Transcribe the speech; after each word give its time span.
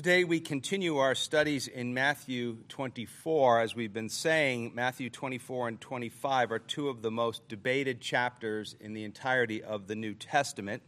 Today 0.00 0.24
we 0.24 0.40
continue 0.40 0.96
our 0.96 1.14
studies 1.14 1.68
in 1.68 1.92
Matthew 1.92 2.56
24. 2.70 3.60
As 3.60 3.76
we've 3.76 3.92
been 3.92 4.08
saying, 4.08 4.72
Matthew 4.74 5.10
24 5.10 5.68
and 5.68 5.78
25 5.78 6.52
are 6.52 6.58
two 6.58 6.88
of 6.88 7.02
the 7.02 7.10
most 7.10 7.46
debated 7.48 8.00
chapters 8.00 8.74
in 8.80 8.94
the 8.94 9.04
entirety 9.04 9.62
of 9.62 9.88
the 9.88 9.94
New 9.94 10.14
Testament. 10.14 10.82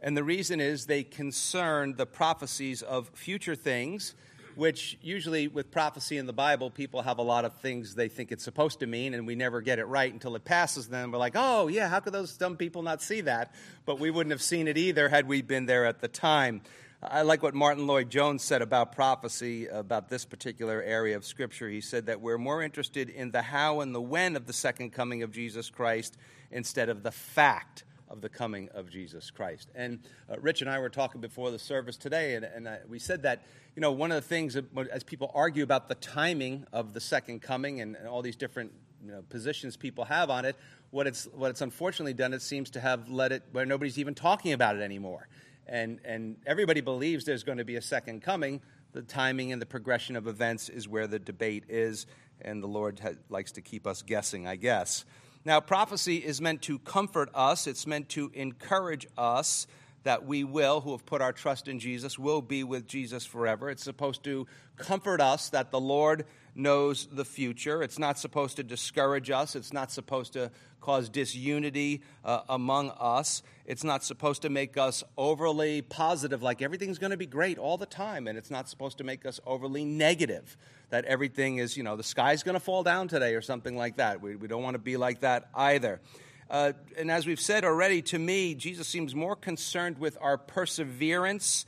And 0.00 0.16
the 0.16 0.24
reason 0.24 0.62
is 0.62 0.86
they 0.86 1.02
concern 1.02 1.96
the 1.96 2.06
prophecies 2.06 2.80
of 2.80 3.10
future 3.12 3.56
things, 3.56 4.14
which 4.54 4.96
usually 5.02 5.48
with 5.48 5.70
prophecy 5.70 6.16
in 6.16 6.24
the 6.24 6.32
Bible, 6.32 6.70
people 6.70 7.02
have 7.02 7.18
a 7.18 7.22
lot 7.22 7.44
of 7.44 7.52
things 7.60 7.94
they 7.94 8.08
think 8.08 8.32
it's 8.32 8.42
supposed 8.42 8.80
to 8.80 8.86
mean, 8.86 9.12
and 9.12 9.26
we 9.26 9.34
never 9.34 9.60
get 9.60 9.78
it 9.78 9.84
right 9.84 10.10
until 10.10 10.34
it 10.34 10.46
passes 10.46 10.88
them. 10.88 11.12
We're 11.12 11.18
like, 11.18 11.34
oh, 11.36 11.68
yeah, 11.68 11.90
how 11.90 12.00
could 12.00 12.14
those 12.14 12.34
dumb 12.38 12.56
people 12.56 12.80
not 12.80 13.02
see 13.02 13.20
that? 13.20 13.52
But 13.84 13.98
we 13.98 14.10
wouldn't 14.10 14.32
have 14.32 14.40
seen 14.40 14.66
it 14.66 14.78
either 14.78 15.10
had 15.10 15.28
we 15.28 15.42
been 15.42 15.66
there 15.66 15.84
at 15.84 16.00
the 16.00 16.08
time. 16.08 16.62
I 17.02 17.22
like 17.22 17.42
what 17.42 17.54
Martyn 17.54 17.86
Lloyd-Jones 17.86 18.42
said 18.42 18.62
about 18.62 18.92
prophecy, 18.92 19.66
about 19.66 20.08
this 20.08 20.24
particular 20.24 20.82
area 20.82 21.14
of 21.14 21.26
Scripture. 21.26 21.68
He 21.68 21.82
said 21.82 22.06
that 22.06 22.22
we're 22.22 22.38
more 22.38 22.62
interested 22.62 23.10
in 23.10 23.32
the 23.32 23.42
how 23.42 23.80
and 23.80 23.94
the 23.94 24.00
when 24.00 24.34
of 24.34 24.46
the 24.46 24.54
second 24.54 24.92
coming 24.94 25.22
of 25.22 25.30
Jesus 25.30 25.68
Christ 25.68 26.16
instead 26.50 26.88
of 26.88 27.02
the 27.02 27.10
fact 27.10 27.84
of 28.08 28.22
the 28.22 28.30
coming 28.30 28.70
of 28.70 28.88
Jesus 28.88 29.30
Christ. 29.30 29.68
And 29.74 29.98
uh, 30.30 30.38
Rich 30.40 30.62
and 30.62 30.70
I 30.70 30.78
were 30.78 30.88
talking 30.88 31.20
before 31.20 31.50
the 31.50 31.58
service 31.58 31.98
today, 31.98 32.34
and, 32.34 32.46
and 32.46 32.66
I, 32.66 32.78
we 32.88 32.98
said 32.98 33.24
that, 33.24 33.44
you 33.74 33.82
know, 33.82 33.92
one 33.92 34.10
of 34.10 34.16
the 34.16 34.26
things, 34.26 34.54
that, 34.54 34.64
as 34.90 35.02
people 35.02 35.30
argue 35.34 35.64
about 35.64 35.88
the 35.88 35.96
timing 35.96 36.66
of 36.72 36.94
the 36.94 37.00
second 37.00 37.42
coming 37.42 37.82
and, 37.82 37.94
and 37.96 38.08
all 38.08 38.22
these 38.22 38.36
different 38.36 38.72
you 39.04 39.12
know, 39.12 39.22
positions 39.28 39.76
people 39.76 40.06
have 40.06 40.30
on 40.30 40.46
it, 40.46 40.56
what 40.92 41.06
it's, 41.06 41.26
what 41.34 41.50
it's 41.50 41.60
unfortunately 41.60 42.14
done, 42.14 42.32
it 42.32 42.40
seems 42.40 42.70
to 42.70 42.80
have 42.80 43.10
let 43.10 43.32
it 43.32 43.42
where 43.52 43.66
nobody's 43.66 43.98
even 43.98 44.14
talking 44.14 44.54
about 44.54 44.76
it 44.76 44.80
anymore 44.80 45.28
and, 45.68 46.00
and 46.04 46.36
everybody 46.46 46.80
believes 46.80 47.24
there's 47.24 47.44
going 47.44 47.58
to 47.58 47.64
be 47.64 47.76
a 47.76 47.82
second 47.82 48.22
coming. 48.22 48.60
The 48.92 49.02
timing 49.02 49.52
and 49.52 49.60
the 49.60 49.66
progression 49.66 50.16
of 50.16 50.26
events 50.26 50.68
is 50.68 50.88
where 50.88 51.06
the 51.06 51.18
debate 51.18 51.64
is, 51.68 52.06
and 52.40 52.62
the 52.62 52.68
Lord 52.68 53.00
ha- 53.00 53.10
likes 53.28 53.52
to 53.52 53.60
keep 53.60 53.86
us 53.86 54.02
guessing, 54.02 54.46
I 54.46 54.56
guess. 54.56 55.04
Now, 55.44 55.60
prophecy 55.60 56.16
is 56.16 56.40
meant 56.40 56.62
to 56.62 56.78
comfort 56.78 57.30
us, 57.34 57.66
it's 57.66 57.86
meant 57.86 58.08
to 58.10 58.30
encourage 58.34 59.06
us 59.16 59.66
that 60.02 60.24
we 60.24 60.44
will, 60.44 60.80
who 60.80 60.92
have 60.92 61.04
put 61.04 61.20
our 61.20 61.32
trust 61.32 61.66
in 61.66 61.80
Jesus, 61.80 62.16
will 62.16 62.40
be 62.40 62.62
with 62.62 62.86
Jesus 62.86 63.26
forever. 63.26 63.68
It's 63.70 63.82
supposed 63.82 64.22
to 64.24 64.46
comfort 64.76 65.20
us 65.20 65.48
that 65.50 65.72
the 65.72 65.80
Lord 65.80 66.26
knows 66.56 67.06
the 67.12 67.24
future. 67.24 67.82
It's 67.82 67.98
not 67.98 68.18
supposed 68.18 68.56
to 68.56 68.62
discourage 68.62 69.30
us. 69.30 69.54
It's 69.54 69.72
not 69.72 69.92
supposed 69.92 70.32
to 70.32 70.50
cause 70.80 71.08
disunity 71.08 72.02
uh, 72.24 72.40
among 72.48 72.90
us. 72.90 73.42
It's 73.66 73.84
not 73.84 74.04
supposed 74.04 74.42
to 74.42 74.48
make 74.48 74.76
us 74.76 75.02
overly 75.16 75.82
positive, 75.82 76.42
like 76.42 76.62
everything's 76.62 76.98
going 76.98 77.10
to 77.10 77.16
be 77.16 77.26
great 77.26 77.58
all 77.58 77.76
the 77.76 77.86
time. 77.86 78.26
And 78.28 78.38
it's 78.38 78.50
not 78.50 78.68
supposed 78.68 78.98
to 78.98 79.04
make 79.04 79.26
us 79.26 79.40
overly 79.44 79.84
negative, 79.84 80.56
that 80.90 81.04
everything 81.04 81.58
is, 81.58 81.76
you 81.76 81.82
know, 81.82 81.96
the 81.96 82.04
sky's 82.04 82.42
going 82.42 82.54
to 82.54 82.60
fall 82.60 82.82
down 82.82 83.08
today 83.08 83.34
or 83.34 83.42
something 83.42 83.76
like 83.76 83.96
that. 83.96 84.20
We, 84.20 84.36
we 84.36 84.48
don't 84.48 84.62
want 84.62 84.74
to 84.74 84.78
be 84.82 84.96
like 84.96 85.20
that 85.20 85.48
either. 85.54 86.00
Uh, 86.48 86.72
and 86.96 87.10
as 87.10 87.26
we've 87.26 87.40
said 87.40 87.64
already, 87.64 88.02
to 88.02 88.18
me, 88.18 88.54
Jesus 88.54 88.86
seems 88.86 89.14
more 89.14 89.34
concerned 89.34 89.98
with 89.98 90.16
our 90.20 90.38
perseverance 90.38 91.66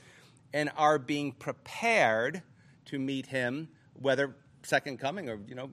and 0.52 0.70
our 0.76 0.98
being 0.98 1.32
prepared 1.32 2.42
to 2.86 2.98
meet 2.98 3.26
him, 3.26 3.68
whether 3.94 4.36
second 4.62 4.98
coming 4.98 5.28
or, 5.28 5.38
you 5.46 5.54
know, 5.54 5.70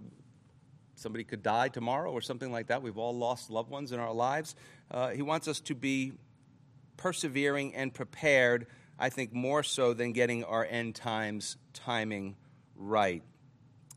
somebody 0.95 1.23
could 1.23 1.43
die 1.43 1.69
tomorrow 1.69 2.11
or 2.11 2.21
something 2.21 2.51
like 2.51 2.67
that. 2.67 2.81
We've 2.81 2.97
all 2.97 3.15
lost 3.15 3.49
loved 3.49 3.69
ones 3.69 3.91
in 3.91 3.99
our 3.99 4.13
lives. 4.13 4.55
Uh, 4.89 5.09
he 5.09 5.21
wants 5.21 5.47
us 5.47 5.59
to 5.61 5.75
be 5.75 6.13
persevering 6.97 7.75
and 7.75 7.93
prepared, 7.93 8.67
I 8.97 9.09
think, 9.09 9.33
more 9.33 9.63
so 9.63 9.93
than 9.93 10.13
getting 10.13 10.43
our 10.43 10.65
end 10.65 10.95
times 10.95 11.57
timing 11.73 12.37
right. 12.75 13.23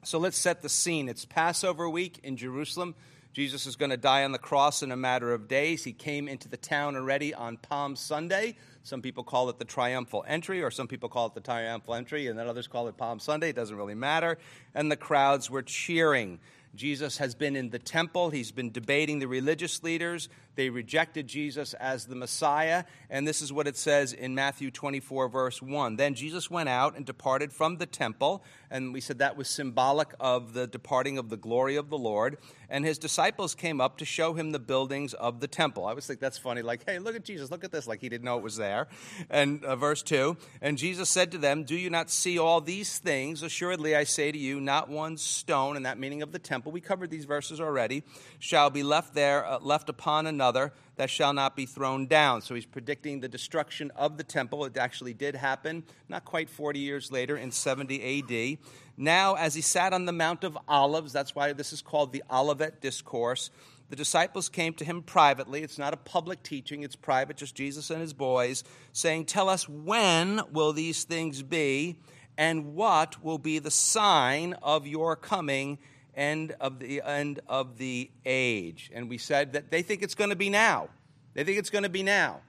So 0.05 0.19
let's 0.19 0.39
set 0.39 0.62
the 0.62 0.69
scene. 0.69 1.08
It's 1.08 1.25
Passover 1.25 1.89
week 1.89 2.20
in 2.23 2.36
Jerusalem. 2.36 2.95
Jesus 3.33 3.66
is 3.66 3.77
going 3.77 3.90
to 3.90 3.96
die 3.96 4.24
on 4.24 4.33
the 4.33 4.39
cross 4.39 4.83
in 4.83 4.90
a 4.90 4.96
matter 4.96 5.33
of 5.33 5.48
days. 5.48 5.84
He 5.84 5.92
came 5.92 6.28
into 6.28 6.48
the 6.48 6.56
town 6.56 6.96
already 6.96 7.34
on 7.34 7.56
Palm 7.56 7.94
Sunday. 7.94 8.56
Some 8.83 9.02
people 9.02 9.22
call 9.22 9.48
it 9.50 9.58
the 9.58 9.64
triumphal 9.64 10.24
entry, 10.27 10.62
or 10.62 10.70
some 10.70 10.89
people 10.89 11.08
call 11.08 11.27
it 11.27 11.34
the 11.34 11.40
triumphal 11.40 11.94
entry, 11.94 12.27
and 12.27 12.39
then 12.39 12.48
others 12.48 12.66
call 12.66 12.89
it 12.89 12.96
Palm 12.96 13.20
Sunday. 13.20 13.50
It 13.50 13.56
doesn't 13.56 13.77
really 13.77 13.94
matter. 13.94 14.39
And 14.74 14.90
the 14.90 14.96
crowds 14.96 15.50
were 15.50 15.62
cheering. 15.62 16.40
Jesus 16.74 17.18
has 17.18 17.34
been 17.34 17.56
in 17.56 17.70
the 17.70 17.78
temple. 17.78 18.30
He's 18.30 18.52
been 18.52 18.70
debating 18.70 19.18
the 19.18 19.27
religious 19.27 19.83
leaders. 19.83 20.28
They 20.55 20.70
rejected 20.70 21.27
Jesus 21.27 21.74
as 21.74 22.06
the 22.06 22.14
Messiah. 22.14 22.84
And 23.10 23.27
this 23.27 23.42
is 23.42 23.52
what 23.52 23.66
it 23.66 23.77
says 23.77 24.12
in 24.12 24.34
Matthew 24.34 24.70
24, 24.70 25.28
verse 25.28 25.62
1. 25.62 25.96
Then 25.96 26.14
Jesus 26.14 26.50
went 26.50 26.68
out 26.68 26.96
and 26.96 27.05
departed 27.05 27.52
from 27.52 27.78
the 27.78 27.86
temple. 27.86 28.45
And 28.70 28.92
we 28.92 29.00
said 29.00 29.18
that 29.18 29.36
was 29.36 29.48
symbolic 29.48 30.14
of 30.20 30.52
the 30.52 30.66
departing 30.66 31.18
of 31.18 31.30
the 31.30 31.36
glory 31.36 31.77
of 31.77 31.90
the 31.90 31.98
Lord. 31.98 32.39
And 32.70 32.84
his 32.84 32.98
disciples 32.98 33.55
came 33.55 33.80
up 33.80 33.98
to 33.98 34.05
show 34.05 34.34
him 34.34 34.52
the 34.52 34.58
buildings 34.58 35.14
of 35.14 35.40
the 35.40 35.48
temple. 35.48 35.86
I 35.86 35.90
always 35.90 36.06
think 36.06 36.20
that's 36.20 36.36
funny. 36.36 36.61
Like, 36.61 36.83
hey, 36.86 36.98
look 36.98 37.17
at 37.17 37.24
Jesus. 37.24 37.51
Look 37.51 37.64
at 37.64 37.73
this. 37.73 37.86
Like 37.86 38.01
he 38.01 38.08
didn't 38.08 38.24
know 38.24 38.36
it 38.36 38.42
was 38.42 38.56
there. 38.56 38.89
And 39.30 39.64
uh, 39.64 39.77
verse 39.77 40.02
2 40.02 40.36
And 40.61 40.77
Jesus 40.77 41.08
said 41.08 41.33
to 41.33 41.39
them, 41.39 41.64
Do 41.64 41.77
you 41.77 41.89
not 41.89 42.11
see 42.11 42.39
all 42.39 42.61
these 42.61 42.98
things? 42.98 43.42
Assuredly, 43.42 43.96
I 43.96 44.05
say 44.05 44.30
to 44.30 44.39
you, 44.39 44.61
not 44.61 44.89
one 44.89 45.17
stone, 45.17 45.77
in 45.77 45.84
that 45.84 45.98
meaning 45.98 46.23
of 46.23 46.33
the 46.33 46.39
temple, 46.39 46.73
we 46.73 46.80
covered 46.80 47.11
these 47.11 47.24
verses 47.24 47.61
already, 47.61 48.02
shall 48.39 48.70
be 48.70 48.83
left 48.83 49.14
there, 49.14 49.46
uh, 49.46 49.58
left 49.61 49.89
upon 49.89 50.27
another 50.27 50.73
that 50.96 51.08
shall 51.08 51.33
not 51.33 51.57
be 51.57 51.64
thrown 51.64 52.07
down. 52.07 52.42
So 52.42 52.55
he's 52.55 52.67
predicting 52.67 53.20
the 53.20 53.28
destruction 53.28 53.90
of 53.96 54.18
the 54.18 54.24
temple. 54.24 54.64
It 54.64 54.77
actually 54.77 55.14
did 55.14 55.36
happen 55.36 55.84
not 56.08 56.24
quite 56.24 56.51
40 56.51 56.80
years 56.80 57.11
later 57.11 57.36
in 57.36 57.51
70 57.51 58.58
AD. 58.58 58.58
Now, 59.01 59.36
as 59.36 59.55
he 59.55 59.61
sat 59.61 59.92
on 59.92 60.07
the 60.07 60.13
Mount 60.13 60.42
of 60.42 60.59
Olives, 60.67 61.13
that's 61.13 61.33
why 61.33 61.53
this 61.53 61.73
is 61.73 61.81
called 61.81 62.13
the 62.13 62.25
Olivet 62.29 62.81
Discourse, 62.81 63.51
the 63.91 63.97
disciples 63.97 64.48
came 64.48 64.75
to 64.75 64.85
him 64.85 65.03
privately. 65.03 65.63
It's 65.63 65.79
not 65.79 65.95
a 65.95 65.97
public 65.97 66.42
teaching, 66.42 66.83
it's 66.83 66.97
private, 66.97 67.37
just 67.37 67.55
Jesus 67.55 67.91
and 67.91 68.01
his 68.01 68.13
boys, 68.13 68.64
saying, 68.92 69.27
Tell 69.27 69.48
us 69.48 69.69
when 69.69 70.42
will 70.53 70.73
these 70.73 71.05
things 71.05 71.45
be, 71.45 71.97
and 72.37 72.75
what 72.75 73.23
will 73.25 73.39
be 73.39 73.61
the 73.61 73.70
sign 73.70 74.55
of 74.63 74.85
your 74.85 75.14
coming 75.14 75.79
and 76.14 76.51
of 76.61 76.81
the 76.81 77.01
end 77.03 77.39
of 77.47 77.79
the 77.79 78.11
age. 78.27 78.91
And 78.92 79.08
we 79.08 79.17
said 79.17 79.53
that 79.53 79.70
they 79.70 79.83
think 79.83 80.03
it's 80.03 80.17
going 80.17 80.31
to 80.31 80.37
be 80.37 80.51
now. 80.51 80.89
They 81.35 81.45
think 81.45 81.58
it's 81.58 81.70
going 81.70 81.85
to 81.85 81.89
be 81.89 82.03
now, 82.03 82.41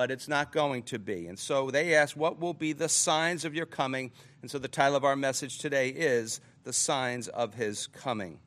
but 0.00 0.10
it's 0.10 0.28
not 0.28 0.50
going 0.50 0.82
to 0.82 0.98
be. 0.98 1.26
And 1.26 1.38
so 1.38 1.70
they 1.70 1.94
asked, 1.94 2.16
What 2.16 2.40
will 2.40 2.54
be 2.54 2.72
the 2.72 2.88
signs 2.88 3.44
of 3.44 3.54
your 3.54 3.66
coming? 3.66 4.10
And 4.40 4.50
so 4.50 4.58
the 4.58 4.66
title 4.66 4.96
of 4.96 5.04
our 5.04 5.14
message 5.14 5.58
today 5.58 5.90
is 5.90 6.40
The 6.64 6.72
Signs 6.72 7.28
of 7.28 7.52
His 7.52 7.86
Coming. 7.86 8.38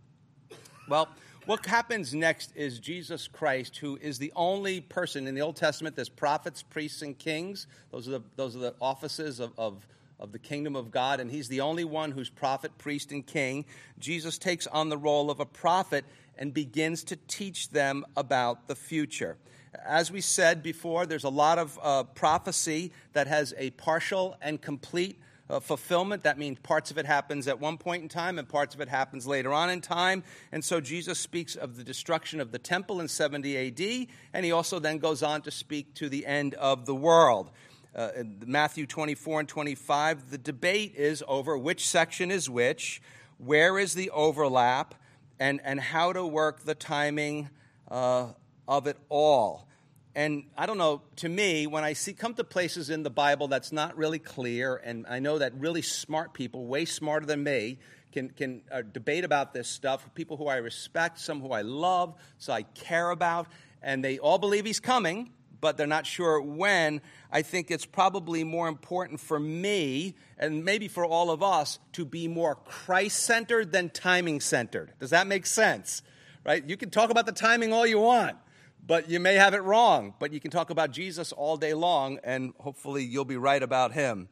Well, 0.89 1.09
what 1.45 1.63
happens 1.67 2.11
next 2.11 2.53
is 2.55 2.79
Jesus 2.79 3.27
Christ, 3.27 3.77
who 3.77 3.99
is 4.01 4.17
the 4.17 4.33
only 4.35 4.81
person 4.81 5.27
in 5.27 5.35
the 5.35 5.41
Old 5.41 5.55
Testament, 5.55 5.95
there's 5.95 6.09
prophets, 6.09 6.63
priests, 6.63 7.03
and 7.03 7.15
kings. 7.15 7.67
Those 7.91 8.07
are 8.07 8.13
the, 8.13 8.21
those 8.35 8.55
are 8.55 8.59
the 8.59 8.73
offices 8.81 9.39
of, 9.39 9.53
of 9.55 9.85
of 10.19 10.31
the 10.31 10.39
kingdom 10.39 10.75
of 10.75 10.89
God, 10.89 11.19
and 11.19 11.29
he's 11.29 11.49
the 11.49 11.61
only 11.61 11.83
one 11.83 12.11
who's 12.11 12.29
prophet, 12.29 12.71
priest, 12.77 13.11
and 13.11 13.27
king. 13.27 13.65
Jesus 13.99 14.37
takes 14.37 14.65
on 14.67 14.87
the 14.89 14.97
role 14.97 15.29
of 15.29 15.39
a 15.39 15.45
prophet 15.45 16.05
and 16.37 16.53
begins 16.53 17.03
to 17.05 17.17
teach 17.27 17.69
them 17.69 18.05
about 18.15 18.67
the 18.67 18.75
future. 18.75 19.37
As 19.85 20.11
we 20.11 20.21
said 20.21 20.61
before, 20.61 21.05
there's 21.05 21.23
a 21.23 21.29
lot 21.29 21.57
of 21.57 21.79
uh, 21.81 22.03
prophecy 22.03 22.91
that 23.13 23.27
has 23.27 23.53
a 23.57 23.71
partial 23.71 24.35
and 24.41 24.61
complete 24.61 25.19
uh, 25.49 25.59
fulfillment. 25.59 26.23
That 26.23 26.37
means 26.37 26.59
parts 26.59 26.91
of 26.91 26.97
it 26.97 27.05
happens 27.05 27.47
at 27.47 27.59
one 27.59 27.77
point 27.77 28.03
in 28.03 28.09
time 28.09 28.39
and 28.39 28.47
parts 28.47 28.75
of 28.75 28.81
it 28.81 28.87
happens 28.87 29.27
later 29.27 29.53
on 29.53 29.69
in 29.69 29.81
time. 29.81 30.23
And 30.51 30.63
so 30.63 30.79
Jesus 30.79 31.19
speaks 31.19 31.55
of 31.55 31.75
the 31.75 31.83
destruction 31.83 32.39
of 32.39 32.51
the 32.51 32.59
temple 32.59 33.01
in 33.01 33.07
70 33.07 33.57
AD, 33.67 34.07
and 34.33 34.45
he 34.45 34.51
also 34.51 34.79
then 34.79 34.99
goes 34.99 35.23
on 35.23 35.41
to 35.41 35.51
speak 35.51 35.93
to 35.95 36.09
the 36.09 36.25
end 36.25 36.53
of 36.55 36.85
the 36.85 36.95
world 36.95 37.51
uh, 37.95 38.09
Matthew 38.45 38.85
24 38.85 39.41
and 39.41 39.49
25, 39.49 40.31
the 40.31 40.37
debate 40.37 40.95
is 40.95 41.23
over 41.27 41.57
which 41.57 41.87
section 41.87 42.31
is 42.31 42.49
which, 42.49 43.01
where 43.37 43.77
is 43.77 43.93
the 43.93 44.09
overlap, 44.09 44.95
and, 45.39 45.61
and 45.63 45.79
how 45.79 46.13
to 46.13 46.25
work 46.25 46.63
the 46.63 46.75
timing 46.75 47.49
uh, 47.91 48.29
of 48.67 48.87
it 48.87 48.97
all. 49.09 49.67
And 50.15 50.43
I 50.55 50.67
don't 50.67 50.77
know, 50.77 51.01
to 51.17 51.29
me, 51.29 51.65
when 51.65 51.83
I 51.83 51.93
see 51.93 52.13
come 52.13 52.35
to 52.35 52.43
places 52.43 52.89
in 52.89 53.01
the 53.01 53.09
Bible 53.09 53.47
that's 53.47 53.71
not 53.71 53.97
really 53.97 54.19
clear, 54.19 54.75
and 54.75 55.05
I 55.09 55.19
know 55.19 55.39
that 55.39 55.53
really 55.55 55.81
smart 55.81 56.33
people, 56.33 56.67
way 56.67 56.85
smarter 56.85 57.25
than 57.25 57.43
me, 57.43 57.79
can, 58.11 58.29
can 58.29 58.61
uh, 58.71 58.83
debate 58.83 59.23
about 59.23 59.53
this 59.53 59.67
stuff, 59.67 60.07
people 60.13 60.37
who 60.37 60.47
I 60.47 60.57
respect, 60.57 61.19
some 61.19 61.41
who 61.41 61.51
I 61.51 61.63
love, 61.63 62.13
so 62.37 62.53
I 62.53 62.61
care 62.61 63.09
about, 63.09 63.47
and 63.81 64.05
they 64.05 64.19
all 64.19 64.37
believe 64.37 64.65
he's 64.65 64.79
coming, 64.79 65.31
but 65.59 65.77
they're 65.77 65.87
not 65.87 66.05
sure 66.05 66.39
when, 66.39 67.01
I 67.31 67.41
think 67.41 67.71
it's 67.71 67.85
probably 67.85 68.43
more 68.43 68.67
important 68.67 69.19
for 69.19 69.39
me 69.39 70.13
and 70.37 70.63
maybe 70.63 70.87
for 70.87 71.05
all 71.05 71.31
of 71.31 71.41
us 71.41 71.79
to 71.93 72.05
be 72.05 72.27
more 72.27 72.55
Christ 72.55 73.19
centered 73.19 73.71
than 73.71 73.89
timing 73.89 74.41
centered. 74.41 74.91
Does 74.99 75.09
that 75.09 75.25
make 75.25 75.45
sense? 75.45 76.03
Right? 76.45 76.63
You 76.67 76.77
can 76.77 76.89
talk 76.89 77.09
about 77.09 77.25
the 77.25 77.31
timing 77.31 77.73
all 77.73 77.87
you 77.87 77.99
want, 77.99 78.35
but 78.85 79.09
you 79.09 79.19
may 79.19 79.35
have 79.35 79.53
it 79.53 79.63
wrong. 79.63 80.13
But 80.19 80.33
you 80.33 80.39
can 80.39 80.51
talk 80.51 80.69
about 80.69 80.91
Jesus 80.91 81.31
all 81.31 81.57
day 81.57 81.73
long, 81.73 82.19
and 82.23 82.53
hopefully 82.59 83.03
you'll 83.03 83.25
be 83.25 83.37
right 83.37 83.63
about 83.63 83.93
him. 83.93 84.27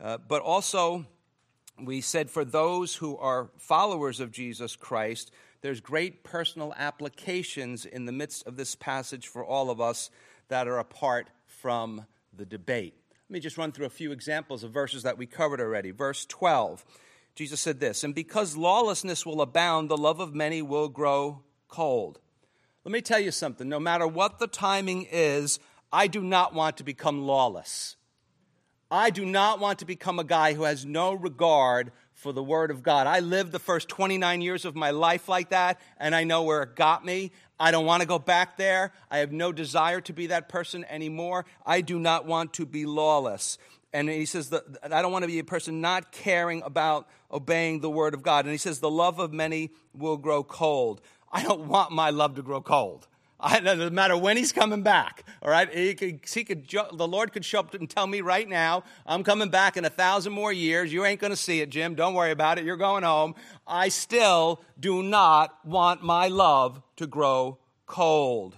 Uh, 0.00 0.18
but 0.18 0.42
also, 0.42 1.06
we 1.82 2.00
said 2.00 2.30
for 2.30 2.44
those 2.44 2.94
who 2.94 3.16
are 3.16 3.50
followers 3.58 4.20
of 4.20 4.30
Jesus 4.30 4.76
Christ, 4.76 5.32
there's 5.60 5.80
great 5.80 6.22
personal 6.22 6.72
applications 6.76 7.84
in 7.84 8.04
the 8.04 8.12
midst 8.12 8.46
of 8.46 8.56
this 8.56 8.74
passage 8.74 9.26
for 9.26 9.44
all 9.44 9.70
of 9.70 9.80
us 9.80 10.10
that 10.48 10.68
are 10.68 10.78
apart 10.78 11.28
from 11.46 12.06
the 12.32 12.46
debate. 12.46 12.94
Let 13.28 13.32
me 13.32 13.40
just 13.40 13.58
run 13.58 13.72
through 13.72 13.86
a 13.86 13.90
few 13.90 14.12
examples 14.12 14.62
of 14.62 14.70
verses 14.70 15.02
that 15.02 15.18
we 15.18 15.26
covered 15.26 15.60
already. 15.60 15.90
Verse 15.90 16.24
12, 16.26 16.84
Jesus 17.34 17.60
said 17.60 17.80
this, 17.80 18.04
And 18.04 18.14
because 18.14 18.56
lawlessness 18.56 19.26
will 19.26 19.40
abound, 19.40 19.88
the 19.88 19.96
love 19.96 20.20
of 20.20 20.34
many 20.34 20.62
will 20.62 20.88
grow 20.88 21.42
cold. 21.66 22.20
Let 22.86 22.92
me 22.92 23.00
tell 23.00 23.18
you 23.18 23.32
something. 23.32 23.68
No 23.68 23.80
matter 23.80 24.06
what 24.06 24.38
the 24.38 24.46
timing 24.46 25.08
is, 25.10 25.58
I 25.92 26.06
do 26.06 26.22
not 26.22 26.54
want 26.54 26.76
to 26.76 26.84
become 26.84 27.26
lawless. 27.26 27.96
I 28.92 29.10
do 29.10 29.24
not 29.24 29.58
want 29.58 29.80
to 29.80 29.84
become 29.84 30.20
a 30.20 30.24
guy 30.24 30.52
who 30.52 30.62
has 30.62 30.86
no 30.86 31.12
regard 31.12 31.90
for 32.14 32.32
the 32.32 32.44
Word 32.44 32.70
of 32.70 32.84
God. 32.84 33.08
I 33.08 33.18
lived 33.18 33.50
the 33.50 33.58
first 33.58 33.88
29 33.88 34.40
years 34.40 34.64
of 34.64 34.76
my 34.76 34.92
life 34.92 35.28
like 35.28 35.48
that, 35.48 35.80
and 35.98 36.14
I 36.14 36.22
know 36.22 36.44
where 36.44 36.62
it 36.62 36.76
got 36.76 37.04
me. 37.04 37.32
I 37.58 37.72
don't 37.72 37.86
want 37.86 38.02
to 38.02 38.06
go 38.06 38.20
back 38.20 38.56
there. 38.56 38.92
I 39.10 39.18
have 39.18 39.32
no 39.32 39.50
desire 39.50 40.00
to 40.02 40.12
be 40.12 40.28
that 40.28 40.48
person 40.48 40.84
anymore. 40.88 41.44
I 41.66 41.80
do 41.80 41.98
not 41.98 42.24
want 42.24 42.52
to 42.52 42.66
be 42.66 42.86
lawless. 42.86 43.58
And 43.92 44.08
he 44.08 44.26
says, 44.26 44.54
I 44.82 45.02
don't 45.02 45.10
want 45.10 45.24
to 45.24 45.28
be 45.28 45.40
a 45.40 45.44
person 45.44 45.80
not 45.80 46.12
caring 46.12 46.62
about 46.62 47.08
obeying 47.32 47.80
the 47.80 47.90
Word 47.90 48.14
of 48.14 48.22
God. 48.22 48.44
And 48.44 48.52
he 48.52 48.58
says, 48.58 48.78
the 48.78 48.90
love 48.90 49.18
of 49.18 49.32
many 49.32 49.70
will 49.92 50.18
grow 50.18 50.44
cold. 50.44 51.00
I 51.36 51.42
don't 51.42 51.68
want 51.68 51.92
my 51.92 52.08
love 52.08 52.36
to 52.36 52.42
grow 52.42 52.62
cold. 52.62 53.06
I, 53.38 53.60
doesn't 53.60 53.92
matter 53.92 54.16
when 54.16 54.38
he's 54.38 54.52
coming 54.52 54.80
back. 54.80 55.22
All 55.42 55.50
right, 55.50 55.70
he 55.70 55.92
could, 55.92 56.20
he 56.26 56.44
could, 56.44 56.66
the 56.66 57.06
Lord 57.06 57.34
could 57.34 57.44
show 57.44 57.60
up 57.60 57.74
and 57.74 57.90
tell 57.90 58.06
me 58.06 58.22
right 58.22 58.48
now, 58.48 58.84
I'm 59.04 59.22
coming 59.22 59.50
back 59.50 59.76
in 59.76 59.84
a 59.84 59.90
thousand 59.90 60.32
more 60.32 60.50
years. 60.50 60.90
You 60.90 61.04
ain't 61.04 61.20
going 61.20 61.32
to 61.32 61.36
see 61.36 61.60
it, 61.60 61.68
Jim. 61.68 61.94
Don't 61.94 62.14
worry 62.14 62.30
about 62.30 62.56
it. 62.56 62.64
You're 62.64 62.78
going 62.78 63.02
home. 63.02 63.34
I 63.66 63.90
still 63.90 64.62
do 64.80 65.02
not 65.02 65.58
want 65.62 66.02
my 66.02 66.28
love 66.28 66.80
to 66.96 67.06
grow 67.06 67.58
cold. 67.84 68.56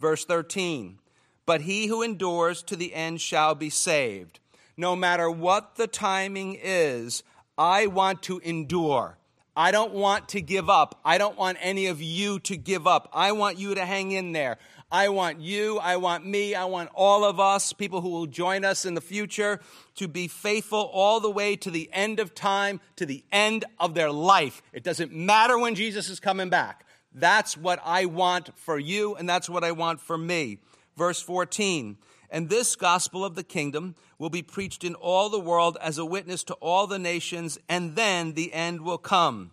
Verse 0.00 0.24
13. 0.24 0.98
But 1.46 1.60
he 1.60 1.86
who 1.86 2.02
endures 2.02 2.64
to 2.64 2.74
the 2.74 2.94
end 2.94 3.20
shall 3.20 3.54
be 3.54 3.70
saved. 3.70 4.40
No 4.76 4.96
matter 4.96 5.30
what 5.30 5.76
the 5.76 5.86
timing 5.86 6.58
is, 6.60 7.22
I 7.56 7.86
want 7.86 8.24
to 8.24 8.40
endure. 8.40 9.17
I 9.58 9.72
don't 9.72 9.92
want 9.92 10.28
to 10.28 10.40
give 10.40 10.70
up. 10.70 11.00
I 11.04 11.18
don't 11.18 11.36
want 11.36 11.58
any 11.60 11.86
of 11.86 12.00
you 12.00 12.38
to 12.40 12.56
give 12.56 12.86
up. 12.86 13.08
I 13.12 13.32
want 13.32 13.58
you 13.58 13.74
to 13.74 13.84
hang 13.84 14.12
in 14.12 14.30
there. 14.30 14.56
I 14.88 15.08
want 15.08 15.40
you, 15.40 15.80
I 15.80 15.96
want 15.96 16.24
me, 16.24 16.54
I 16.54 16.64
want 16.66 16.90
all 16.94 17.24
of 17.24 17.40
us, 17.40 17.72
people 17.72 18.00
who 18.00 18.10
will 18.10 18.26
join 18.26 18.64
us 18.64 18.86
in 18.86 18.94
the 18.94 19.00
future, 19.00 19.58
to 19.96 20.06
be 20.06 20.28
faithful 20.28 20.88
all 20.92 21.18
the 21.18 21.28
way 21.28 21.56
to 21.56 21.72
the 21.72 21.90
end 21.92 22.20
of 22.20 22.36
time, 22.36 22.80
to 22.94 23.04
the 23.04 23.24
end 23.32 23.64
of 23.80 23.94
their 23.94 24.12
life. 24.12 24.62
It 24.72 24.84
doesn't 24.84 25.12
matter 25.12 25.58
when 25.58 25.74
Jesus 25.74 26.08
is 26.08 26.20
coming 26.20 26.50
back. 26.50 26.86
That's 27.12 27.56
what 27.56 27.80
I 27.84 28.04
want 28.04 28.56
for 28.56 28.78
you, 28.78 29.16
and 29.16 29.28
that's 29.28 29.50
what 29.50 29.64
I 29.64 29.72
want 29.72 30.00
for 30.00 30.16
me. 30.16 30.58
Verse 30.96 31.20
14 31.20 31.96
And 32.30 32.48
this 32.48 32.76
gospel 32.76 33.24
of 33.24 33.34
the 33.34 33.42
kingdom 33.42 33.94
will 34.18 34.30
be 34.30 34.42
preached 34.42 34.84
in 34.84 34.94
all 34.94 35.28
the 35.28 35.40
world 35.40 35.78
as 35.80 35.98
a 35.98 36.04
witness 36.04 36.44
to 36.44 36.54
all 36.54 36.86
the 36.86 36.98
nations, 36.98 37.58
and 37.68 37.96
then 37.96 38.34
the 38.34 38.52
end 38.52 38.82
will 38.82 38.98
come. 38.98 39.52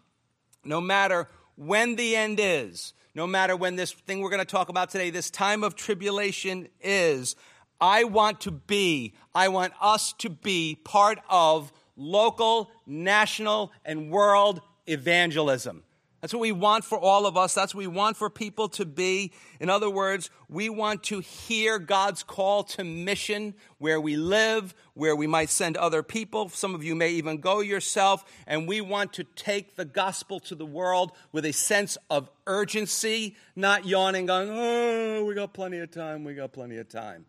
No 0.63 0.81
matter 0.81 1.29
when 1.55 1.95
the 1.95 2.15
end 2.15 2.39
is, 2.41 2.93
no 3.13 3.25
matter 3.25 3.55
when 3.55 3.77
this 3.77 3.93
thing 3.93 4.19
we're 4.19 4.29
going 4.29 4.39
to 4.39 4.45
talk 4.45 4.67
about 4.67 4.89
today, 4.89 5.09
this 5.09 5.29
time 5.29 5.63
of 5.63 5.75
tribulation 5.75 6.67
is, 6.81 7.37
I 7.79 8.03
want 8.03 8.41
to 8.41 8.51
be, 8.51 9.13
I 9.33 9.47
want 9.47 9.73
us 9.81 10.13
to 10.19 10.29
be 10.29 10.75
part 10.83 11.19
of 11.29 11.71
local, 11.95 12.69
national, 12.85 13.71
and 13.85 14.11
world 14.11 14.59
evangelism. 14.85 15.84
That's 16.25 16.33
what 16.33 16.41
we 16.41 16.53
want 16.53 16.83
for 16.83 16.97
all 16.97 17.27
of 17.27 17.37
us. 17.37 17.53
That's 17.53 17.75
what 17.75 17.81
we 17.81 17.85
want 17.85 18.17
for 18.17 18.31
people 18.31 18.67
to 18.69 18.83
be. 18.83 19.31
In 19.59 19.69
other 19.69 19.91
words, 19.91 20.31
we 20.49 20.69
want 20.69 21.03
to 21.03 21.19
hear 21.19 21.77
God's 21.77 22.23
call 22.23 22.63
to 22.63 22.83
mission 22.83 23.53
where 23.77 24.01
we 24.01 24.15
live, 24.15 24.73
where 24.95 25.15
we 25.15 25.27
might 25.27 25.51
send 25.51 25.77
other 25.77 26.01
people. 26.01 26.49
Some 26.49 26.73
of 26.73 26.83
you 26.83 26.95
may 26.95 27.11
even 27.11 27.41
go 27.41 27.59
yourself. 27.59 28.25
And 28.47 28.67
we 28.67 28.81
want 28.81 29.13
to 29.13 29.23
take 29.23 29.75
the 29.75 29.85
gospel 29.85 30.39
to 30.39 30.55
the 30.55 30.65
world 30.65 31.11
with 31.31 31.45
a 31.45 31.53
sense 31.53 31.95
of 32.09 32.27
urgency, 32.47 33.35
not 33.55 33.85
yawning, 33.85 34.25
going, 34.25 34.49
oh, 34.51 35.25
we 35.25 35.35
got 35.35 35.53
plenty 35.53 35.77
of 35.77 35.91
time, 35.91 36.23
we 36.23 36.33
got 36.33 36.51
plenty 36.51 36.77
of 36.77 36.89
time. 36.89 37.27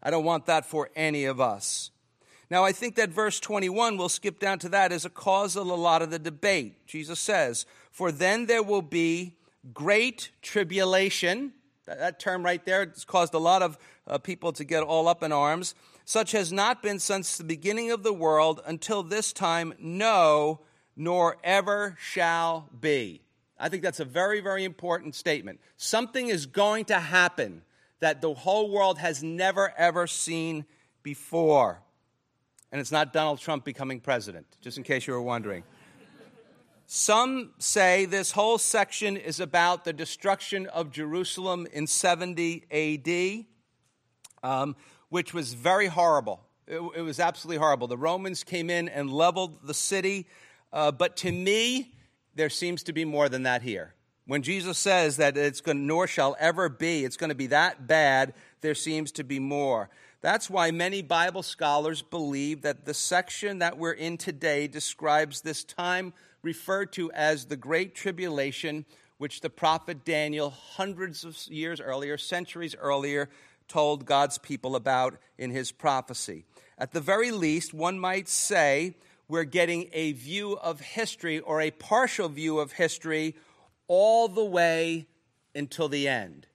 I 0.00 0.12
don't 0.12 0.24
want 0.24 0.46
that 0.46 0.64
for 0.64 0.90
any 0.94 1.24
of 1.24 1.40
us. 1.40 1.90
Now, 2.50 2.64
I 2.64 2.72
think 2.72 2.94
that 2.94 3.10
verse 3.10 3.40
21, 3.40 3.98
we'll 3.98 4.08
skip 4.08 4.38
down 4.38 4.58
to 4.60 4.70
that, 4.70 4.90
is 4.90 5.04
a 5.04 5.10
cause 5.10 5.54
of 5.54 5.66
a 5.66 5.74
lot 5.74 6.00
of 6.00 6.10
the 6.10 6.18
debate. 6.18 6.86
Jesus 6.86 7.20
says, 7.20 7.66
For 7.90 8.10
then 8.10 8.46
there 8.46 8.62
will 8.62 8.82
be 8.82 9.34
great 9.74 10.30
tribulation. 10.40 11.52
That, 11.86 11.98
that 11.98 12.18
term 12.18 12.42
right 12.42 12.64
there 12.64 12.86
has 12.86 13.04
caused 13.04 13.34
a 13.34 13.38
lot 13.38 13.62
of 13.62 13.76
uh, 14.06 14.16
people 14.18 14.52
to 14.52 14.64
get 14.64 14.82
all 14.82 15.08
up 15.08 15.22
in 15.22 15.30
arms. 15.30 15.74
Such 16.06 16.32
has 16.32 16.50
not 16.50 16.82
been 16.82 16.98
since 16.98 17.36
the 17.36 17.44
beginning 17.44 17.90
of 17.90 18.02
the 18.02 18.14
world 18.14 18.62
until 18.64 19.02
this 19.02 19.30
time, 19.34 19.74
no, 19.78 20.60
nor 20.96 21.36
ever 21.44 21.98
shall 22.00 22.70
be. 22.80 23.20
I 23.58 23.68
think 23.68 23.82
that's 23.82 24.00
a 24.00 24.06
very, 24.06 24.40
very 24.40 24.64
important 24.64 25.14
statement. 25.14 25.60
Something 25.76 26.28
is 26.28 26.46
going 26.46 26.86
to 26.86 26.98
happen 26.98 27.62
that 28.00 28.22
the 28.22 28.32
whole 28.32 28.70
world 28.70 28.98
has 28.98 29.22
never, 29.22 29.74
ever 29.76 30.06
seen 30.06 30.64
before. 31.02 31.82
And 32.70 32.80
it's 32.80 32.92
not 32.92 33.12
Donald 33.12 33.38
Trump 33.38 33.64
becoming 33.64 34.00
president, 34.00 34.46
just 34.60 34.76
in 34.76 34.84
case 34.84 35.06
you 35.06 35.14
were 35.14 35.22
wondering. 35.22 35.64
Some 36.86 37.50
say 37.58 38.06
this 38.06 38.32
whole 38.32 38.56
section 38.56 39.16
is 39.18 39.40
about 39.40 39.84
the 39.84 39.92
destruction 39.92 40.66
of 40.68 40.90
Jerusalem 40.90 41.66
in 41.72 41.86
70 41.86 42.64
AD, 42.70 43.46
um, 44.42 44.74
which 45.10 45.34
was 45.34 45.52
very 45.52 45.86
horrible. 45.86 46.40
It, 46.66 46.80
it, 46.96 47.02
was 47.02 47.20
absolutely 47.20 47.58
horrible. 47.58 47.88
The 47.88 47.98
Romans 47.98 48.42
came 48.42 48.70
in 48.70 48.88
and 48.88 49.10
leveled 49.10 49.66
the 49.66 49.74
city. 49.74 50.26
Uh, 50.72 50.90
but 50.90 51.16
to 51.18 51.32
me, 51.32 51.92
there 52.34 52.50
seems 52.50 52.82
to 52.84 52.92
be 52.92 53.04
more 53.04 53.28
than 53.28 53.42
that 53.42 53.62
here. 53.62 53.94
When 54.26 54.42
Jesus 54.42 54.78
says 54.78 55.16
that 55.16 55.36
it's 55.36 55.60
going, 55.60 55.86
nor 55.86 56.06
shall 56.06 56.36
ever 56.38 56.68
be, 56.68 57.04
it's 57.04 57.16
going 57.16 57.30
to 57.30 57.34
be 57.34 57.48
that 57.48 57.86
bad, 57.86 58.34
there 58.60 58.74
seems 58.74 59.12
to 59.12 59.24
be 59.24 59.38
more. 59.38 59.90
That's 60.20 60.50
why 60.50 60.72
many 60.72 61.00
Bible 61.00 61.44
scholars 61.44 62.02
believe 62.02 62.62
that 62.62 62.84
the 62.84 62.94
section 62.94 63.60
that 63.60 63.78
we're 63.78 63.92
in 63.92 64.16
today 64.16 64.66
describes 64.66 65.42
this 65.42 65.62
time 65.62 66.12
referred 66.42 66.92
to 66.94 67.12
as 67.12 67.44
the 67.44 67.56
Great 67.56 67.94
Tribulation, 67.94 68.84
which 69.18 69.40
the 69.40 69.50
prophet 69.50 70.04
Daniel, 70.04 70.50
hundreds 70.50 71.24
of 71.24 71.38
years 71.46 71.80
earlier, 71.80 72.18
centuries 72.18 72.74
earlier, 72.80 73.28
told 73.68 74.06
God's 74.06 74.38
people 74.38 74.74
about 74.74 75.18
in 75.36 75.50
his 75.50 75.70
prophecy. 75.70 76.44
At 76.76 76.90
the 76.92 77.00
very 77.00 77.30
least, 77.30 77.72
one 77.72 77.98
might 77.98 78.28
say 78.28 78.96
we're 79.28 79.44
getting 79.44 79.88
a 79.92 80.12
view 80.12 80.56
of 80.56 80.80
history 80.80 81.38
or 81.38 81.60
a 81.60 81.70
partial 81.70 82.28
view 82.28 82.58
of 82.58 82.72
history 82.72 83.36
all 83.86 84.26
the 84.26 84.44
way 84.44 85.06
until 85.54 85.88
the 85.88 86.08
end. 86.08 86.48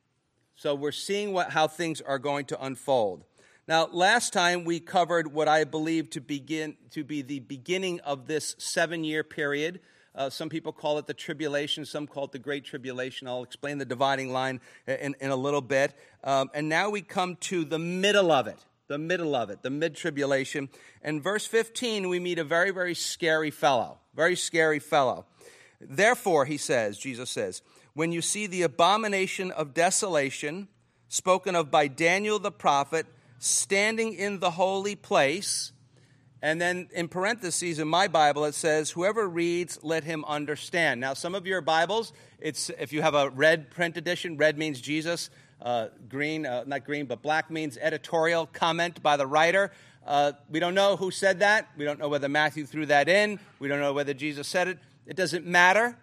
So 0.55 0.75
we're 0.75 0.91
seeing 0.91 1.31
what, 1.31 1.51
how 1.51 1.67
things 1.67 2.01
are 2.01 2.19
going 2.19 2.45
to 2.45 2.61
unfold. 2.61 3.23
Now, 3.65 3.87
last 3.93 4.33
time 4.33 4.65
we 4.65 4.81
covered 4.81 5.33
what 5.33 5.47
I 5.47 5.63
believe 5.63 6.09
to 6.11 6.21
begin 6.21 6.75
to 6.91 7.05
be 7.05 7.21
the 7.21 7.39
beginning 7.39 8.01
of 8.01 8.27
this 8.27 8.57
seven-year 8.57 9.23
period. 9.23 9.79
Uh, 10.13 10.29
some 10.29 10.49
people 10.49 10.73
call 10.73 10.97
it 10.97 11.07
the 11.07 11.13
tribulation, 11.13 11.85
some 11.85 12.05
call 12.05 12.25
it 12.25 12.33
the 12.33 12.39
great 12.39 12.65
tribulation. 12.65 13.25
I'll 13.25 13.41
explain 13.41 13.77
the 13.77 13.85
dividing 13.85 14.33
line 14.33 14.59
in, 14.85 15.15
in 15.21 15.31
a 15.31 15.37
little 15.37 15.61
bit. 15.61 15.97
Um, 16.25 16.51
and 16.53 16.67
now 16.67 16.89
we 16.89 17.01
come 17.01 17.37
to 17.37 17.63
the 17.63 17.79
middle 17.79 18.33
of 18.33 18.47
it, 18.47 18.57
the 18.89 18.97
middle 18.97 19.33
of 19.33 19.49
it, 19.49 19.61
the 19.61 19.69
mid 19.69 19.95
tribulation. 19.95 20.67
And 21.01 21.23
verse 21.23 21.45
15, 21.45 22.09
we 22.09 22.19
meet 22.19 22.39
a 22.39 22.43
very, 22.43 22.71
very 22.71 22.93
scary 22.93 23.49
fellow, 23.49 23.97
very 24.13 24.35
scary 24.35 24.79
fellow. 24.79 25.25
Therefore, 25.79 26.43
he 26.43 26.57
says, 26.57 26.97
Jesus 26.97 27.29
says, 27.29 27.61
when 27.93 28.11
you 28.11 28.21
see 28.21 28.45
the 28.45 28.63
abomination 28.63 29.51
of 29.51 29.73
desolation 29.73 30.67
spoken 31.07 31.55
of 31.55 31.71
by 31.71 31.87
Daniel 31.87 32.39
the 32.39 32.51
prophet, 32.51 33.05
standing 33.43 34.13
in 34.13 34.39
the 34.39 34.51
holy 34.51 34.95
place. 34.95 35.73
And 36.41 36.61
then 36.61 36.87
in 36.93 37.07
parentheses 37.07 37.79
in 37.79 37.87
my 37.87 38.07
Bible, 38.07 38.45
it 38.45 38.55
says, 38.55 38.91
Whoever 38.91 39.27
reads, 39.27 39.79
let 39.83 40.03
him 40.03 40.23
understand. 40.25 41.01
Now, 41.01 41.13
some 41.13 41.35
of 41.35 41.45
your 41.45 41.61
Bibles, 41.61 42.13
it's, 42.39 42.69
if 42.79 42.93
you 42.93 43.01
have 43.01 43.15
a 43.15 43.29
red 43.29 43.69
print 43.69 43.97
edition, 43.97 44.37
red 44.37 44.57
means 44.57 44.79
Jesus, 44.79 45.29
uh, 45.61 45.87
green, 46.07 46.45
uh, 46.45 46.63
not 46.65 46.85
green, 46.85 47.05
but 47.05 47.21
black 47.21 47.51
means 47.51 47.77
editorial 47.77 48.45
comment 48.45 49.03
by 49.03 49.17
the 49.17 49.27
writer. 49.27 49.71
Uh, 50.05 50.33
we 50.49 50.59
don't 50.59 50.73
know 50.73 50.95
who 50.95 51.11
said 51.11 51.39
that. 51.39 51.69
We 51.77 51.85
don't 51.85 51.99
know 51.99 52.09
whether 52.09 52.29
Matthew 52.29 52.65
threw 52.65 52.85
that 52.87 53.09
in. 53.09 53.39
We 53.59 53.67
don't 53.67 53.79
know 53.79 53.93
whether 53.93 54.13
Jesus 54.13 54.47
said 54.47 54.67
it. 54.67 54.79
It 55.05 55.15
doesn't 55.17 55.45
matter. 55.45 55.97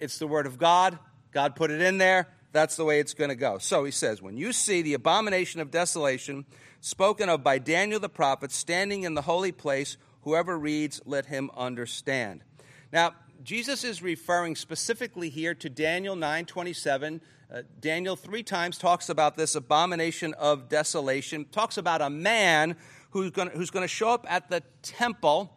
It's 0.00 0.18
the 0.18 0.26
Word 0.26 0.46
of 0.46 0.58
God. 0.58 0.98
God 1.32 1.56
put 1.56 1.70
it 1.70 1.80
in 1.80 1.98
there. 1.98 2.28
That's 2.56 2.76
the 2.76 2.84
way 2.84 3.00
it's 3.00 3.12
going 3.12 3.28
to 3.28 3.36
go. 3.36 3.58
So 3.58 3.84
he 3.84 3.90
says, 3.90 4.22
When 4.22 4.38
you 4.38 4.52
see 4.52 4.80
the 4.80 4.94
abomination 4.94 5.60
of 5.60 5.70
desolation, 5.70 6.46
spoken 6.80 7.28
of 7.28 7.44
by 7.44 7.58
Daniel 7.58 8.00
the 8.00 8.08
prophet, 8.08 8.50
standing 8.50 9.02
in 9.02 9.14
the 9.14 9.22
holy 9.22 9.52
place, 9.52 9.98
Whoever 10.26 10.58
reads, 10.58 11.00
let 11.04 11.26
him 11.26 11.52
understand. 11.56 12.42
Now, 12.92 13.12
Jesus 13.44 13.84
is 13.84 14.02
referring 14.02 14.56
specifically 14.56 15.28
here 15.28 15.54
to 15.54 15.70
Daniel 15.70 16.16
9:27. 16.16 17.20
Uh, 17.48 17.62
Daniel 17.78 18.16
three 18.16 18.42
times 18.42 18.76
talks 18.76 19.08
about 19.08 19.36
this 19.36 19.54
abomination 19.54 20.34
of 20.34 20.68
desolation, 20.68 21.44
talks 21.52 21.76
about 21.76 22.02
a 22.02 22.10
man 22.10 22.74
who's 23.10 23.30
going 23.30 23.50
who's 23.50 23.70
to 23.70 23.86
show 23.86 24.08
up 24.08 24.26
at 24.28 24.50
the 24.50 24.64
temple 24.82 25.56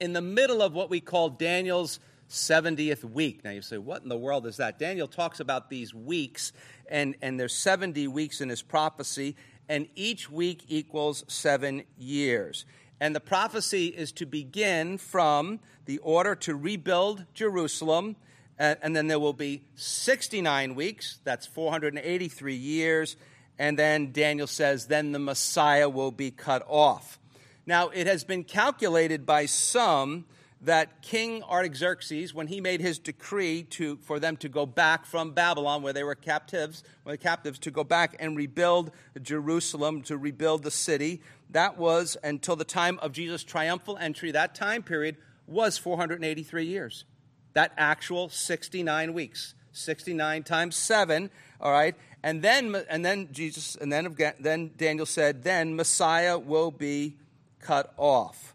in 0.00 0.12
the 0.12 0.20
middle 0.20 0.60
of 0.60 0.72
what 0.72 0.90
we 0.90 1.00
call 1.00 1.28
Daniel's 1.28 2.00
70th 2.28 3.04
week. 3.04 3.44
Now 3.44 3.50
you 3.50 3.62
say, 3.62 3.78
what 3.78 4.02
in 4.02 4.08
the 4.08 4.16
world 4.16 4.46
is 4.46 4.56
that? 4.58 4.78
Daniel 4.78 5.08
talks 5.08 5.40
about 5.40 5.70
these 5.70 5.94
weeks, 5.94 6.52
and, 6.88 7.14
and 7.22 7.38
there's 7.38 7.54
70 7.54 8.08
weeks 8.08 8.40
in 8.40 8.48
his 8.48 8.62
prophecy, 8.62 9.36
and 9.68 9.88
each 9.94 10.30
week 10.30 10.64
equals 10.68 11.24
seven 11.28 11.84
years. 11.96 12.64
And 13.00 13.14
the 13.14 13.20
prophecy 13.20 13.86
is 13.86 14.12
to 14.12 14.26
begin 14.26 14.98
from 14.98 15.60
the 15.86 15.98
order 15.98 16.34
to 16.36 16.54
rebuild 16.54 17.24
Jerusalem, 17.34 18.16
and, 18.58 18.78
and 18.82 18.96
then 18.96 19.08
there 19.08 19.18
will 19.18 19.32
be 19.32 19.62
69 19.74 20.74
weeks, 20.74 21.18
that's 21.24 21.46
483 21.46 22.54
years, 22.54 23.16
and 23.58 23.78
then 23.78 24.12
Daniel 24.12 24.46
says, 24.46 24.86
then 24.86 25.12
the 25.12 25.18
Messiah 25.18 25.88
will 25.88 26.10
be 26.10 26.30
cut 26.30 26.64
off. 26.68 27.18
Now, 27.66 27.88
it 27.88 28.06
has 28.06 28.24
been 28.24 28.44
calculated 28.44 29.24
by 29.24 29.46
some 29.46 30.26
that 30.64 31.02
King 31.02 31.42
Artaxerxes, 31.42 32.34
when 32.34 32.46
he 32.46 32.60
made 32.60 32.80
his 32.80 32.98
decree 32.98 33.62
to, 33.64 33.96
for 33.98 34.18
them 34.18 34.36
to 34.38 34.48
go 34.48 34.66
back 34.66 35.04
from 35.06 35.32
Babylon, 35.32 35.82
where 35.82 35.92
they 35.92 36.04
were 36.04 36.14
captives, 36.14 36.82
were 37.04 37.16
captives, 37.16 37.58
to 37.60 37.70
go 37.70 37.84
back 37.84 38.16
and 38.18 38.36
rebuild 38.36 38.90
Jerusalem, 39.20 40.02
to 40.02 40.16
rebuild 40.16 40.62
the 40.62 40.70
city, 40.70 41.22
that 41.50 41.78
was 41.78 42.16
until 42.24 42.56
the 42.56 42.64
time 42.64 42.98
of 43.00 43.12
Jesus' 43.12 43.44
triumphal 43.44 43.96
entry. 43.98 44.32
That 44.32 44.54
time 44.54 44.82
period 44.82 45.16
was 45.46 45.78
483 45.78 46.64
years. 46.64 47.04
That 47.52 47.72
actual 47.76 48.28
69 48.28 49.12
weeks, 49.12 49.54
69 49.72 50.42
times 50.42 50.76
seven. 50.76 51.30
All 51.60 51.70
right, 51.70 51.94
and 52.22 52.42
then 52.42 52.74
and 52.88 53.04
then 53.04 53.28
Jesus 53.32 53.76
and 53.76 53.92
then 53.92 54.16
then 54.40 54.72
Daniel 54.76 55.06
said, 55.06 55.44
then 55.44 55.76
Messiah 55.76 56.38
will 56.38 56.70
be 56.70 57.16
cut 57.60 57.94
off. 57.96 58.54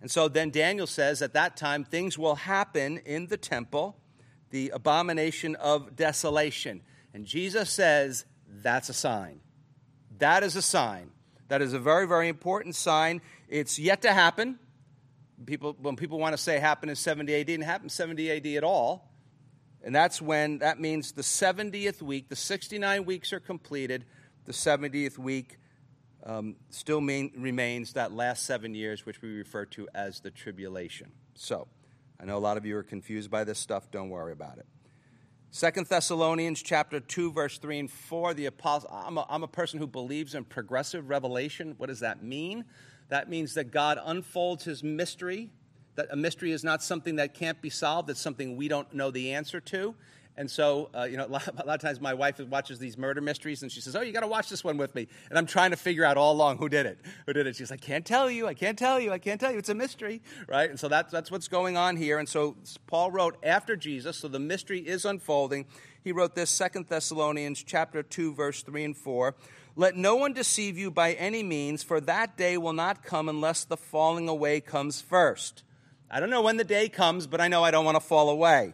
And 0.00 0.10
so 0.10 0.28
then 0.28 0.50
Daniel 0.50 0.86
says 0.86 1.22
at 1.22 1.32
that 1.32 1.56
time 1.56 1.84
things 1.84 2.16
will 2.16 2.36
happen 2.36 2.98
in 2.98 3.26
the 3.26 3.36
temple, 3.36 3.96
the 4.50 4.70
abomination 4.70 5.56
of 5.56 5.96
desolation. 5.96 6.82
And 7.12 7.24
Jesus 7.24 7.70
says 7.70 8.24
that's 8.46 8.88
a 8.88 8.94
sign. 8.94 9.40
That 10.18 10.42
is 10.42 10.56
a 10.56 10.62
sign. 10.62 11.10
That 11.48 11.62
is 11.62 11.72
a 11.72 11.78
very, 11.78 12.06
very 12.06 12.28
important 12.28 12.74
sign. 12.74 13.22
It's 13.48 13.78
yet 13.78 14.02
to 14.02 14.12
happen. 14.12 14.58
People, 15.46 15.76
when 15.80 15.96
people 15.96 16.18
want 16.18 16.34
to 16.34 16.42
say 16.42 16.58
happened 16.58 16.90
in 16.90 16.96
70 16.96 17.32
AD, 17.32 17.40
it 17.40 17.44
didn't 17.44 17.64
happen 17.64 17.88
70 17.88 18.30
AD 18.30 18.46
at 18.46 18.64
all. 18.64 19.10
And 19.82 19.94
that's 19.94 20.20
when, 20.20 20.58
that 20.58 20.80
means 20.80 21.12
the 21.12 21.22
70th 21.22 22.02
week, 22.02 22.28
the 22.28 22.36
69 22.36 23.04
weeks 23.04 23.32
are 23.32 23.40
completed. 23.40 24.04
The 24.44 24.52
70th 24.52 25.18
week 25.18 25.58
Um, 26.24 26.56
still 26.70 27.00
main, 27.00 27.32
remains 27.36 27.92
that 27.92 28.12
last 28.12 28.44
seven 28.44 28.74
years, 28.74 29.06
which 29.06 29.22
we 29.22 29.30
refer 29.30 29.64
to 29.66 29.88
as 29.94 30.20
the 30.20 30.30
tribulation. 30.30 31.12
So, 31.34 31.68
I 32.20 32.24
know 32.24 32.36
a 32.36 32.40
lot 32.40 32.56
of 32.56 32.66
you 32.66 32.76
are 32.76 32.82
confused 32.82 33.30
by 33.30 33.44
this 33.44 33.58
stuff. 33.58 33.90
Don't 33.90 34.10
worry 34.10 34.32
about 34.32 34.58
it. 34.58 34.66
Second 35.50 35.86
Thessalonians 35.86 36.60
chapter 36.60 37.00
2, 37.00 37.32
verse 37.32 37.58
3 37.58 37.78
and 37.78 37.90
4. 37.90 38.34
The 38.34 38.46
apostle, 38.46 38.90
I'm 38.92 39.16
a, 39.16 39.26
I'm 39.30 39.42
a 39.42 39.48
person 39.48 39.78
who 39.78 39.86
believes 39.86 40.34
in 40.34 40.44
progressive 40.44 41.08
revelation. 41.08 41.74
What 41.78 41.86
does 41.86 42.00
that 42.00 42.22
mean? 42.22 42.64
That 43.08 43.30
means 43.30 43.54
that 43.54 43.70
God 43.70 43.98
unfolds 44.04 44.64
his 44.64 44.84
mystery, 44.84 45.50
that 45.94 46.08
a 46.10 46.16
mystery 46.16 46.52
is 46.52 46.64
not 46.64 46.82
something 46.82 47.16
that 47.16 47.32
can't 47.32 47.62
be 47.62 47.70
solved, 47.70 48.10
it's 48.10 48.20
something 48.20 48.56
we 48.56 48.68
don't 48.68 48.92
know 48.92 49.10
the 49.10 49.32
answer 49.32 49.60
to. 49.60 49.94
And 50.38 50.48
so, 50.48 50.88
uh, 50.96 51.02
you 51.02 51.16
know, 51.16 51.26
a 51.28 51.28
lot, 51.28 51.48
a 51.48 51.66
lot, 51.66 51.74
of 51.74 51.80
times 51.80 52.00
my 52.00 52.14
wife 52.14 52.38
watches 52.38 52.78
these 52.78 52.96
murder 52.96 53.20
mysteries 53.20 53.62
and 53.62 53.70
she 53.70 53.80
says, 53.80 53.96
Oh, 53.96 54.00
you 54.00 54.12
got 54.12 54.20
to 54.20 54.28
watch 54.28 54.48
this 54.48 54.62
one 54.62 54.78
with 54.78 54.94
me. 54.94 55.08
And 55.28 55.36
I'm 55.36 55.46
trying 55.46 55.72
to 55.72 55.76
figure 55.76 56.04
out 56.04 56.16
all 56.16 56.32
along 56.32 56.58
who 56.58 56.68
did 56.68 56.86
it. 56.86 56.98
Who 57.26 57.32
did 57.32 57.46
it? 57.46 57.56
She's 57.56 57.70
like, 57.70 57.82
I 57.82 57.86
can't 57.86 58.06
tell 58.06 58.30
you. 58.30 58.46
I 58.46 58.54
can't 58.54 58.78
tell 58.78 59.00
you. 59.00 59.12
I 59.12 59.18
can't 59.18 59.40
tell 59.40 59.52
you. 59.52 59.58
It's 59.58 59.68
a 59.68 59.74
mystery, 59.74 60.22
right? 60.46 60.70
And 60.70 60.78
so 60.78 60.88
that's, 60.88 61.12
that's 61.12 61.30
what's 61.30 61.48
going 61.48 61.76
on 61.76 61.96
here. 61.96 62.18
And 62.18 62.28
so 62.28 62.56
Paul 62.86 63.10
wrote 63.10 63.36
after 63.42 63.76
Jesus, 63.76 64.16
so 64.16 64.28
the 64.28 64.38
mystery 64.38 64.78
is 64.78 65.04
unfolding. 65.04 65.66
He 66.04 66.12
wrote 66.12 66.36
this 66.36 66.50
Second 66.50 66.86
Thessalonians 66.88 67.62
chapter 67.64 68.04
2, 68.04 68.32
verse 68.32 68.62
3 68.62 68.84
and 68.84 68.96
4. 68.96 69.34
Let 69.74 69.96
no 69.96 70.16
one 70.16 70.32
deceive 70.32 70.78
you 70.78 70.90
by 70.90 71.14
any 71.14 71.42
means, 71.42 71.82
for 71.82 72.00
that 72.00 72.36
day 72.36 72.56
will 72.56 72.72
not 72.72 73.02
come 73.02 73.28
unless 73.28 73.64
the 73.64 73.76
falling 73.76 74.28
away 74.28 74.60
comes 74.60 75.00
first. 75.00 75.64
I 76.10 76.20
don't 76.20 76.30
know 76.30 76.42
when 76.42 76.56
the 76.56 76.64
day 76.64 76.88
comes, 76.88 77.26
but 77.26 77.40
I 77.40 77.48
know 77.48 77.62
I 77.62 77.70
don't 77.70 77.84
want 77.84 77.96
to 77.96 78.00
fall 78.00 78.30
away. 78.30 78.72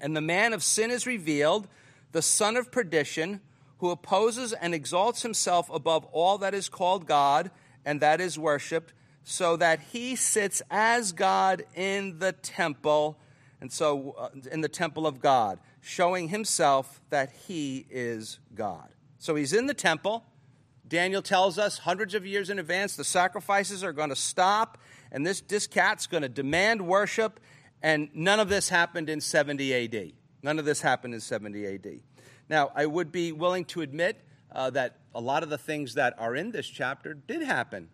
And 0.00 0.16
the 0.16 0.20
man 0.20 0.52
of 0.52 0.62
sin 0.62 0.90
is 0.90 1.06
revealed, 1.06 1.68
the 2.12 2.22
son 2.22 2.56
of 2.56 2.70
perdition, 2.70 3.40
who 3.78 3.90
opposes 3.90 4.52
and 4.52 4.74
exalts 4.74 5.22
himself 5.22 5.70
above 5.70 6.04
all 6.06 6.38
that 6.38 6.54
is 6.54 6.68
called 6.68 7.06
God 7.06 7.50
and 7.84 8.00
that 8.00 8.20
is 8.20 8.38
worshiped, 8.38 8.92
so 9.22 9.56
that 9.56 9.80
he 9.92 10.16
sits 10.16 10.62
as 10.70 11.12
God 11.12 11.64
in 11.74 12.18
the 12.18 12.32
temple, 12.32 13.18
and 13.60 13.72
so 13.72 14.14
uh, 14.18 14.28
in 14.50 14.60
the 14.60 14.68
temple 14.68 15.06
of 15.06 15.20
God, 15.20 15.58
showing 15.80 16.28
himself 16.28 17.00
that 17.10 17.30
he 17.46 17.86
is 17.90 18.40
God. 18.54 18.88
So 19.18 19.34
he's 19.34 19.52
in 19.52 19.66
the 19.66 19.74
temple. 19.74 20.24
Daniel 20.86 21.22
tells 21.22 21.58
us 21.58 21.78
hundreds 21.78 22.14
of 22.14 22.26
years 22.26 22.50
in 22.50 22.58
advance 22.58 22.96
the 22.96 23.04
sacrifices 23.04 23.84
are 23.84 23.92
going 23.92 24.08
to 24.08 24.16
stop, 24.16 24.78
and 25.12 25.26
this, 25.26 25.40
this 25.42 25.66
cat's 25.66 26.06
going 26.06 26.22
to 26.22 26.28
demand 26.28 26.86
worship, 26.86 27.40
and 27.82 28.08
none 28.14 28.40
of 28.40 28.48
this 28.48 28.68
happened 28.68 29.08
in 29.08 29.20
70 29.20 29.74
AD. 29.74 30.12
None 30.42 30.58
of 30.58 30.64
this 30.64 30.80
happened 30.80 31.14
in 31.14 31.20
70 31.20 31.66
AD. 31.66 32.00
Now, 32.48 32.70
I 32.74 32.86
would 32.86 33.12
be 33.12 33.32
willing 33.32 33.64
to 33.66 33.82
admit 33.82 34.20
uh, 34.52 34.70
that 34.70 34.98
a 35.14 35.20
lot 35.20 35.42
of 35.42 35.50
the 35.50 35.58
things 35.58 35.94
that 35.94 36.14
are 36.18 36.34
in 36.34 36.50
this 36.50 36.66
chapter 36.66 37.14
did 37.14 37.42
happen 37.42 37.88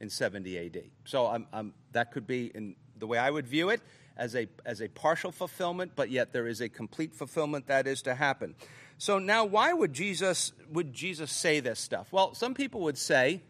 in 0.00 0.10
70 0.10 0.58
AD. 0.58 0.82
So 1.04 1.26
I'm, 1.26 1.46
I'm, 1.52 1.74
that 1.92 2.12
could 2.12 2.26
be, 2.26 2.46
in 2.54 2.76
the 2.96 3.06
way 3.06 3.18
I 3.18 3.30
would 3.30 3.46
view 3.46 3.70
it, 3.70 3.80
as 4.16 4.34
a, 4.34 4.48
as 4.66 4.80
a 4.82 4.88
partial 4.88 5.30
fulfillment, 5.30 5.92
but 5.94 6.10
yet 6.10 6.32
there 6.32 6.46
is 6.46 6.60
a 6.60 6.68
complete 6.68 7.14
fulfillment 7.14 7.68
that 7.68 7.86
is 7.86 8.02
to 8.02 8.14
happen. 8.14 8.54
So 8.98 9.18
now, 9.18 9.44
why 9.44 9.72
would 9.72 9.92
Jesus, 9.92 10.52
would 10.72 10.92
Jesus 10.92 11.30
say 11.30 11.60
this 11.60 11.78
stuff? 11.78 12.12
Well, 12.12 12.34
some 12.34 12.52
people 12.52 12.80
would 12.82 12.98
say, 12.98 13.42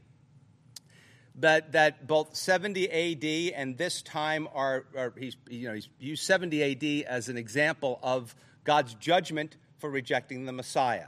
that, 1.38 1.72
that 1.72 2.06
both 2.06 2.34
70 2.34 2.90
AD 2.90 3.54
and 3.54 3.76
this 3.76 4.02
time 4.02 4.48
are, 4.54 4.84
are 4.96 5.12
he's, 5.16 5.36
you 5.48 5.68
know, 5.68 5.74
he's 5.74 5.88
used 5.98 6.24
70 6.24 6.62
AD 6.62 7.06
as 7.08 7.28
an 7.28 7.36
example 7.36 7.98
of 8.02 8.34
God's 8.64 8.94
judgment 8.94 9.56
for 9.78 9.88
rejecting 9.90 10.44
the 10.44 10.52
Messiah. 10.52 11.06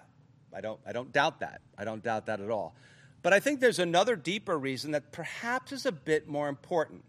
I 0.54 0.60
don't, 0.60 0.80
I 0.87 0.92
don't 0.92 1.12
doubt 1.12 1.40
that. 1.40 1.60
I 1.76 1.84
don't 1.84 2.02
doubt 2.02 2.26
that 2.26 2.40
at 2.40 2.50
all. 2.50 2.75
But 3.22 3.32
I 3.32 3.40
think 3.40 3.60
there's 3.60 3.78
another 3.78 4.16
deeper 4.16 4.58
reason 4.58 4.92
that 4.92 5.12
perhaps 5.12 5.72
is 5.72 5.87
a 5.87 5.92
bit 5.92 6.28
more 6.28 6.49
important. 6.49 7.04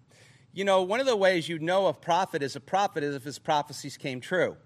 You 0.53 0.65
know, 0.65 0.81
one 0.81 0.99
of 0.99 1.05
the 1.05 1.15
ways 1.15 1.47
you 1.47 1.59
know 1.59 1.87
a 1.87 1.93
prophet 1.93 2.43
is 2.43 2.55
a 2.55 2.59
prophet 2.59 3.03
is 3.03 3.15
if 3.15 3.23
his 3.23 3.39
prophecies 3.39 3.97
came 3.97 4.19
true. 4.19 4.57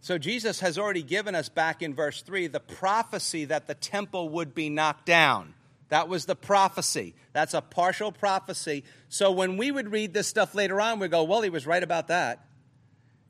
So 0.00 0.16
Jesus 0.16 0.60
has 0.60 0.78
already 0.78 1.02
given 1.02 1.34
us 1.34 1.50
back 1.50 1.82
in 1.82 1.94
verse 1.94 2.22
3 2.22 2.46
the 2.46 2.60
prophecy 2.60 3.44
that 3.46 3.66
the 3.66 3.74
temple 3.74 4.30
would 4.30 4.54
be 4.54 4.70
knocked 4.70 5.04
down. 5.04 5.54
That 5.90 6.08
was 6.08 6.24
the 6.24 6.34
prophecy. 6.34 7.14
That's 7.32 7.52
a 7.54 7.60
partial 7.60 8.10
prophecy. 8.10 8.84
So 9.08 9.30
when 9.30 9.56
we 9.56 9.70
would 9.70 9.92
read 9.92 10.14
this 10.14 10.26
stuff 10.26 10.54
later 10.54 10.80
on, 10.80 10.98
we 10.98 11.08
go, 11.08 11.24
well, 11.24 11.42
he 11.42 11.50
was 11.50 11.66
right 11.66 11.82
about 11.82 12.08
that. 12.08 12.46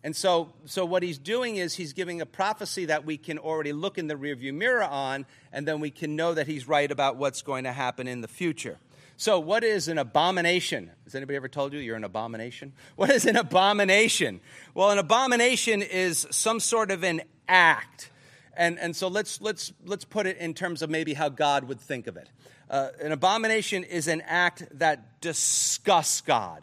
And 0.02 0.16
so, 0.16 0.52
so 0.64 0.86
what 0.86 1.02
he's 1.02 1.18
doing 1.18 1.56
is 1.56 1.74
he's 1.74 1.92
giving 1.92 2.20
a 2.20 2.26
prophecy 2.26 2.86
that 2.86 3.04
we 3.04 3.18
can 3.18 3.38
already 3.38 3.72
look 3.72 3.98
in 3.98 4.06
the 4.06 4.14
rearview 4.14 4.54
mirror 4.54 4.84
on, 4.84 5.26
and 5.52 5.68
then 5.68 5.80
we 5.80 5.90
can 5.90 6.16
know 6.16 6.32
that 6.32 6.46
he's 6.46 6.66
right 6.66 6.90
about 6.90 7.16
what's 7.16 7.42
going 7.42 7.64
to 7.64 7.72
happen 7.72 8.06
in 8.06 8.22
the 8.22 8.28
future. 8.28 8.78
So, 9.18 9.38
what 9.38 9.62
is 9.62 9.88
an 9.88 9.98
abomination? 9.98 10.90
Has 11.04 11.14
anybody 11.14 11.36
ever 11.36 11.48
told 11.48 11.74
you 11.74 11.78
you're 11.80 11.96
an 11.96 12.04
abomination? 12.04 12.72
What 12.96 13.10
is 13.10 13.26
an 13.26 13.36
abomination? 13.36 14.40
Well, 14.72 14.90
an 14.90 14.96
abomination 14.96 15.82
is 15.82 16.26
some 16.30 16.60
sort 16.60 16.90
of 16.90 17.04
an 17.04 17.20
act. 17.46 18.10
And, 18.57 18.78
and 18.78 18.95
so 18.95 19.09
let's, 19.09 19.40
let's, 19.40 19.73
let's 19.85 20.04
put 20.04 20.26
it 20.26 20.37
in 20.38 20.54
terms 20.54 20.83
of 20.83 20.90
maybe 20.90 21.14
how 21.14 21.28
God 21.28 21.64
would 21.64 21.80
think 21.80 22.07
of 22.07 22.16
it. 22.16 22.28
Uh, 22.69 22.88
an 23.00 23.12
abomination 23.12 23.85
is 23.85 24.09
an 24.09 24.23
act 24.26 24.66
that 24.78 25.21
disgusts 25.21 26.21
God. 26.21 26.62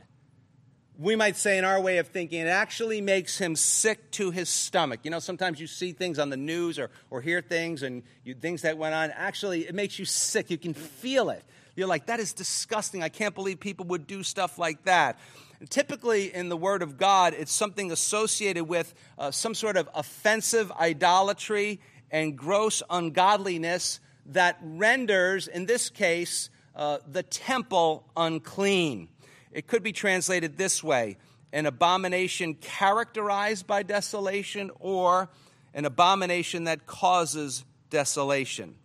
We 1.00 1.16
might 1.16 1.36
say, 1.38 1.58
in 1.58 1.64
our 1.64 1.80
way 1.80 2.00
of 2.00 2.08
thinking, 2.08 2.42
it 2.42 2.48
actually 2.48 3.02
makes 3.02 3.38
him 3.38 3.56
sick 3.56 4.10
to 4.12 4.32
his 4.32 4.50
stomach. 4.50 5.02
You 5.04 5.12
know, 5.12 5.20
sometimes 5.20 5.60
you 5.60 5.68
see 5.68 5.92
things 5.92 6.18
on 6.18 6.30
the 6.30 6.38
news 6.38 6.80
or, 6.80 6.90
or 7.12 7.22
hear 7.22 7.42
things 7.42 7.84
and 7.84 8.04
you, 8.24 8.34
things 8.34 8.64
that 8.64 8.78
went 8.78 8.96
on. 8.96 9.12
Actually, 9.12 9.68
it 9.68 9.76
makes 9.76 10.00
you 10.00 10.06
sick. 10.06 10.50
You 10.50 10.58
can 10.58 10.74
feel 10.74 11.30
it. 11.30 11.44
You're 11.76 11.88
like, 11.88 12.08
that 12.08 12.20
is 12.20 12.34
disgusting. 12.34 13.04
I 13.04 13.10
can't 13.10 13.36
believe 13.36 13.60
people 13.60 13.86
would 13.88 14.08
do 14.08 14.24
stuff 14.24 14.58
like 14.58 14.86
that. 14.86 15.20
And 15.60 15.70
typically, 15.70 16.34
in 16.34 16.50
the 16.50 16.58
Word 16.58 16.82
of 16.82 16.98
God, 16.98 17.34
it's 17.34 17.52
something 17.52 17.92
associated 17.92 18.66
with 18.66 18.94
uh, 19.18 19.32
some 19.32 19.56
sort 19.56 19.78
of 19.78 19.90
offensive 19.96 20.72
idolatry 20.74 21.80
and 22.12 22.38
gross 22.38 22.84
ungodliness 22.90 24.00
that 24.28 24.58
renders, 24.62 25.48
in 25.48 25.66
this 25.66 25.90
case, 25.90 26.50
uh, 26.76 27.00
the 27.10 27.24
temple 27.24 28.06
unclean. 28.16 29.10
It 29.52 29.68
could 29.68 29.82
be 29.82 29.92
translated 29.92 30.58
this 30.58 30.84
way 30.84 31.18
an 31.54 31.66
abomination 31.66 32.54
characterized 32.54 33.66
by 33.66 33.82
desolation 33.82 34.70
or 34.80 35.30
an 35.74 35.86
abomination 35.86 36.66
that 36.66 36.86
causes 36.86 37.64
desolation. 37.90 38.76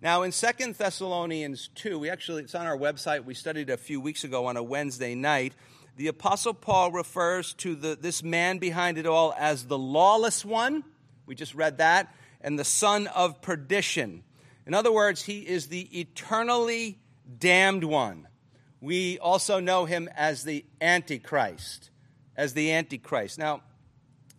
Now, 0.00 0.22
in 0.22 0.32
Second 0.32 0.74
Thessalonians 0.74 1.70
2, 1.74 1.98
we 1.98 2.10
actually, 2.10 2.42
it's 2.44 2.54
on 2.54 2.66
our 2.66 2.76
website, 2.76 3.24
we 3.24 3.34
studied 3.34 3.70
a 3.70 3.76
few 3.76 4.00
weeks 4.00 4.22
ago 4.22 4.46
on 4.46 4.56
a 4.56 4.62
Wednesday 4.62 5.14
night. 5.14 5.54
The 5.96 6.08
Apostle 6.08 6.54
Paul 6.54 6.90
refers 6.90 7.54
to 7.54 7.74
the, 7.74 7.94
this 7.94 8.22
man 8.22 8.58
behind 8.58 8.98
it 8.98 9.06
all 9.06 9.34
as 9.38 9.66
the 9.66 9.78
lawless 9.78 10.44
one. 10.44 10.84
We 11.26 11.34
just 11.34 11.54
read 11.54 11.78
that. 11.78 12.14
And 12.40 12.58
the 12.58 12.64
son 12.64 13.06
of 13.06 13.40
perdition. 13.40 14.24
In 14.66 14.74
other 14.74 14.92
words, 14.92 15.22
he 15.22 15.40
is 15.40 15.68
the 15.68 15.82
eternally 16.00 16.98
damned 17.38 17.84
one. 17.84 18.28
We 18.80 19.18
also 19.18 19.60
know 19.60 19.84
him 19.84 20.08
as 20.14 20.44
the 20.44 20.64
Antichrist. 20.80 21.90
As 22.36 22.54
the 22.54 22.72
Antichrist. 22.72 23.38
Now, 23.38 23.62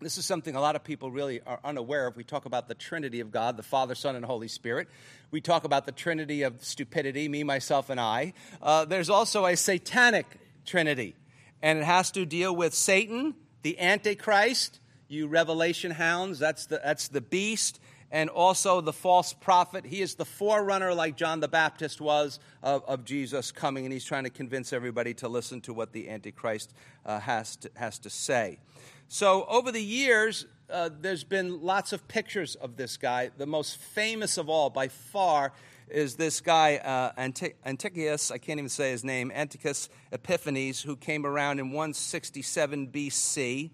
this 0.02 0.18
is 0.18 0.26
something 0.26 0.56
a 0.56 0.62
lot 0.62 0.76
of 0.76 0.84
people 0.84 1.10
really 1.10 1.42
are 1.42 1.60
unaware 1.64 2.06
of. 2.06 2.18
We 2.18 2.26
talk 2.26 2.46
about 2.46 2.68
the 2.68 2.76
Trinity 2.76 3.22
of 3.22 3.32
God, 3.32 3.56
the 3.56 3.64
Father, 3.64 3.96
Son, 3.96 4.16
and 4.16 4.26
Holy 4.26 4.50
Spirit. 4.50 4.90
We 5.32 5.42
talk 5.42 5.64
about 5.64 5.86
the 5.86 5.92
Trinity 5.94 6.44
of 6.44 6.64
stupidity, 6.64 7.28
me, 7.30 7.44
myself, 7.44 7.90
and 7.90 8.00
I. 8.00 8.34
Uh, 8.62 8.86
there's 8.86 9.10
also 9.10 9.46
a 9.46 9.56
satanic 9.56 10.28
Trinity, 10.66 11.16
and 11.62 11.80
it 11.80 11.86
has 11.86 12.12
to 12.12 12.26
deal 12.26 12.56
with 12.56 12.74
Satan, 12.74 13.36
the 13.62 13.80
Antichrist, 13.80 14.80
you 15.08 15.28
Revelation 15.28 15.92
hounds, 15.92 16.40
that's 16.40 16.66
the, 16.66 16.82
that's 16.84 17.08
the 17.08 17.22
beast, 17.22 17.80
and 18.12 18.30
also 18.30 18.82
the 18.82 18.94
false 18.94 19.34
prophet. 19.34 19.86
He 19.86 20.02
is 20.02 20.16
the 20.16 20.26
forerunner, 20.26 20.94
like 20.94 21.18
John 21.18 21.40
the 21.40 21.48
Baptist 21.48 22.00
was, 22.00 22.40
of, 22.64 22.84
of 22.86 23.06
Jesus 23.06 23.52
coming, 23.52 23.86
and 23.86 23.94
he's 23.94 24.06
trying 24.06 24.24
to 24.24 24.30
convince 24.30 24.74
everybody 24.74 25.14
to 25.16 25.28
listen 25.28 25.62
to 25.62 25.74
what 25.74 25.92
the 25.92 26.10
Antichrist 26.10 26.74
uh, 27.06 27.20
has, 27.20 27.56
to, 27.58 27.72
has 27.76 28.00
to 28.00 28.10
say. 28.10 28.60
So, 29.08 29.46
over 29.46 29.72
the 29.72 29.84
years, 29.84 30.46
uh, 30.70 30.90
there's 31.00 31.24
been 31.24 31.62
lots 31.62 31.94
of 31.94 32.08
pictures 32.08 32.56
of 32.56 32.76
this 32.76 32.98
guy. 32.98 33.30
The 33.38 33.46
most 33.46 33.78
famous 33.78 34.38
of 34.38 34.50
all, 34.50 34.70
by 34.70 34.88
far, 34.88 35.54
is 35.90 36.16
this 36.16 36.42
guy, 36.42 36.78
uh, 36.78 37.12
Antiochus, 37.66 38.32
I 38.32 38.38
can't 38.38 38.60
even 38.60 38.70
say 38.70 38.92
his 38.92 39.04
name, 39.04 39.32
Antiochus 39.34 39.90
Epiphanes, 40.12 40.82
who 40.82 40.96
came 40.96 41.26
around 41.26 41.60
in 41.60 41.68
167 41.68 42.88
BC. 42.88 43.72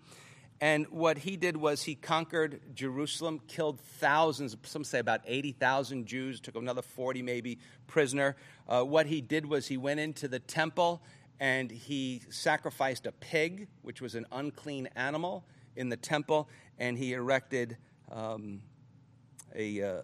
And 0.60 0.86
what 0.90 1.18
he 1.18 1.38
did 1.38 1.58
was 1.58 1.84
he 1.84 1.96
conquered 1.96 2.62
Jerusalem, 2.76 3.40
killed 3.48 3.80
thousands, 3.80 4.56
some 4.64 4.84
say 4.84 5.00
about 5.00 5.22
80,000 5.26 6.06
Jews, 6.06 6.40
took 6.40 6.56
another 6.56 6.84
40 6.84 7.22
maybe 7.24 7.58
prisoner. 7.88 8.36
Uh, 8.68 8.84
what 8.84 9.08
he 9.08 9.22
did 9.22 9.46
was 9.46 9.68
he 9.68 9.78
went 9.78 10.00
into 10.00 10.28
the 10.28 10.40
temple 10.40 11.02
and 11.40 11.72
he 11.72 12.22
sacrificed 12.30 13.08
a 13.08 13.12
pig, 13.12 13.68
which 13.82 14.02
was 14.02 14.14
an 14.14 14.28
unclean 14.32 14.88
animal, 14.96 15.44
in 15.76 15.90
the 15.90 15.98
temple, 15.98 16.50
and 16.78 16.98
he 16.98 17.14
erected 17.14 17.78
um, 18.12 18.62
a, 19.56 19.82
uh, 19.82 20.02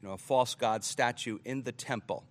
you 0.00 0.08
know, 0.08 0.14
a 0.14 0.18
false 0.18 0.54
god 0.54 0.84
statue 0.84 1.38
in 1.44 1.62
the 1.62 1.72
temple. 1.72 2.24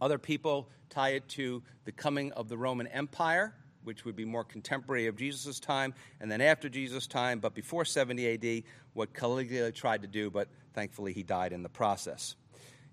Other 0.00 0.18
people 0.18 0.68
tie 0.90 1.10
it 1.10 1.28
to 1.30 1.62
the 1.84 1.92
coming 1.92 2.32
of 2.32 2.48
the 2.48 2.56
Roman 2.56 2.86
Empire, 2.88 3.54
which 3.84 4.04
would 4.04 4.16
be 4.16 4.24
more 4.24 4.44
contemporary 4.44 5.06
of 5.06 5.16
Jesus' 5.16 5.60
time, 5.60 5.94
and 6.20 6.30
then 6.30 6.40
after 6.40 6.68
Jesus' 6.68 7.06
time, 7.06 7.40
but 7.40 7.54
before 7.54 7.84
70 7.84 8.34
AD, 8.34 8.62
what 8.92 9.14
Caligula 9.14 9.72
tried 9.72 10.02
to 10.02 10.08
do, 10.08 10.30
but 10.30 10.48
thankfully 10.72 11.12
he 11.12 11.22
died 11.22 11.52
in 11.52 11.62
the 11.62 11.68
process. 11.68 12.36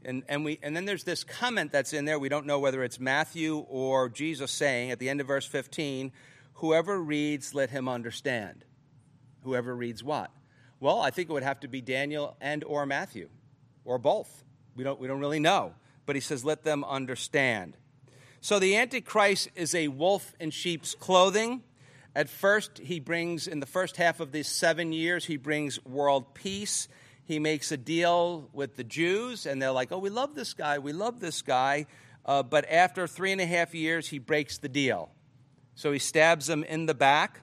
And, 0.03 0.23
and, 0.27 0.43
we, 0.43 0.59
and 0.63 0.75
then 0.75 0.85
there's 0.85 1.03
this 1.03 1.23
comment 1.23 1.71
that's 1.71 1.93
in 1.93 2.05
there. 2.05 2.17
We 2.17 2.29
don't 2.29 2.47
know 2.47 2.59
whether 2.59 2.83
it's 2.83 2.99
Matthew 2.99 3.57
or 3.69 4.09
Jesus 4.09 4.51
saying 4.51 4.91
at 4.91 4.99
the 4.99 5.09
end 5.09 5.21
of 5.21 5.27
verse 5.27 5.45
15, 5.45 6.11
Whoever 6.55 7.01
reads, 7.01 7.55
let 7.55 7.69
him 7.69 7.87
understand. 7.87 8.65
Whoever 9.43 9.75
reads 9.75 10.03
what? 10.03 10.31
Well, 10.79 10.99
I 10.99 11.11
think 11.11 11.29
it 11.29 11.33
would 11.33 11.43
have 11.43 11.59
to 11.61 11.67
be 11.67 11.81
Daniel 11.81 12.35
and 12.41 12.63
or 12.63 12.85
Matthew, 12.85 13.29
or 13.85 13.97
both. 13.97 14.43
We 14.75 14.83
don't, 14.83 14.99
we 14.99 15.07
don't 15.07 15.19
really 15.19 15.39
know. 15.39 15.73
But 16.05 16.15
he 16.15 16.19
says, 16.21 16.43
let 16.43 16.63
them 16.63 16.83
understand. 16.83 17.77
So 18.41 18.59
the 18.59 18.75
Antichrist 18.77 19.49
is 19.55 19.75
a 19.75 19.87
wolf 19.87 20.33
in 20.39 20.51
sheep's 20.51 20.95
clothing. 20.95 21.63
At 22.15 22.29
first, 22.29 22.79
he 22.79 22.99
brings, 22.99 23.47
in 23.47 23.59
the 23.59 23.65
first 23.65 23.97
half 23.97 24.19
of 24.19 24.31
these 24.31 24.47
seven 24.47 24.91
years, 24.91 25.25
he 25.25 25.37
brings 25.37 25.83
world 25.85 26.33
peace 26.33 26.87
he 27.31 27.39
makes 27.39 27.71
a 27.71 27.77
deal 27.77 28.49
with 28.51 28.75
the 28.75 28.83
Jews, 28.83 29.45
and 29.45 29.61
they're 29.61 29.71
like, 29.71 29.93
oh, 29.93 29.99
we 29.99 30.09
love 30.09 30.35
this 30.35 30.53
guy, 30.53 30.79
we 30.79 30.91
love 30.91 31.21
this 31.21 31.41
guy. 31.41 31.85
Uh, 32.25 32.43
but 32.43 32.69
after 32.69 33.07
three 33.07 33.31
and 33.31 33.39
a 33.39 33.45
half 33.45 33.73
years, 33.73 34.09
he 34.09 34.19
breaks 34.19 34.57
the 34.57 34.67
deal. 34.67 35.09
So 35.73 35.93
he 35.93 35.99
stabs 35.99 36.47
them 36.47 36.63
in 36.65 36.87
the 36.87 36.93
back, 36.93 37.39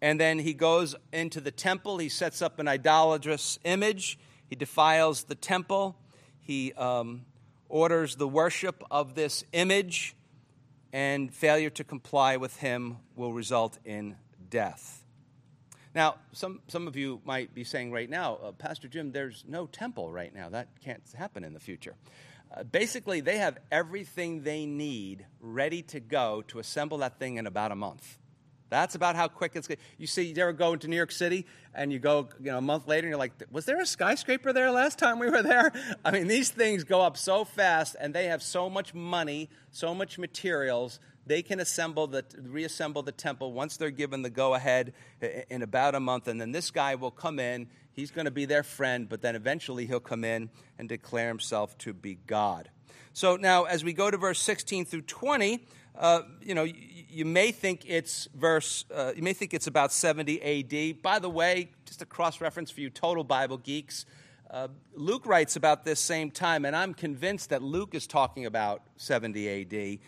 and 0.00 0.18
then 0.18 0.38
he 0.38 0.54
goes 0.54 0.94
into 1.12 1.42
the 1.42 1.50
temple. 1.50 1.98
He 1.98 2.08
sets 2.08 2.40
up 2.40 2.58
an 2.58 2.66
idolatrous 2.66 3.58
image, 3.64 4.18
he 4.48 4.56
defiles 4.56 5.24
the 5.24 5.34
temple, 5.34 5.96
he 6.40 6.72
um, 6.74 7.24
orders 7.68 8.16
the 8.16 8.28
worship 8.28 8.82
of 8.90 9.14
this 9.14 9.44
image, 9.52 10.14
and 10.92 11.34
failure 11.34 11.70
to 11.70 11.84
comply 11.84 12.36
with 12.36 12.56
him 12.58 12.98
will 13.16 13.32
result 13.32 13.78
in 13.84 14.16
death. 14.48 15.04
Now, 15.94 16.16
some, 16.32 16.60
some 16.68 16.86
of 16.86 16.96
you 16.96 17.20
might 17.24 17.54
be 17.54 17.64
saying 17.64 17.90
right 17.90 18.08
now, 18.08 18.36
uh, 18.36 18.52
Pastor 18.52 18.86
Jim, 18.86 19.12
there's 19.12 19.44
no 19.48 19.66
temple 19.66 20.12
right 20.12 20.34
now. 20.34 20.50
That 20.50 20.68
can't 20.84 21.02
happen 21.16 21.42
in 21.42 21.54
the 21.54 21.60
future. 21.60 21.94
Uh, 22.54 22.64
basically, 22.64 23.20
they 23.20 23.38
have 23.38 23.58
everything 23.72 24.42
they 24.42 24.66
need 24.66 25.26
ready 25.40 25.82
to 25.82 26.00
go 26.00 26.44
to 26.48 26.58
assemble 26.58 26.98
that 26.98 27.18
thing 27.18 27.36
in 27.36 27.46
about 27.46 27.72
a 27.72 27.74
month. 27.74 28.18
That's 28.68 28.94
about 28.94 29.16
how 29.16 29.28
quick 29.28 29.52
it's. 29.54 29.68
You 29.98 30.06
see, 30.06 30.22
you 30.24 30.42
ever 30.42 30.52
go 30.52 30.72
into 30.72 30.88
New 30.88 30.96
York 30.96 31.12
City 31.12 31.46
and 31.74 31.92
you 31.92 31.98
go, 31.98 32.28
you 32.40 32.50
know, 32.50 32.58
a 32.58 32.62
month 32.62 32.88
later, 32.88 33.06
and 33.06 33.10
you're 33.10 33.18
like, 33.18 33.32
"Was 33.50 33.64
there 33.64 33.80
a 33.80 33.86
skyscraper 33.86 34.52
there 34.52 34.70
last 34.70 34.98
time 34.98 35.18
we 35.18 35.30
were 35.30 35.42
there?" 35.42 35.72
I 36.04 36.10
mean, 36.10 36.26
these 36.26 36.50
things 36.50 36.84
go 36.84 37.00
up 37.00 37.16
so 37.16 37.44
fast, 37.44 37.96
and 38.00 38.14
they 38.14 38.26
have 38.26 38.42
so 38.42 38.68
much 38.68 38.94
money, 38.94 39.50
so 39.70 39.94
much 39.94 40.18
materials 40.18 40.98
they 41.26 41.42
can 41.42 41.58
assemble 41.58 42.06
the, 42.06 42.24
reassemble 42.40 43.02
the 43.02 43.12
temple 43.12 43.52
once 43.52 43.76
they're 43.76 43.90
given 43.90 44.22
the 44.22 44.30
go 44.30 44.54
ahead 44.54 44.94
in 45.50 45.62
about 45.62 45.96
a 45.96 46.00
month. 46.00 46.28
And 46.28 46.40
then 46.40 46.52
this 46.52 46.70
guy 46.70 46.94
will 46.94 47.10
come 47.10 47.40
in. 47.40 47.66
He's 47.92 48.12
going 48.12 48.26
to 48.26 48.30
be 48.30 48.44
their 48.44 48.62
friend, 48.62 49.08
but 49.08 49.22
then 49.22 49.34
eventually 49.34 49.86
he'll 49.86 49.98
come 49.98 50.22
in 50.22 50.50
and 50.78 50.88
declare 50.88 51.28
himself 51.28 51.76
to 51.78 51.92
be 51.92 52.18
God. 52.26 52.70
So 53.12 53.36
now, 53.36 53.64
as 53.64 53.82
we 53.82 53.92
go 53.92 54.10
to 54.10 54.16
verse 54.16 54.40
16 54.40 54.84
through 54.84 55.02
20, 55.02 55.66
uh, 55.98 56.22
you 56.42 56.54
know, 56.54 56.66
you, 57.16 57.24
may 57.24 57.50
think 57.50 57.84
it's 57.86 58.28
verse, 58.34 58.84
uh, 58.94 59.12
you 59.16 59.22
may 59.22 59.32
think 59.32 59.54
it's 59.54 59.66
about 59.66 59.90
70 59.90 60.42
AD. 60.42 61.02
By 61.02 61.18
the 61.18 61.30
way, 61.30 61.70
just 61.86 62.02
a 62.02 62.06
cross 62.06 62.42
reference 62.42 62.70
for 62.70 62.82
you 62.82 62.90
total 62.90 63.24
Bible 63.24 63.56
geeks. 63.56 64.04
Uh, 64.50 64.68
Luke 64.94 65.24
writes 65.24 65.56
about 65.56 65.84
this 65.84 65.98
same 65.98 66.30
time, 66.30 66.66
and 66.66 66.76
I'm 66.76 66.92
convinced 66.92 67.50
that 67.50 67.62
Luke 67.62 67.94
is 67.94 68.06
talking 68.06 68.44
about 68.44 68.82
70 68.96 69.98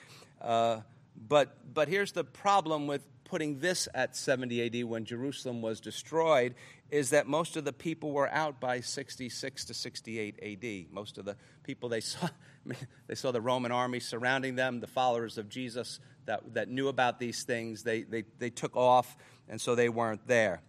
AD. 0.43 0.47
Uh, 0.47 0.81
but, 1.17 1.57
but 1.73 1.89
here's 1.89 2.13
the 2.13 2.25
problem 2.25 2.87
with 2.87 3.07
putting 3.25 3.59
this 3.59 3.89
at 3.95 4.15
70 4.15 4.67
AD 4.67 4.85
when 4.85 5.07
Jerusalem 5.07 5.63
was 5.63 5.81
destroyed 5.81 6.55
is 6.91 7.11
that 7.11 7.27
most 7.27 7.57
of 7.57 7.65
the 7.65 7.73
people 7.73 8.13
were 8.13 8.29
out 8.29 8.61
by 8.61 8.81
66 8.81 9.65
to 9.67 9.75
68 9.75 10.39
AD. 10.43 10.93
Most 10.93 11.19
of 11.19 11.25
the 11.25 11.37
people 11.63 11.89
they 11.89 12.01
saw, 12.01 12.29
they 13.07 13.15
saw 13.15 13.31
the 13.31 13.41
Roman 13.41 13.73
army 13.73 14.01
surrounding 14.01 14.57
them, 14.57 14.81
the 14.81 14.87
followers 14.87 15.39
of 15.39 15.49
Jesus 15.49 16.01
that, 16.29 16.55
that 16.55 16.69
knew 16.69 16.89
about 16.89 17.19
these 17.19 17.43
things, 17.43 17.83
they, 17.83 18.03
they, 18.03 18.25
they 18.39 18.51
took 18.51 18.77
off, 18.77 19.17
and 19.49 19.61
so 19.61 19.75
they 19.75 19.89
weren't 19.89 20.27
there. 20.29 20.61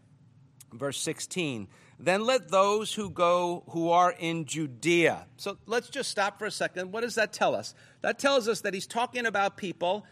Verse 0.74 0.98
16, 1.00 1.68
then 2.00 2.26
let 2.26 2.50
those 2.50 2.94
who 2.94 3.10
go 3.10 3.64
who 3.70 3.90
are 3.90 4.16
in 4.18 4.46
Judea. 4.46 5.28
So 5.36 5.58
let's 5.66 5.90
just 5.90 6.10
stop 6.10 6.40
for 6.40 6.46
a 6.46 6.52
second. 6.52 6.94
What 6.94 7.02
does 7.02 7.16
that 7.16 7.34
tell 7.34 7.56
us? 7.56 7.76
That 8.02 8.18
tells 8.20 8.48
us 8.48 8.62
that 8.62 8.74
he's 8.74 8.88
talking 8.88 9.26
about 9.26 9.58
people 9.58 10.06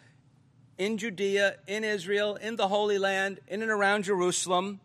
in 0.77 0.97
Judea, 0.97 1.55
in 1.65 1.85
Israel, 1.85 2.35
in 2.35 2.57
the 2.57 2.67
Holy 2.67 2.97
Land, 2.97 3.39
in 3.47 3.61
and 3.61 3.71
around 3.71 4.03
Jerusalem. 4.03 4.81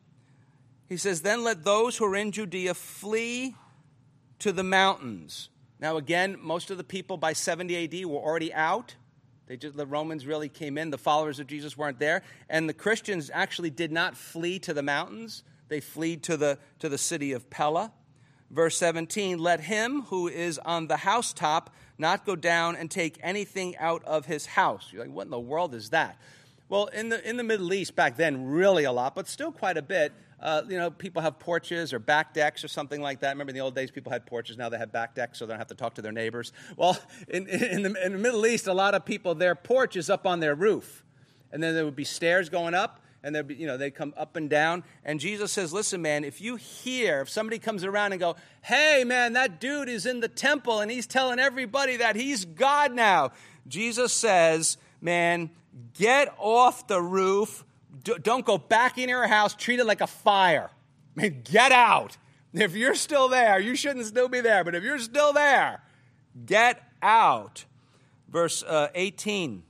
He 0.89 0.97
says, 0.97 1.23
Then 1.23 1.43
let 1.43 1.65
those 1.65 1.97
who 1.97 2.05
are 2.05 2.17
in 2.17 2.31
Judea 2.31 2.75
flee 2.75 3.57
to 4.39 4.53
the 4.53 4.63
mountains. 4.63 5.51
Now, 5.81 5.97
again, 5.97 6.37
most 6.41 6.71
of 6.71 6.79
the 6.79 6.85
people 6.85 7.17
by 7.17 7.33
70 7.33 7.85
AD 7.85 8.07
were 8.07 8.19
already 8.19 8.55
out. 8.55 8.95
They 9.47 9.57
just, 9.57 9.77
the 9.77 9.87
Romans 9.87 10.27
really 10.27 10.49
came 10.49 10.79
in. 10.79 10.91
The 10.91 10.99
followers 10.99 11.41
of 11.41 11.47
Jesus 11.47 11.77
weren't 11.77 11.99
there. 11.99 12.23
And 12.49 12.69
the 12.69 12.75
Christians 12.75 13.31
actually 13.33 13.71
did 13.71 13.93
not 13.93 14.17
flee 14.17 14.59
to 14.61 14.73
the 14.73 14.83
mountains, 14.83 15.43
they 15.69 15.81
fled 15.81 16.23
to 16.25 16.37
the, 16.37 16.59
to 16.81 16.89
the 16.89 16.99
city 16.99 17.33
of 17.33 17.49
Pella. 17.49 17.93
Verse 18.51 18.77
17 18.77 19.39
Let 19.39 19.61
him 19.61 20.03
who 20.03 20.29
is 20.29 20.59
on 20.59 20.87
the 20.87 20.99
housetop 20.99 21.75
not 21.99 22.27
go 22.27 22.37
down 22.37 22.77
and 22.77 22.91
take 22.91 23.19
anything 23.23 23.77
out 23.79 24.05
of 24.05 24.27
his 24.27 24.47
house. 24.47 24.89
You're 24.93 25.05
like, 25.05 25.15
what 25.15 25.25
in 25.25 25.31
the 25.31 25.41
world 25.41 25.75
is 25.75 25.91
that? 25.91 26.19
Well, 26.69 26.87
in 26.87 27.11
the, 27.11 27.29
in 27.29 27.37
the 27.37 27.43
Middle 27.43 27.73
East 27.73 27.95
back 27.95 28.17
then, 28.17 28.47
really 28.47 28.85
a 28.85 28.93
lot, 28.93 29.15
but 29.15 29.29
still 29.29 29.53
quite 29.53 29.77
a 29.77 29.83
bit. 29.83 30.13
Uh, 30.43 30.63
you 30.69 30.77
know, 30.77 30.91
people 30.91 31.23
have 31.23 31.39
porches 31.39 31.93
or 31.93 32.01
back 32.01 32.35
decks 32.35 32.65
or 32.65 32.69
something 32.69 33.01
like 33.01 33.21
that. 33.21 33.31
Remember 33.31 33.51
in 33.51 33.55
the 33.55 33.61
old 33.61 33.77
days, 33.77 33.93
people 33.93 34.11
had 34.11 34.27
porches. 34.27 34.59
Now 34.59 34.69
they 34.69 34.77
have 34.77 34.91
back 34.91 35.15
decks, 35.15 35.39
so 35.39 35.47
they 35.47 35.53
don't 35.53 35.61
have 35.61 35.69
to 35.69 35.77
talk 35.77 35.95
to 35.95 36.03
their 36.03 36.11
neighbors. 36.11 36.53
Well, 36.77 36.99
in, 37.29 37.47
in, 37.47 37.83
the, 37.83 38.05
in 38.05 38.13
the 38.13 38.19
Middle 38.19 38.45
East, 38.45 38.67
a 38.67 38.75
lot 38.75 38.97
of 38.97 39.05
people, 39.05 39.37
their 39.37 39.55
porch 39.55 39.95
is 39.95 40.11
up 40.11 40.27
on 40.27 40.41
their 40.41 40.57
roof. 40.57 41.05
and 41.53 41.63
then 41.63 41.75
there 41.75 41.85
would 41.85 41.95
be 41.95 42.05
stairs 42.05 42.49
going 42.49 42.75
up, 42.75 43.01
and 43.23 43.37
they'd 43.37 43.47
be, 43.47 43.55
you 43.55 43.69
know, 43.69 43.77
they'd 43.77 43.95
come 43.95 44.13
up 44.17 44.35
and 44.35 44.51
down. 44.51 44.83
And 45.05 45.21
Jesus 45.21 45.53
says, 45.53 45.73
Listen, 45.73 46.03
man, 46.03 46.25
if 46.25 46.41
you 46.41 46.57
hear, 46.57 47.21
if 47.21 47.29
somebody 47.29 47.61
comes 47.61 47.85
around 47.85 48.11
and 48.11 48.21
go, 48.21 48.35
Hey, 48.63 49.05
man, 49.07 49.35
that 49.35 49.61
dude 49.61 49.89
is 49.89 50.07
in 50.07 50.19
the 50.19 50.29
temple 50.29 50.81
and 50.81 50.91
he's 50.91 51.07
telling 51.07 51.39
everybody 51.39 51.99
that 51.99 52.17
he's 52.17 52.45
God 52.45 52.93
now. 52.93 53.31
Jesus 53.69 54.13
says, 54.13 54.77
Man, 55.01 55.51
get 55.95 56.35
off 56.39 56.89
the 56.89 57.01
roof. 57.01 57.65
Don't 58.03 58.45
go 58.45 58.59
back 58.59 58.99
in 58.99 59.09
her 59.09 59.27
house. 59.27 59.55
Treat 59.55 59.81
it 59.81 59.85
like 59.85 60.01
a 60.01 60.07
fire. 60.07 60.71
Man, 61.15 61.43
get 61.45 61.73
out. 61.73 62.17
If 62.53 62.75
you're 62.75 62.95
still 62.95 63.29
there, 63.29 63.59
you 63.59 63.75
shouldn't 63.77 64.07
still 64.07 64.29
be 64.29 64.41
there, 64.41 64.65
but 64.65 64.75
if 64.75 64.83
you're 64.83 64.99
still 64.99 65.33
there, 65.33 65.83
get 66.45 66.83
out. 67.03 67.65
Verse 68.29 68.63
uh, 68.63 68.89
18 68.95 69.63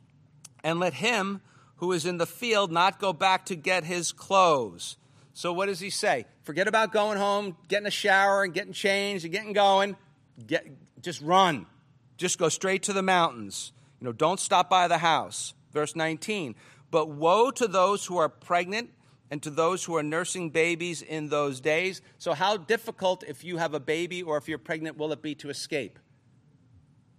And 0.64 0.80
let 0.80 0.94
him 0.94 1.40
who 1.76 1.92
is 1.92 2.06
in 2.06 2.18
the 2.18 2.26
field 2.26 2.70
not 2.70 3.00
go 3.00 3.12
back 3.12 3.46
to 3.46 3.56
get 3.56 3.84
his 3.84 4.12
clothes. 4.12 4.96
So 5.34 5.52
what 5.52 5.66
does 5.66 5.80
he 5.80 5.90
say? 5.90 6.26
Forget 6.42 6.68
about 6.68 6.92
going 6.92 7.18
home, 7.18 7.56
getting 7.68 7.86
a 7.86 7.90
shower 7.90 8.44
and 8.44 8.52
getting 8.52 8.72
changed 8.72 9.24
and 9.24 9.32
getting 9.32 9.52
going. 9.52 9.96
Get, 10.46 10.66
just 11.00 11.20
run. 11.22 11.66
Just 12.16 12.38
go 12.38 12.48
straight 12.48 12.84
to 12.84 12.92
the 12.92 13.02
mountains. 13.02 13.72
You 14.00 14.06
know, 14.06 14.12
don't 14.12 14.38
stop 14.38 14.68
by 14.68 14.88
the 14.88 14.98
house. 14.98 15.54
Verse 15.72 15.96
19. 15.96 16.54
But 16.92 17.08
woe 17.08 17.50
to 17.52 17.66
those 17.66 18.04
who 18.04 18.18
are 18.18 18.28
pregnant 18.28 18.90
and 19.30 19.42
to 19.42 19.50
those 19.50 19.82
who 19.82 19.96
are 19.96 20.02
nursing 20.02 20.50
babies 20.50 21.00
in 21.00 21.30
those 21.30 21.58
days. 21.58 22.02
So, 22.18 22.34
how 22.34 22.58
difficult, 22.58 23.24
if 23.26 23.42
you 23.44 23.56
have 23.56 23.72
a 23.72 23.80
baby 23.80 24.22
or 24.22 24.36
if 24.36 24.46
you're 24.46 24.58
pregnant, 24.58 24.98
will 24.98 25.10
it 25.10 25.22
be 25.22 25.34
to 25.36 25.48
escape? 25.48 25.98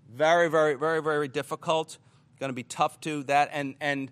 Very, 0.09 0.47
very, 0.47 0.75
very, 0.75 1.01
very 1.01 1.27
difficult. 1.27 1.97
Going 2.39 2.51
to 2.51 2.53
be 2.53 2.61
tough 2.61 3.01
to 3.01 3.23
that. 3.23 3.49
And, 3.51 3.73
and 3.81 4.11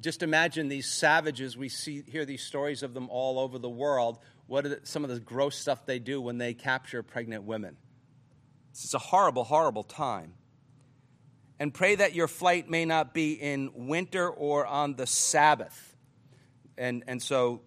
just 0.00 0.24
imagine 0.24 0.68
these 0.68 0.88
savages. 0.88 1.56
We 1.56 1.68
see, 1.68 2.02
hear 2.02 2.24
these 2.24 2.42
stories 2.42 2.82
of 2.82 2.92
them 2.92 3.08
all 3.08 3.38
over 3.38 3.60
the 3.60 3.70
world. 3.70 4.18
What 4.48 4.66
are 4.66 4.80
some 4.82 5.04
of 5.04 5.10
the 5.10 5.20
gross 5.20 5.54
stuff 5.56 5.86
they 5.86 6.00
do 6.00 6.20
when 6.20 6.38
they 6.38 6.52
capture 6.52 7.04
pregnant 7.04 7.44
women? 7.44 7.76
It's 8.72 8.92
a 8.92 8.98
horrible, 8.98 9.44
horrible 9.44 9.84
time. 9.84 10.32
And 11.58 11.72
pray 11.72 11.94
that 11.94 12.14
your 12.14 12.28
flight 12.28 12.68
may 12.68 12.84
not 12.84 13.14
be 13.14 13.32
in 13.32 13.70
winter 13.74 14.28
or 14.28 14.66
on 14.66 14.94
the 14.94 15.06
Sabbath. 15.06 15.96
And, 16.76 17.04
and 17.06 17.22
so 17.22 17.62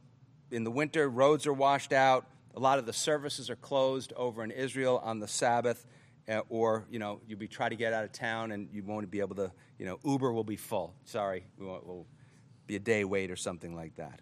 in 0.52 0.64
the 0.64 0.72
winter, 0.72 1.10
roads 1.10 1.48
are 1.48 1.54
washed 1.54 1.92
out. 1.92 2.28
A 2.56 2.60
lot 2.60 2.78
of 2.78 2.86
the 2.86 2.94
services 2.94 3.50
are 3.50 3.56
closed 3.56 4.14
over 4.16 4.44
in 4.44 4.52
Israel 4.52 5.02
on 5.04 5.20
the 5.20 5.28
Sabbath. 5.28 5.86
Uh, 6.28 6.42
or, 6.50 6.86
you 6.92 7.00
know, 7.00 7.20
you'll 7.28 7.40
be 7.40 7.48
trying 7.48 7.72
to 7.72 7.76
get 7.76 7.92
out 7.92 8.04
of 8.04 8.12
town 8.12 8.52
and 8.52 8.70
you 8.72 8.84
won't 8.84 9.10
be 9.10 9.20
able 9.20 9.36
to, 9.36 9.52
you 9.80 9.86
know, 9.86 10.00
Uber 10.04 10.32
will 10.32 10.44
be 10.44 10.58
full. 10.58 10.94
Sorry, 11.06 11.44
we 11.58 11.66
won't, 11.66 11.88
we'll 11.88 12.06
be 12.68 12.76
a 12.76 12.80
day 12.80 13.04
wait 13.04 13.32
or 13.32 13.36
something 13.36 13.76
like 13.76 13.96
that. 13.96 14.20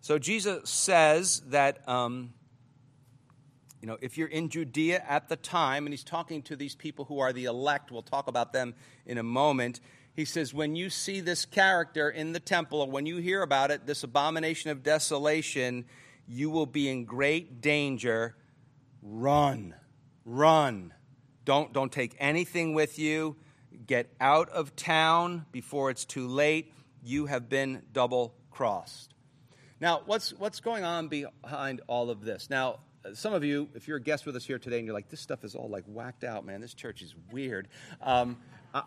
So 0.00 0.18
Jesus 0.18 0.70
says 0.70 1.42
that, 1.48 1.88
um, 1.88 2.34
you 3.84 3.88
know, 3.90 3.98
if 4.00 4.16
you're 4.16 4.28
in 4.28 4.48
Judea 4.48 5.04
at 5.06 5.28
the 5.28 5.36
time, 5.36 5.84
and 5.84 5.92
he's 5.92 6.02
talking 6.02 6.40
to 6.44 6.56
these 6.56 6.74
people 6.74 7.04
who 7.04 7.18
are 7.18 7.34
the 7.34 7.44
elect, 7.44 7.92
we'll 7.92 8.00
talk 8.00 8.28
about 8.28 8.54
them 8.54 8.74
in 9.04 9.18
a 9.18 9.22
moment. 9.22 9.78
He 10.16 10.24
says, 10.24 10.54
when 10.54 10.74
you 10.74 10.88
see 10.88 11.20
this 11.20 11.44
character 11.44 12.08
in 12.08 12.32
the 12.32 12.40
temple, 12.40 12.80
or 12.80 12.90
when 12.90 13.04
you 13.04 13.18
hear 13.18 13.42
about 13.42 13.70
it, 13.70 13.84
this 13.84 14.02
abomination 14.02 14.70
of 14.70 14.82
desolation, 14.82 15.84
you 16.26 16.48
will 16.48 16.64
be 16.64 16.88
in 16.88 17.04
great 17.04 17.60
danger. 17.60 18.34
Run, 19.02 19.74
run. 20.24 20.94
Don't, 21.44 21.74
don't 21.74 21.92
take 21.92 22.16
anything 22.18 22.72
with 22.72 22.98
you. 22.98 23.36
Get 23.86 24.14
out 24.18 24.48
of 24.48 24.74
town 24.76 25.44
before 25.52 25.90
it's 25.90 26.06
too 26.06 26.26
late 26.26 26.72
you 27.02 27.26
have 27.26 27.50
been 27.50 27.82
double 27.92 28.34
crossed. 28.50 29.12
Now, 29.78 30.00
what's, 30.06 30.32
what's 30.32 30.60
going 30.60 30.84
on 30.84 31.08
behind 31.08 31.82
all 31.86 32.08
of 32.08 32.24
this? 32.24 32.48
Now, 32.48 32.78
some 33.12 33.34
of 33.34 33.44
you, 33.44 33.68
if 33.74 33.86
you're 33.86 33.98
a 33.98 34.02
guest 34.02 34.24
with 34.24 34.36
us 34.36 34.44
here 34.44 34.58
today 34.58 34.78
and 34.78 34.86
you're 34.86 34.94
like, 34.94 35.10
this 35.10 35.20
stuff 35.20 35.44
is 35.44 35.54
all 35.54 35.68
like 35.68 35.84
whacked 35.86 36.24
out, 36.24 36.46
man, 36.46 36.60
this 36.60 36.74
church 36.74 37.02
is 37.02 37.14
weird. 37.30 37.68
Um, 38.00 38.38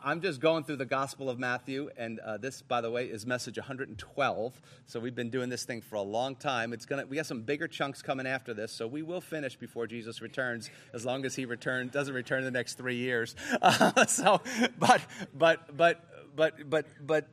I'm 0.03 0.19
just 0.19 0.41
going 0.41 0.65
through 0.65 0.77
the 0.77 0.85
Gospel 0.85 1.29
of 1.29 1.39
Matthew, 1.39 1.89
and 1.95 2.19
uh, 2.19 2.35
this, 2.35 2.61
by 2.61 2.81
the 2.81 2.91
way, 2.91 3.05
is 3.05 3.25
message 3.25 3.57
112. 3.57 4.61
So 4.85 4.99
we've 4.99 5.15
been 5.15 5.29
doing 5.29 5.47
this 5.47 5.63
thing 5.63 5.81
for 5.81 5.95
a 5.95 6.01
long 6.01 6.35
time. 6.35 6.73
It's 6.73 6.85
gonna, 6.85 7.05
we 7.05 7.15
got 7.15 7.25
some 7.25 7.43
bigger 7.43 7.69
chunks 7.69 8.01
coming 8.01 8.27
after 8.27 8.53
this, 8.53 8.73
so 8.73 8.85
we 8.85 9.01
will 9.01 9.21
finish 9.21 9.55
before 9.55 9.87
Jesus 9.87 10.21
returns, 10.21 10.69
as 10.93 11.05
long 11.05 11.23
as 11.23 11.35
he 11.35 11.45
return, 11.45 11.87
doesn't 11.87 12.13
return 12.13 12.39
in 12.39 12.45
the 12.45 12.51
next 12.51 12.73
three 12.73 12.97
years. 12.97 13.33
Uh, 13.61 14.05
so, 14.07 14.41
but, 14.77 15.01
but, 15.33 15.77
but, 15.77 16.03
but, 16.35 16.69
but, 16.69 16.85
but 16.99 17.29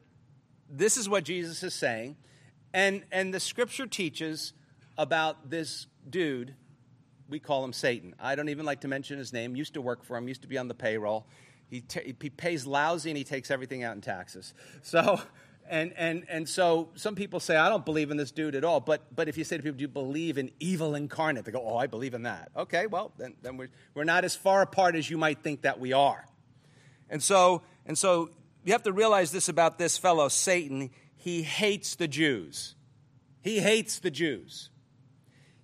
this 0.71 0.97
is 0.97 1.09
what 1.09 1.25
Jesus 1.25 1.65
is 1.65 1.75
saying. 1.75 2.17
And, 2.73 3.03
and 3.11 3.35
the 3.35 3.41
scripture 3.41 3.87
teaches 3.89 4.53
about 4.97 5.51
this 5.51 5.89
dude. 6.09 6.55
We 7.29 7.39
call 7.39 7.65
him 7.65 7.73
Satan. 7.73 8.15
I 8.21 8.35
don't 8.35 8.49
even 8.49 8.67
like 8.67 8.81
to 8.83 8.89
mention 8.89 9.19
his 9.19 9.33
name. 9.33 9.57
Used 9.57 9.75
to 9.75 9.81
work 9.81 10.05
for 10.05 10.17
him, 10.17 10.29
used 10.29 10.43
to 10.43 10.49
be 10.49 10.59
on 10.59 10.69
the 10.69 10.75
payroll. 10.75 11.27
He, 11.67 11.81
t- 11.81 12.15
he 12.21 12.31
pays 12.31 12.67
lousy 12.67 13.11
and 13.11 13.17
he 13.17 13.25
takes 13.25 13.51
everything 13.51 13.83
out 13.83 13.95
in 13.95 14.03
taxes. 14.03 14.53
So, 14.83 15.21
and, 15.69 15.95
and, 15.97 16.25
and 16.29 16.49
so 16.49 16.91
some 16.95 17.15
people 17.15 17.41
say, 17.41 17.57
I 17.57 17.69
don't 17.69 17.85
believe 17.85 18.11
in 18.11 18.19
this 18.19 18.31
dude 18.31 18.55
at 18.55 18.65
all. 18.65 18.81
But, 18.81 19.15
but 19.15 19.29
if 19.29 19.39
you 19.39 19.45
say 19.45 19.57
to 19.57 19.63
people, 19.63 19.79
do 19.79 19.83
you 19.83 19.89
believe 19.89 20.37
in 20.37 20.51
evil 20.61 20.95
incarnate? 20.95 21.47
They 21.47 21.53
go, 21.53 21.65
oh, 21.65 21.77
I 21.77 21.87
believe 21.87 22.15
in 22.15 22.25
that. 22.25 22.51
Okay, 22.57 22.87
well, 22.87 23.13
then, 23.17 23.35
then 23.43 23.57
we're, 23.57 23.71
we're 23.95 24.05
not 24.05 24.25
as 24.25 24.37
far 24.37 24.61
apart 24.61 24.95
as 24.95 25.09
you 25.09 25.17
might 25.17 25.43
think 25.43 25.63
that 25.63 25.81
we 25.81 25.93
are. 25.93 26.27
And 27.09 27.23
so, 27.23 27.63
and 27.87 27.97
so 27.97 28.31
you 28.65 28.73
have 28.73 28.83
to 28.83 28.93
realize 28.93 29.33
this 29.33 29.49
about 29.49 29.79
this 29.79 29.97
fellow, 29.97 30.29
Satan. 30.29 30.91
He 31.17 31.43
hates 31.43 31.97
the 31.97 32.09
Jews. 32.09 32.75
He 33.41 33.61
hates 33.61 33.99
the 33.99 34.11
Jews. 34.11 34.71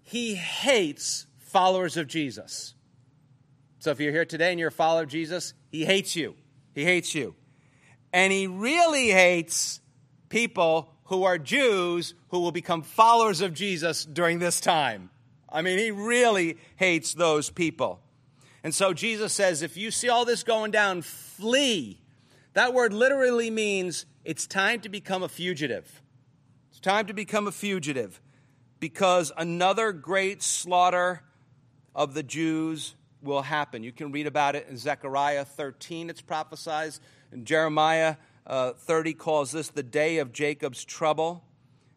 He 0.03 0.35
hates 0.35 1.27
followers 1.51 1.97
of 1.97 2.07
Jesus. 2.07 2.75
So 3.79 3.91
if 3.91 4.01
you're 4.01 4.13
here 4.13 4.25
today 4.25 4.51
and 4.51 4.59
you're 4.59 4.69
a 4.69 4.73
follower 4.73 5.03
of 5.03 5.09
Jesus, 5.09 5.55
he 5.71 5.85
hates 5.85 6.17
you. 6.17 6.35
He 6.75 6.85
hates 6.85 7.15
you. 7.15 7.35
And 8.13 8.33
he 8.33 8.47
really 8.47 9.11
hates 9.11 9.81
people 10.29 10.93
who 11.05 11.25
are 11.25 11.39
Jews 11.39 12.15
who 12.29 12.41
will 12.41 12.53
become 12.53 12.83
followers 12.83 13.41
of 13.41 13.55
Jesus 13.55 14.05
during 14.05 14.39
this 14.39 14.61
time. 14.61 15.11
I 15.49 15.63
mean, 15.63 15.79
he 15.79 15.91
really 15.91 16.59
hates 16.77 17.15
those 17.15 17.51
people. 17.51 18.01
And 18.63 18.75
so 18.75 18.93
Jesus 18.93 19.33
says, 19.33 19.63
if 19.63 19.77
you 19.77 19.91
see 19.91 20.09
all 20.09 20.25
this 20.25 20.43
going 20.43 20.71
down, 20.71 21.03
flee 21.03 22.01
that 22.55 22.75
word 22.75 22.93
literally 22.93 23.51
means 23.51 24.07
it's 24.25 24.47
time 24.47 24.81
to 24.81 24.89
become 24.89 25.23
a 25.23 25.29
fugitive. 25.29 26.03
It's 26.71 26.81
time 26.81 27.07
to 27.07 27.15
become 27.15 27.47
a 27.47 27.53
fugitive 27.53 28.21
because 28.81 29.31
another 29.37 29.93
great 29.93 30.43
slaughter 30.43 31.23
of 32.01 32.15
the 32.15 32.23
Jews 32.23 32.95
will 33.21 33.43
happen. 33.43 33.83
You 33.83 33.93
can 33.93 34.11
read 34.11 34.27
about 34.27 34.57
it 34.57 34.67
in 34.71 34.79
Zechariah 34.79 35.45
13, 35.45 36.09
it's 36.09 36.23
prophesied. 36.23 36.95
And 37.31 37.45
Jeremiah 37.45 38.17
uh, 38.47 38.73
30 38.73 39.13
calls 39.13 39.53
this 39.53 39.69
the 39.69 39.83
day 39.83 40.17
of 40.17 40.33
Jacob's 40.33 40.83
trouble. 40.83 41.45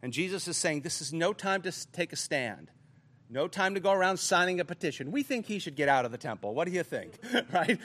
And 0.01 0.11
Jesus 0.11 0.45
is 0.49 0.57
saying 0.57 0.81
this 0.81 1.01
is 1.01 1.13
no 1.13 1.31
time 1.31 1.61
to 1.61 1.91
take 1.93 2.11
a 2.11 2.17
stand. 2.17 2.69
No 3.29 3.47
time 3.47 3.75
to 3.75 3.79
go 3.79 3.93
around 3.93 4.17
signing 4.17 4.59
a 4.59 4.65
petition. 4.65 5.09
We 5.09 5.23
think 5.23 5.45
he 5.45 5.57
should 5.57 5.77
get 5.77 5.87
out 5.87 6.03
of 6.03 6.11
the 6.11 6.17
temple. 6.17 6.53
What 6.53 6.67
do 6.67 6.73
you 6.73 6.83
think? 6.83 7.13
right? 7.53 7.79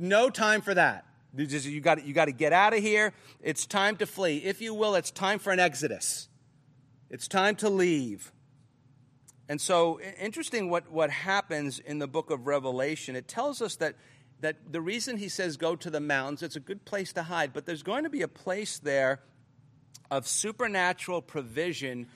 No 0.00 0.30
time 0.30 0.62
for 0.62 0.72
that. 0.72 1.04
You 1.36 1.80
got, 1.82 2.06
you 2.06 2.14
got 2.14 2.24
to 2.24 2.32
get 2.32 2.54
out 2.54 2.72
of 2.72 2.80
here. 2.80 3.12
It's 3.42 3.66
time 3.66 3.96
to 3.98 4.06
flee. 4.06 4.38
If 4.38 4.62
you 4.62 4.72
will, 4.72 4.94
it's 4.94 5.10
time 5.10 5.38
for 5.38 5.52
an 5.52 5.60
exodus. 5.60 6.30
It's 7.10 7.28
time 7.28 7.54
to 7.56 7.68
leave. 7.68 8.32
And 9.50 9.60
so, 9.60 9.98
interesting 10.00 10.70
what, 10.70 10.92
what 10.92 11.10
happens 11.10 11.80
in 11.80 11.98
the 11.98 12.06
book 12.06 12.30
of 12.30 12.46
Revelation. 12.46 13.16
It 13.16 13.26
tells 13.26 13.60
us 13.60 13.74
that, 13.76 13.96
that 14.42 14.58
the 14.70 14.80
reason 14.80 15.16
he 15.16 15.28
says 15.28 15.56
go 15.56 15.74
to 15.74 15.90
the 15.90 15.98
mountains, 15.98 16.44
it's 16.44 16.54
a 16.54 16.60
good 16.60 16.84
place 16.84 17.12
to 17.14 17.24
hide, 17.24 17.52
but 17.52 17.66
there's 17.66 17.82
going 17.82 18.04
to 18.04 18.10
be 18.10 18.22
a 18.22 18.28
place 18.28 18.78
there 18.78 19.18
of 20.08 20.28
supernatural 20.28 21.20
provision 21.20 22.06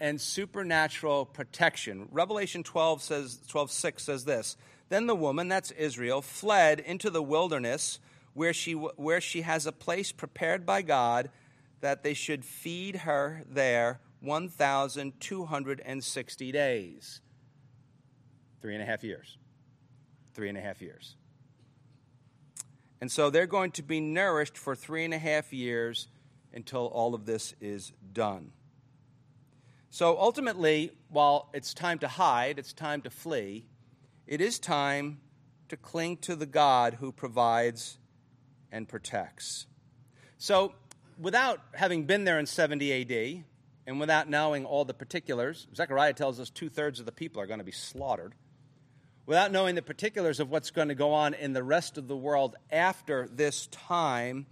and 0.00 0.20
supernatural 0.20 1.24
protection. 1.24 2.08
Revelation 2.12 2.62
12 2.62 3.00
says 3.00 3.40
12 3.48 3.70
6 3.70 4.02
says 4.02 4.26
this. 4.26 4.58
Then 4.90 5.06
the 5.06 5.16
woman, 5.16 5.48
that's 5.48 5.70
Israel, 5.70 6.20
fled 6.20 6.78
into 6.78 7.08
the 7.08 7.22
wilderness 7.22 8.00
where 8.34 8.52
she, 8.52 8.72
where 8.74 9.22
she 9.22 9.40
has 9.40 9.64
a 9.64 9.72
place 9.72 10.12
prepared 10.12 10.66
by 10.66 10.82
God 10.82 11.30
that 11.80 12.02
they 12.02 12.12
should 12.12 12.44
feed 12.44 12.96
her 12.96 13.44
there 13.48 13.98
1,260 14.22 16.52
days. 16.52 17.20
Three 18.60 18.74
and 18.74 18.82
a 18.82 18.86
half 18.86 19.04
years. 19.04 19.36
Three 20.34 20.48
and 20.48 20.56
a 20.56 20.60
half 20.60 20.80
years. 20.80 21.16
And 23.00 23.10
so 23.10 23.30
they're 23.30 23.46
going 23.46 23.72
to 23.72 23.82
be 23.82 23.98
nourished 24.00 24.56
for 24.56 24.76
three 24.76 25.04
and 25.04 25.12
a 25.12 25.18
half 25.18 25.52
years 25.52 26.06
until 26.54 26.86
all 26.86 27.14
of 27.14 27.26
this 27.26 27.54
is 27.60 27.92
done. 28.12 28.52
So 29.90 30.16
ultimately, 30.18 30.92
while 31.10 31.50
it's 31.52 31.74
time 31.74 31.98
to 31.98 32.08
hide, 32.08 32.58
it's 32.58 32.72
time 32.72 33.02
to 33.02 33.10
flee, 33.10 33.66
it 34.26 34.40
is 34.40 34.58
time 34.58 35.20
to 35.68 35.76
cling 35.76 36.16
to 36.18 36.36
the 36.36 36.46
God 36.46 36.98
who 37.00 37.12
provides 37.12 37.98
and 38.70 38.88
protects. 38.88 39.66
So, 40.38 40.74
without 41.18 41.60
having 41.74 42.04
been 42.04 42.24
there 42.24 42.38
in 42.38 42.46
70 42.46 43.02
AD 43.02 43.44
and 43.86 43.98
without 43.98 44.28
knowing 44.28 44.64
all 44.64 44.84
the 44.84 44.94
particulars, 44.94 45.66
Zechariah 45.74 46.12
tells 46.12 46.38
us 46.38 46.50
two 46.50 46.68
thirds 46.68 47.00
of 47.00 47.06
the 47.06 47.12
people 47.12 47.42
are 47.42 47.46
going 47.46 47.58
to 47.58 47.64
be 47.64 47.72
slaughtered. 47.72 48.34
Without 49.26 49.52
knowing 49.52 49.74
the 49.74 49.82
particulars 49.82 50.40
of 50.40 50.50
what's 50.50 50.70
going 50.70 50.88
to 50.88 50.94
go 50.94 51.12
on 51.12 51.34
in 51.34 51.52
the 51.52 51.62
rest 51.62 51.96
of 51.98 52.08
the 52.08 52.16
world 52.16 52.56
after 52.70 53.28
this 53.32 53.66
time, 53.68 54.46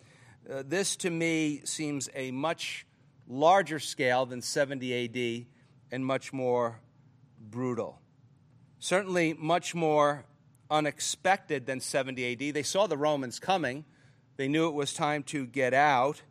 uh, 0.51 0.63
this 0.67 0.97
to 0.97 1.11
me 1.11 1.61
seems 1.65 2.09
a 2.15 2.31
much 2.31 2.87
larger 3.29 3.79
scale 3.79 4.27
than 4.27 4.43
70 4.43 5.05
AD 5.05 5.47
and 5.93 6.05
much 6.05 6.33
more 6.33 6.81
brutal. 7.41 8.01
Certainly, 8.79 9.35
much 9.35 9.75
more 9.75 10.25
unexpected 10.71 11.67
than 11.67 11.81
70 11.81 12.33
AD. 12.33 12.55
They 12.55 12.63
saw 12.63 12.87
the 12.87 12.97
Romans 12.97 13.39
coming, 13.39 13.85
they 14.37 14.49
knew 14.49 14.69
it 14.69 14.75
was 14.75 14.95
time 14.95 15.23
to 15.25 15.47
get 15.47 15.75
out. 15.75 16.23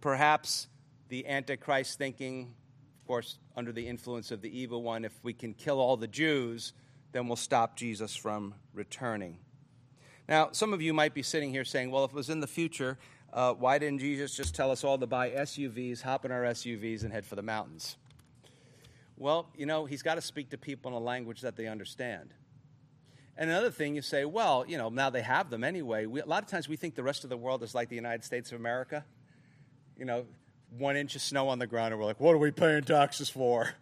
Perhaps 0.00 0.68
the 1.08 1.26
Antichrist 1.26 1.98
thinking, 1.98 2.54
of 3.00 3.06
course, 3.06 3.38
under 3.56 3.72
the 3.72 3.86
influence 3.86 4.30
of 4.30 4.42
the 4.42 4.58
evil 4.58 4.82
one, 4.82 5.04
if 5.04 5.12
we 5.22 5.32
can 5.32 5.54
kill 5.54 5.78
all 5.78 5.96
the 5.96 6.08
Jews, 6.08 6.72
then 7.12 7.28
we'll 7.28 7.36
stop 7.36 7.76
Jesus 7.76 8.16
from 8.16 8.54
returning. 8.74 9.38
Now, 10.28 10.50
some 10.52 10.72
of 10.72 10.82
you 10.82 10.92
might 10.92 11.14
be 11.14 11.22
sitting 11.22 11.50
here 11.50 11.64
saying, 11.64 11.90
well, 11.90 12.04
if 12.04 12.10
it 12.10 12.16
was 12.16 12.30
in 12.30 12.40
the 12.40 12.46
future, 12.46 12.98
uh, 13.32 13.52
why 13.54 13.78
didn't 13.78 14.00
Jesus 14.00 14.34
just 14.34 14.54
tell 14.54 14.70
us 14.70 14.82
all 14.82 14.98
to 14.98 15.06
buy 15.06 15.30
SUVs, 15.30 16.02
hop 16.02 16.24
in 16.24 16.32
our 16.32 16.42
SUVs, 16.42 17.04
and 17.04 17.12
head 17.12 17.24
for 17.24 17.36
the 17.36 17.42
mountains? 17.42 17.96
Well, 19.16 19.48
you 19.56 19.66
know, 19.66 19.86
he's 19.86 20.02
got 20.02 20.16
to 20.16 20.20
speak 20.20 20.50
to 20.50 20.58
people 20.58 20.90
in 20.90 20.96
a 20.96 21.04
language 21.04 21.40
that 21.42 21.56
they 21.56 21.68
understand. 21.68 22.34
And 23.38 23.50
another 23.50 23.70
thing, 23.70 23.94
you 23.94 24.02
say, 24.02 24.24
well, 24.24 24.64
you 24.66 24.78
know, 24.78 24.88
now 24.88 25.10
they 25.10 25.22
have 25.22 25.50
them 25.50 25.62
anyway. 25.62 26.06
We, 26.06 26.20
a 26.20 26.26
lot 26.26 26.42
of 26.42 26.48
times 26.48 26.68
we 26.68 26.76
think 26.76 26.94
the 26.94 27.02
rest 27.02 27.24
of 27.24 27.30
the 27.30 27.36
world 27.36 27.62
is 27.62 27.74
like 27.74 27.88
the 27.88 27.96
United 27.96 28.24
States 28.24 28.50
of 28.50 28.58
America. 28.58 29.04
You 29.96 30.06
know, 30.06 30.26
one 30.70 30.96
inch 30.96 31.14
of 31.14 31.22
snow 31.22 31.48
on 31.48 31.58
the 31.58 31.66
ground, 31.66 31.92
and 31.92 32.00
we're 32.00 32.06
like, 32.06 32.20
what 32.20 32.34
are 32.34 32.38
we 32.38 32.50
paying 32.50 32.82
taxes 32.82 33.28
for? 33.28 33.70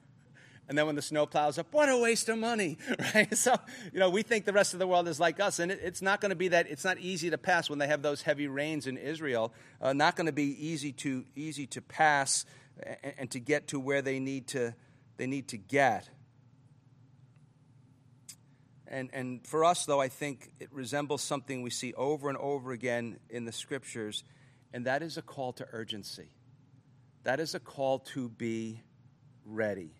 And 0.67 0.79
then 0.79 0.87
when 0.87 0.95
the 0.95 1.03
snow 1.03 1.27
plows 1.27 1.59
up, 1.59 1.67
what 1.73 1.91
a 1.91 1.99
waste 1.99 2.31
of 2.31 2.39
money, 2.39 2.79
right? 3.15 3.37
So, 3.37 3.55
you 3.93 4.01
know, 4.01 4.09
we 4.09 4.23
think 4.23 4.47
the 4.47 4.53
rest 4.55 4.73
of 4.73 4.79
the 4.79 4.87
world 4.87 5.09
is 5.09 5.21
like 5.21 5.39
us, 5.39 5.59
and 5.59 5.71
it, 5.71 5.79
it's 5.83 6.01
not 6.01 6.23
going 6.23 6.31
to 6.31 6.37
be 6.37 6.49
that. 6.49 6.71
It's 6.71 6.85
not 6.85 6.99
easy 6.99 7.29
to 7.29 7.37
pass 7.37 7.69
when 7.69 7.79
they 7.79 7.87
have 7.87 8.01
those 8.01 8.23
heavy 8.23 8.49
rains 8.49 8.87
in 8.87 8.97
Israel. 8.97 9.53
Uh, 9.79 9.93
not 9.93 10.17
going 10.17 10.25
to 10.25 10.33
be 10.33 10.57
easy 10.67 10.93
to 10.93 11.27
easy 11.37 11.67
to 11.67 11.83
pass 11.83 12.47
and, 12.83 13.15
and 13.19 13.31
to 13.33 13.41
get 13.41 13.69
to 13.69 13.79
where 13.79 14.01
they 14.01 14.19
need 14.19 14.47
to 14.49 14.75
they 15.19 15.27
need 15.27 15.49
to 15.49 15.59
get. 15.59 16.09
And, 18.87 19.11
and 19.13 19.47
for 19.47 19.65
us, 19.65 19.87
though, 19.87 20.01
I 20.01 20.09
think 20.09 20.53
it 20.61 20.69
resembles 20.73 21.23
something 21.23 21.63
we 21.63 21.71
see 21.71 21.93
over 21.95 22.29
and 22.29 22.39
over 22.39 22.73
again 22.73 23.19
in 23.29 23.45
the 23.45 23.53
scriptures, 23.53 24.23
and 24.73 24.87
that 24.87 25.03
is 25.03 25.17
a 25.17 25.23
call 25.23 25.53
to 25.55 25.67
urgency. 25.73 26.29
That 27.25 27.41
is 27.41 27.55
a 27.55 27.61
call 27.61 28.01
to 28.01 28.29
be 28.29 28.83
ready. 29.47 29.95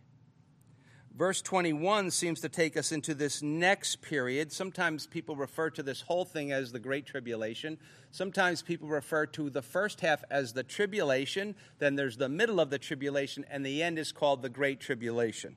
Verse 1.17 1.41
21 1.41 2.11
seems 2.11 2.41
to 2.41 2.49
take 2.49 2.77
us 2.77 2.91
into 2.93 3.15
this 3.15 3.41
next 3.41 4.03
period. 4.03 4.53
Sometimes 4.53 5.07
people 5.07 5.37
refer 5.37 5.71
to 5.71 5.83
this 5.83 6.03
whole 6.03 6.25
thing 6.25 6.53
as 6.53 6.73
the 6.73 6.81
Great 6.81 7.07
Tribulation. 7.07 7.79
Sometimes 8.11 8.63
people 8.63 8.89
refer 8.89 9.25
to 9.27 9.49
the 9.49 9.63
first 9.63 10.01
half 10.01 10.25
as 10.29 10.53
the 10.53 10.65
tribulation. 10.65 11.55
Then 11.79 11.95
there's 11.95 12.17
the 12.17 12.29
middle 12.29 12.59
of 12.59 12.69
the 12.69 12.79
tribulation, 12.79 13.47
and 13.49 13.65
the 13.65 13.83
end 13.83 13.99
is 13.99 14.11
called 14.11 14.43
the 14.43 14.49
Great 14.49 14.81
Tribulation. 14.81 15.57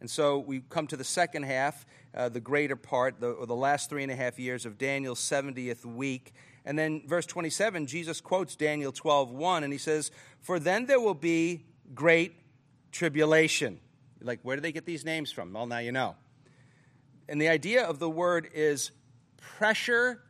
And 0.00 0.08
so 0.08 0.38
we 0.38 0.60
come 0.60 0.86
to 0.86 0.96
the 0.96 1.04
second 1.04 1.42
half, 1.42 1.84
uh, 2.14 2.28
the 2.28 2.40
greater 2.40 2.76
part, 2.76 3.20
the, 3.20 3.36
the 3.46 3.54
last 3.54 3.90
three 3.90 4.04
and 4.04 4.12
a 4.12 4.16
half 4.16 4.38
years 4.38 4.64
of 4.64 4.78
Daniel's 4.78 5.20
70th 5.20 5.84
week. 5.84 6.32
And 6.64 6.78
then 6.78 7.02
verse 7.06 7.26
27, 7.26 7.86
Jesus 7.86 8.20
quotes 8.20 8.56
Daniel 8.56 8.92
12, 8.92 9.30
1, 9.30 9.64
and 9.64 9.72
he 9.72 9.78
says, 9.78 10.10
For 10.40 10.58
then 10.58 10.86
there 10.86 11.00
will 11.00 11.14
be 11.14 11.64
great 11.94 12.34
tribulation 12.92 13.80
like, 14.22 14.40
where 14.42 14.56
do 14.56 14.62
they 14.62 14.72
get 14.72 14.84
these 14.84 15.04
names 15.04 15.32
from? 15.32 15.52
Well, 15.52 15.66
now 15.66 15.78
you 15.78 15.92
know. 15.92 16.16
And 17.28 17.40
the 17.40 17.48
idea 17.48 17.84
of 17.84 17.98
the 17.98 18.10
word 18.10 18.48
is 18.54 18.90
pressure 19.36 20.22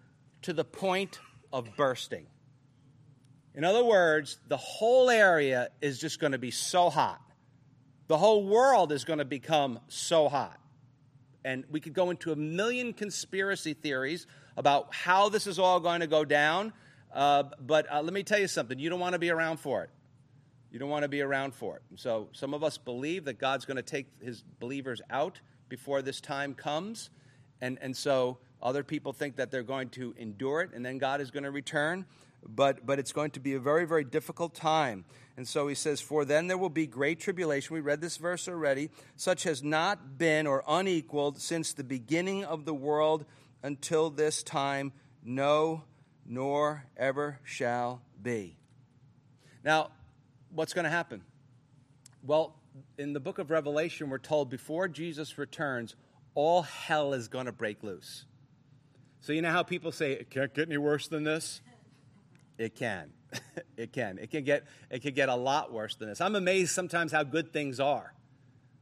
to 0.43 0.53
the 0.53 0.65
point 0.65 1.19
of 1.53 1.77
bursting. 1.77 2.27
In 3.55 3.65
other 3.65 3.85
words, 3.85 4.39
the 4.49 4.57
whole 4.57 5.11
area 5.11 5.71
is 5.81 5.99
just 5.99 6.21
going 6.21 6.33
to 6.33 6.39
be 6.39 6.51
so 6.51 6.89
hot. 6.89 7.21
The 8.07 8.19
whole 8.19 8.45
world 8.45 8.93
is 8.93 9.05
going 9.05 9.19
to 9.19 9.25
become 9.25 9.81
so 9.89 10.29
hot. 10.29 10.59
And 11.45 11.65
we 11.71 11.81
could 11.81 11.95
go 11.95 12.11
into 12.11 12.33
a 12.33 12.37
million 12.37 12.93
conspiracy 12.93 13.75
theories 13.75 14.27
about 14.57 14.95
how 14.95 15.29
this 15.29 15.47
is 15.47 15.59
all 15.59 15.81
going 15.81 16.01
to 16.01 16.07
go 16.07 16.25
down. 16.25 16.73
Uh, 17.13 17.45
but 17.61 17.91
uh, 17.93 18.03
let 18.03 18.13
me 18.13 18.23
tell 18.23 18.39
you 18.39 18.49
something 18.49 18.79
you 18.79 18.91
don't 18.91 19.01
want 19.01 19.15
to 19.15 19.19
be 19.19 19.31
around 19.31 19.59
for 19.59 19.83
it. 19.83 19.91
You 20.71 20.79
don't 20.79 20.91
want 20.91 21.03
to 21.03 21.09
be 21.09 21.21
around 21.21 21.55
for 21.55 21.77
it. 21.77 21.83
So 21.97 22.29
some 22.33 22.55
of 22.55 22.63
us 22.63 22.79
believe 22.79 23.25
that 23.25 23.39
God's 23.39 23.65
going 23.65 23.77
to 23.77 23.83
take 23.83 24.07
his 24.23 24.43
believers 24.61 25.01
out 25.11 25.41
before 25.69 26.01
this 26.01 26.21
time 26.21 26.55
comes. 26.55 27.11
And, 27.61 27.79
and 27.81 27.97
so 27.97 28.39
other 28.63 28.85
people 28.85 29.13
think 29.13 29.37
that 29.37 29.51
they're 29.51 29.63
going 29.63 29.89
to 29.91 30.15
endure 30.17 30.61
it 30.61 30.71
and 30.73 30.85
then 30.85 30.99
God 30.99 31.21
is 31.21 31.31
going 31.31 31.43
to 31.43 31.51
return. 31.51 32.07
But, 32.47 32.87
but 32.87 32.99
it's 32.99 33.13
going 33.13 33.33
to 33.33 33.41
be 33.41 33.55
a 33.55 33.61
very, 33.61 33.87
very 33.87 34.05
difficult 34.05 34.55
time. 34.55 35.05
And 35.37 35.47
so 35.47 35.69
he 35.69 35.75
says, 35.75 36.01
For 36.01 36.25
then 36.25 36.47
there 36.47 36.57
will 36.57 36.71
be 36.71 36.87
great 36.87 37.21
tribulation. 37.21 37.75
We 37.75 37.81
read 37.81 38.01
this 38.01 38.17
verse 38.17 38.49
already, 38.49 38.89
such 39.17 39.43
has 39.43 39.63
not 39.63 40.17
been 40.17 40.47
or 40.47 40.65
unequaled 40.67 41.39
since 41.41 41.75
the 41.75 41.85
beginning 41.85 42.45
of 42.45 42.65
the 42.65 42.73
world 42.73 43.27
until 43.63 44.11
this 44.11 44.43
time, 44.43 44.93
no, 45.23 45.85
nor 46.27 46.85
ever 46.97 47.39
shall 47.45 48.03
be. 48.21 48.57
Now, 49.65 49.91
what's 50.51 50.73
going 50.73 50.85
to 50.85 50.91
happen? 50.91 51.23
Well, 52.23 52.57
in 52.99 53.13
the 53.13 53.21
book 53.21 53.39
of 53.39 53.51
Revelation, 53.51 54.11
we're 54.11 54.19
told 54.19 54.51
before 54.51 54.89
Jesus 54.89 55.39
returns, 55.39 55.97
all 56.35 56.63
hell 56.63 57.13
is 57.13 57.29
going 57.29 57.47
to 57.47 57.53
break 57.53 57.83
loose. 57.83 58.25
So, 59.21 59.33
you 59.33 59.43
know 59.43 59.51
how 59.51 59.63
people 59.63 59.93
say, 59.93 60.13
it 60.13 60.31
can't 60.31 60.55
get 60.55 60.69
any 60.69 60.79
worse 60.79 61.09
than 61.09 61.25
this? 61.25 61.61
It 62.57 62.75
can. 62.75 63.11
it 63.77 63.93
can. 63.93 64.19
It 64.19 64.31
can 64.31 64.45
get 64.45 64.65
it 64.91 65.01
can 65.01 65.15
get 65.15 65.29
a 65.29 65.35
lot 65.35 65.73
worse 65.73 65.95
than 65.97 66.09
this. 66.09 66.21
I'm 66.21 66.35
amazed 66.35 66.73
sometimes 66.73 67.13
how 67.13 67.23
good 67.23 67.53
things 67.53 67.81
are. 67.81 68.13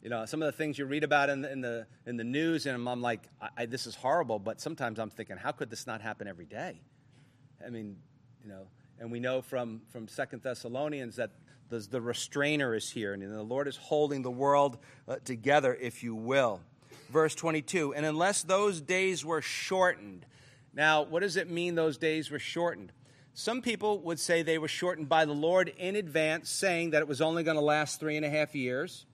You 0.09 0.15
know, 0.15 0.25
some 0.25 0.41
of 0.41 0.47
the 0.47 0.53
things 0.53 0.79
you 0.79 0.87
read 0.87 1.05
about 1.05 1.29
in 1.29 1.43
the 1.43 1.53
in 1.53 1.61
the, 1.61 1.87
in 2.07 2.17
the 2.17 2.25
news, 2.25 2.65
and 2.65 2.89
I'm 2.89 3.03
like, 3.03 3.29
I, 3.43 3.49
I, 3.59 3.67
this 3.67 3.87
is 3.87 3.95
horrible. 3.95 4.39
But 4.39 4.59
sometimes 4.59 4.99
I'm 4.99 5.11
thinking, 5.11 5.37
how 5.37 5.53
could 5.53 5.69
this 5.69 5.87
not 5.87 6.01
happen 6.01 6.27
every 6.27 6.47
day? 6.47 6.81
I 7.63 7.69
mean, 7.69 7.99
you 8.43 8.49
know, 8.49 8.69
and 8.99 9.13
we 9.13 9.21
know 9.21 9.43
from 9.43 9.83
from 9.91 10.09
Second 10.09 10.43
Thessalonians 10.43 11.17
that 11.17 11.33
the, 11.69 11.81
the 11.81 12.01
restrainer 12.01 12.75
is 12.75 12.91
here, 12.91 13.13
and 13.13 13.23
the 13.23 13.43
Lord 13.43 13.69
is 13.69 13.77
holding 13.77 14.23
the 14.23 14.31
world 14.31 14.79
uh, 15.07 15.17
together, 15.27 15.77
if 15.79 16.03
you 16.03 16.15
will. 16.15 16.63
Verse 17.11 17.35
22 17.35 17.95
And 17.95 18.07
unless 18.07 18.43
those 18.43 18.81
days 18.81 19.27
were 19.27 19.43
shortened. 19.43 20.25
Now, 20.73 21.03
what 21.03 21.21
does 21.21 21.37
it 21.37 21.51
mean 21.51 21.75
those 21.75 21.99
days 21.99 22.31
were 22.31 22.39
shortened? 22.39 22.93
Some 23.35 23.61
people 23.61 23.99
would 24.05 24.19
say 24.19 24.41
they 24.41 24.57
were 24.57 24.69
shortened 24.69 25.11
by 25.11 25.27
the 25.27 25.35
Lord 25.35 25.71
in 25.77 25.97
advance, 25.97 26.49
saying 26.49 26.93
that 26.93 27.03
it 27.03 27.09
was 27.09 27.21
only 27.21 27.43
going 27.43 27.59
to 27.59 27.63
last 27.63 28.01
three 28.01 28.17
and 28.17 28.25
a 28.25 28.31
half 28.31 28.55
years. 28.55 29.05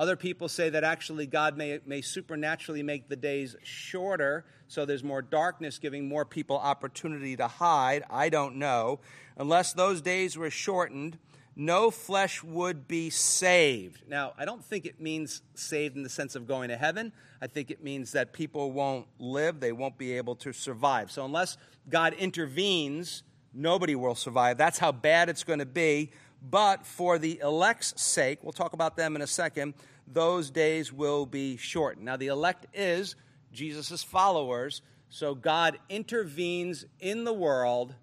Other 0.00 0.16
people 0.16 0.48
say 0.48 0.70
that 0.70 0.82
actually 0.82 1.26
God 1.26 1.58
may, 1.58 1.78
may 1.84 2.00
supernaturally 2.00 2.82
make 2.82 3.10
the 3.10 3.16
days 3.16 3.54
shorter, 3.62 4.46
so 4.66 4.86
there's 4.86 5.04
more 5.04 5.20
darkness, 5.20 5.78
giving 5.78 6.08
more 6.08 6.24
people 6.24 6.56
opportunity 6.56 7.36
to 7.36 7.46
hide. 7.46 8.02
I 8.08 8.30
don't 8.30 8.56
know. 8.56 9.00
Unless 9.36 9.74
those 9.74 10.00
days 10.00 10.38
were 10.38 10.48
shortened, 10.48 11.18
no 11.54 11.90
flesh 11.90 12.42
would 12.42 12.88
be 12.88 13.10
saved. 13.10 14.00
Now, 14.08 14.32
I 14.38 14.46
don't 14.46 14.64
think 14.64 14.86
it 14.86 15.02
means 15.02 15.42
saved 15.54 15.98
in 15.98 16.02
the 16.02 16.08
sense 16.08 16.34
of 16.34 16.46
going 16.46 16.70
to 16.70 16.78
heaven. 16.78 17.12
I 17.42 17.46
think 17.46 17.70
it 17.70 17.84
means 17.84 18.12
that 18.12 18.32
people 18.32 18.72
won't 18.72 19.06
live, 19.18 19.60
they 19.60 19.72
won't 19.72 19.98
be 19.98 20.16
able 20.16 20.36
to 20.36 20.54
survive. 20.54 21.10
So, 21.10 21.26
unless 21.26 21.58
God 21.90 22.14
intervenes, 22.14 23.22
nobody 23.52 23.96
will 23.96 24.14
survive. 24.14 24.56
That's 24.56 24.78
how 24.78 24.92
bad 24.92 25.28
it's 25.28 25.44
going 25.44 25.58
to 25.58 25.66
be. 25.66 26.12
But 26.42 26.86
for 26.86 27.18
the 27.18 27.38
elect's 27.42 28.00
sake, 28.00 28.38
we'll 28.42 28.52
talk 28.52 28.72
about 28.72 28.96
them 28.96 29.14
in 29.16 29.22
a 29.22 29.26
second, 29.26 29.74
those 30.06 30.50
days 30.50 30.92
will 30.92 31.26
be 31.26 31.56
shortened. 31.56 32.04
Now, 32.04 32.16
the 32.16 32.28
elect 32.28 32.66
is 32.74 33.14
Jesus' 33.52 34.02
followers, 34.02 34.82
so 35.08 35.34
God 35.34 35.78
intervenes 35.88 36.84
in 36.98 37.24
the 37.24 37.32
world 37.32 37.94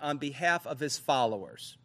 on 0.00 0.18
behalf 0.18 0.66
of 0.66 0.80
his 0.80 0.98
followers. 0.98 1.76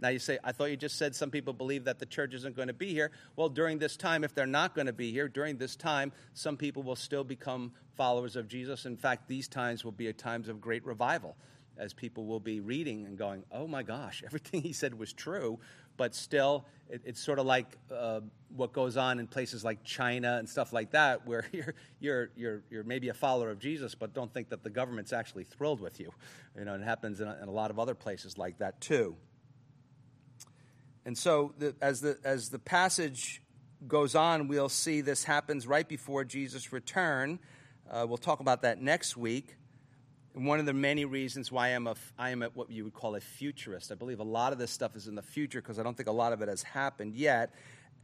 Now 0.00 0.08
you 0.08 0.18
say, 0.18 0.38
I 0.42 0.52
thought 0.52 0.66
you 0.66 0.76
just 0.76 0.98
said 0.98 1.14
some 1.14 1.30
people 1.30 1.52
believe 1.52 1.84
that 1.84 1.98
the 1.98 2.06
church 2.06 2.34
isn't 2.34 2.56
going 2.56 2.68
to 2.68 2.74
be 2.74 2.92
here. 2.92 3.12
Well, 3.36 3.48
during 3.48 3.78
this 3.78 3.96
time, 3.96 4.24
if 4.24 4.34
they're 4.34 4.44
not 4.44 4.74
going 4.74 4.86
to 4.86 4.92
be 4.92 5.12
here, 5.12 5.28
during 5.28 5.56
this 5.56 5.76
time, 5.76 6.12
some 6.34 6.56
people 6.56 6.82
will 6.82 6.96
still 6.96 7.24
become 7.24 7.72
followers 7.96 8.34
of 8.34 8.48
Jesus. 8.48 8.86
In 8.86 8.96
fact, 8.96 9.28
these 9.28 9.46
times 9.46 9.84
will 9.84 9.92
be 9.92 10.12
times 10.12 10.48
of 10.48 10.60
great 10.60 10.84
revival. 10.84 11.36
As 11.76 11.92
people 11.92 12.24
will 12.26 12.40
be 12.40 12.60
reading 12.60 13.04
and 13.06 13.16
going, 13.18 13.44
oh 13.52 13.66
my 13.66 13.82
gosh, 13.82 14.22
everything 14.26 14.62
he 14.62 14.72
said 14.72 14.98
was 14.98 15.12
true. 15.12 15.58
But 15.96 16.14
still, 16.14 16.66
it, 16.88 17.02
it's 17.04 17.20
sort 17.20 17.38
of 17.38 17.46
like 17.46 17.78
uh, 17.94 18.20
what 18.54 18.72
goes 18.72 18.96
on 18.96 19.20
in 19.20 19.26
places 19.26 19.64
like 19.64 19.84
China 19.84 20.36
and 20.38 20.48
stuff 20.48 20.72
like 20.72 20.90
that, 20.90 21.26
where 21.26 21.44
you're, 21.52 21.74
you're, 22.00 22.30
you're, 22.36 22.62
you're 22.70 22.84
maybe 22.84 23.08
a 23.08 23.14
follower 23.14 23.50
of 23.50 23.58
Jesus, 23.58 23.94
but 23.94 24.12
don't 24.12 24.32
think 24.32 24.48
that 24.48 24.62
the 24.62 24.70
government's 24.70 25.12
actually 25.12 25.44
thrilled 25.44 25.80
with 25.80 26.00
you. 26.00 26.12
You 26.58 26.64
know, 26.64 26.74
it 26.74 26.82
happens 26.82 27.20
in 27.20 27.28
a, 27.28 27.38
in 27.42 27.48
a 27.48 27.52
lot 27.52 27.70
of 27.70 27.78
other 27.78 27.94
places 27.94 28.38
like 28.38 28.58
that 28.58 28.80
too. 28.80 29.16
And 31.06 31.18
so, 31.18 31.52
the, 31.58 31.74
as, 31.82 32.00
the, 32.00 32.16
as 32.24 32.48
the 32.48 32.58
passage 32.58 33.42
goes 33.86 34.14
on, 34.14 34.48
we'll 34.48 34.70
see 34.70 35.02
this 35.02 35.24
happens 35.24 35.66
right 35.66 35.86
before 35.86 36.24
Jesus' 36.24 36.72
return. 36.72 37.38
Uh, 37.90 38.06
we'll 38.08 38.16
talk 38.16 38.40
about 38.40 38.62
that 38.62 38.80
next 38.80 39.16
week. 39.16 39.56
One 40.34 40.58
of 40.58 40.66
the 40.66 40.72
many 40.72 41.04
reasons 41.04 41.52
why 41.52 41.68
I'm 41.68 41.86
a, 41.86 41.94
I 42.18 42.30
am 42.30 42.42
what 42.54 42.68
you 42.68 42.82
would 42.82 42.92
call 42.92 43.14
a 43.14 43.20
futurist. 43.20 43.92
I 43.92 43.94
believe 43.94 44.18
a 44.18 44.24
lot 44.24 44.52
of 44.52 44.58
this 44.58 44.72
stuff 44.72 44.96
is 44.96 45.06
in 45.06 45.14
the 45.14 45.22
future 45.22 45.62
because 45.62 45.78
I 45.78 45.84
don't 45.84 45.96
think 45.96 46.08
a 46.08 46.12
lot 46.12 46.32
of 46.32 46.42
it 46.42 46.48
has 46.48 46.64
happened 46.64 47.14
yet. 47.14 47.54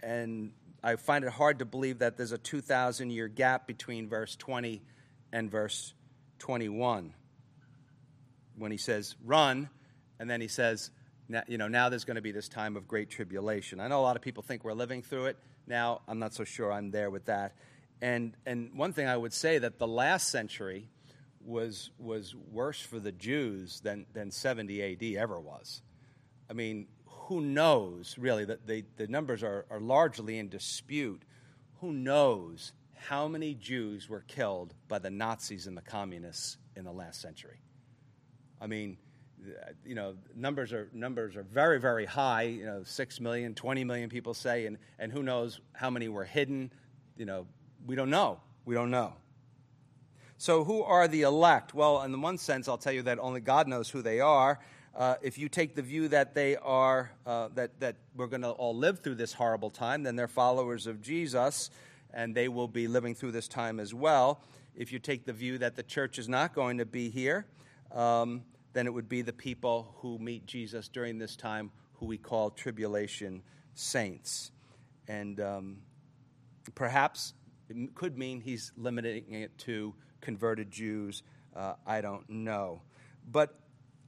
And 0.01 0.53
I 0.83 0.95
find 0.95 1.25
it 1.25 1.33
hard 1.33 1.59
to 1.59 1.65
believe 1.65 1.99
that 1.99 2.17
there's 2.17 2.31
a 2.31 2.39
2,000 2.39 3.11
year 3.11 3.27
gap 3.27 3.67
between 3.67 4.09
verse 4.09 4.37
20 4.37 4.81
and 5.33 5.51
verse 5.51 5.93
21 6.39 7.15
when 8.57 8.71
he 8.71 8.79
says, 8.79 9.17
run, 9.25 9.69
and 10.21 10.31
then 10.31 10.41
he 10.41 10.49
says, 10.49 10.93
you 11.49 11.59
know, 11.59 11.67
now 11.67 11.89
there's 11.89 12.05
going 12.05 12.15
to 12.17 12.23
be 12.23 12.31
this 12.31 12.49
time 12.49 12.77
of 12.77 12.87
great 12.87 13.11
tribulation. 13.11 13.81
I 13.81 13.89
know 13.89 13.99
a 13.99 14.03
lot 14.03 14.15
of 14.15 14.23
people 14.23 14.45
think 14.45 14.65
we're 14.65 14.73
living 14.73 15.03
through 15.03 15.27
it. 15.27 15.37
Now, 15.67 16.03
I'm 16.07 16.21
not 16.21 16.35
so 16.35 16.45
sure 16.45 16.73
I'm 16.73 16.93
there 16.93 17.11
with 17.11 17.25
that. 17.27 17.57
And, 18.01 18.37
and 18.47 18.75
one 18.75 18.93
thing 18.93 19.09
I 19.09 19.17
would 19.17 19.33
say 19.33 19.59
that 19.59 19.79
the 19.79 19.89
last 19.89 20.29
century 20.29 20.89
was, 21.45 21.91
was 21.99 22.35
worse 22.35 22.81
for 22.81 22.99
the 22.99 23.13
Jews 23.13 23.81
than, 23.81 24.07
than 24.13 24.31
70 24.31 24.83
AD 24.83 25.21
ever 25.21 25.41
was. 25.41 25.83
I 26.49 26.53
mean, 26.53 26.89
who 27.07 27.41
knows, 27.41 28.17
really, 28.19 28.45
that 28.45 28.67
the, 28.67 28.85
the 28.97 29.07
numbers 29.07 29.43
are, 29.43 29.67
are 29.71 29.81
largely 29.81 30.39
in 30.39 30.49
dispute. 30.49 31.23
Who 31.81 31.93
knows 31.93 32.73
how 32.95 33.29
many 33.29 33.55
Jews 33.55 34.09
were 34.09 34.25
killed 34.27 34.75
by 34.89 34.99
the 34.99 35.11
Nazis 35.11 35.67
and 35.67 35.77
the 35.77 35.83
communists 35.83 36.59
in 36.77 36.85
the 36.85 36.93
last 36.93 37.21
century? 37.21 37.61
I 38.61 38.67
mean, 38.67 38.99
you 39.87 39.95
know, 39.95 40.17
numbers 40.35 40.73
are, 40.73 40.91
numbers 40.93 41.37
are 41.37 41.43
very, 41.43 41.81
very 41.81 42.05
high, 42.05 42.43
you 42.43 42.67
know, 42.67 42.83
6 42.85 43.21
million, 43.21 43.55
20 43.55 43.85
million 43.85 44.11
people 44.11 44.35
say, 44.35 44.67
and, 44.67 44.79
and 44.99 45.11
who 45.11 45.23
knows 45.23 45.61
how 45.73 45.89
many 45.89 46.09
were 46.09 46.25
hidden. 46.25 46.73
You 47.17 47.25
know, 47.27 47.47
we 47.87 47.97
don't 47.97 48.11
know. 48.11 48.41
We 48.65 48.75
don't 48.75 48.91
know. 48.91 49.15
So, 50.41 50.65
who 50.65 50.83
are 50.83 51.07
the 51.07 51.21
elect? 51.21 51.75
Well, 51.75 52.01
in 52.01 52.13
the 52.13 52.19
one 52.19 52.39
sense, 52.39 52.67
I'll 52.67 52.79
tell 52.79 52.95
you 52.95 53.03
that 53.03 53.19
only 53.19 53.43
God 53.43 53.69
knows 53.69 53.91
who 53.91 54.01
they 54.01 54.21
are. 54.21 54.59
Uh, 54.97 55.17
if 55.21 55.37
you 55.37 55.51
take 55.51 55.75
the 55.75 55.83
view 55.83 56.09
that 56.09 56.33
they 56.33 56.57
are, 56.57 57.11
uh, 57.27 57.49
that, 57.57 57.79
that 57.81 57.97
we're 58.17 58.27
going 58.27 58.41
to 58.41 58.53
all 58.53 58.75
live 58.75 59.01
through 59.01 59.17
this 59.17 59.35
horrible 59.35 59.69
time, 59.69 60.03
then 60.03 60.17
they're 60.17 60.27
followers 60.27 60.87
of 60.87 61.03
Jesus, 61.03 61.69
and 62.15 62.35
they 62.35 62.49
will 62.49 62.69
be 62.69 62.89
living 62.89 63.15
through 63.15 63.33
this 63.33 63.49
time 63.49 63.79
as 63.79 63.93
well. 63.93 64.43
If 64.75 64.93
you 64.93 64.99
take 64.99 65.27
the 65.27 65.35
view 65.35 65.59
that 65.59 65.77
the 65.77 65.83
church 65.83 66.19
is 66.19 66.27
not 66.27 66.55
going 66.55 66.79
to 66.79 66.87
be 66.87 67.11
here, 67.11 67.45
um, 67.93 68.43
then 68.73 68.87
it 68.87 68.95
would 68.95 69.11
be 69.11 69.21
the 69.21 69.35
people 69.35 69.95
who 69.99 70.19
meet 70.19 70.47
Jesus 70.47 70.89
during 70.89 71.19
this 71.19 71.37
time, 71.37 71.71
who 71.97 72.07
we 72.07 72.17
call 72.17 72.49
tribulation 72.49 73.43
saints. 73.75 74.53
And 75.07 75.39
um, 75.39 75.77
perhaps 76.75 77.35
it 77.69 77.95
could 77.95 78.17
mean 78.17 78.41
he's 78.41 78.73
limiting 78.79 79.35
it 79.35 79.59
to 79.59 79.93
converted 80.21 80.71
Jews. 80.71 81.23
Uh, 81.55 81.75
I 81.87 82.01
don't 82.01 82.29
know. 82.29 82.83
But 83.31 83.55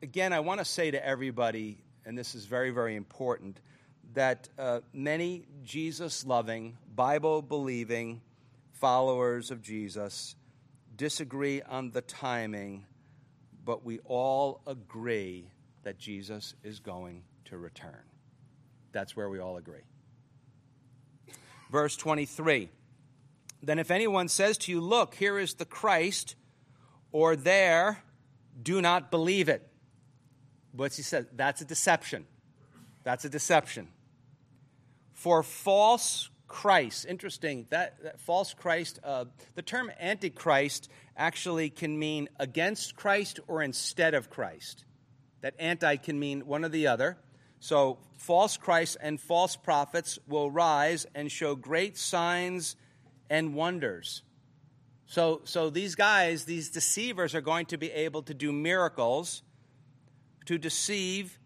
again, 0.03 0.33
I 0.33 0.41
want 0.41 0.61
to 0.61 0.65
say 0.65 0.91
to 0.91 1.05
everybody, 1.05 1.79
and 2.05 2.17
this 2.17 2.35
is 2.35 2.45
very, 2.45 2.71
very 2.71 2.97
important, 2.97 3.61
that 4.15 4.49
uh, 4.59 4.81
many 4.93 5.47
Jesus 5.65 6.27
loving, 6.27 6.77
Bible 6.95 7.43
believing 7.43 8.21
followers 8.73 9.51
of 9.51 9.63
Jesus 9.63 10.37
disagree 10.97 11.63
on 11.63 11.91
the 11.91 12.03
timing, 12.03 12.85
but 13.65 13.85
we 13.85 14.01
all 14.01 14.61
agree 14.67 15.51
that 15.83 15.99
Jesus 15.99 16.55
is 16.63 16.81
going 16.81 17.23
to 17.47 17.57
return. 17.59 18.03
That's 18.93 19.17
where 19.17 19.29
we 19.29 19.39
all 19.39 19.57
agree. 19.57 19.83
Verse 21.71 21.97
23 21.97 22.69
then 23.63 23.79
if 23.79 23.91
anyone 23.91 24.29
says 24.29 24.59
to 24.59 24.73
you, 24.73 24.81
Look, 24.81 25.15
here 25.15 25.39
is 25.39 25.55
the 25.55 25.65
Christ, 25.65 26.35
or 27.13 27.37
there, 27.37 28.03
do 28.61 28.81
not 28.81 29.11
believe 29.11 29.49
it. 29.49 29.67
What's 30.73 30.97
he 30.97 31.03
said? 31.03 31.27
That's 31.35 31.61
a 31.61 31.65
deception. 31.65 32.27
That's 33.05 33.25
a 33.25 33.29
deception. 33.29 33.89
For 35.13 35.43
false 35.43 36.31
Christ, 36.49 37.07
interesting, 37.09 37.67
that, 37.71 38.03
that 38.03 38.21
false 38.21 38.55
Christ, 38.55 38.99
uh, 39.05 39.27
the 39.55 39.63
term 39.63 39.91
antichrist 40.01 40.89
actually 41.17 41.71
can 41.71 41.99
mean 41.99 42.29
against 42.39 42.97
Christ 42.97 43.41
or 43.47 43.63
instead 43.63 44.15
of 44.15 44.31
Christ. 44.31 44.85
That 45.43 45.55
anti 45.59 45.97
can 45.97 46.19
mean 46.19 46.47
one 46.47 46.65
or 46.65 46.69
the 46.69 46.87
other. 46.87 47.19
So, 47.61 47.99
false 48.17 48.57
Christ 48.57 48.97
and 49.01 49.21
false 49.21 49.55
prophets 49.55 50.19
will 50.27 50.51
rise 50.51 51.07
and 51.15 51.31
show 51.31 51.55
great 51.55 51.97
signs 51.97 52.77
and 53.33 53.55
wonders. 53.55 54.23
So, 55.07 55.41
so 55.45 55.71
these 55.71 55.95
guys, 55.95 56.45
these 56.45 56.69
deceivers, 56.69 57.35
are 57.35 57.41
going 57.41 57.65
to 57.67 57.79
be 57.79 57.91
able 57.91 58.23
to 58.25 58.35
do 58.35 58.53
miracles 58.53 59.43
to 60.45 60.59
deceive, 60.59 61.39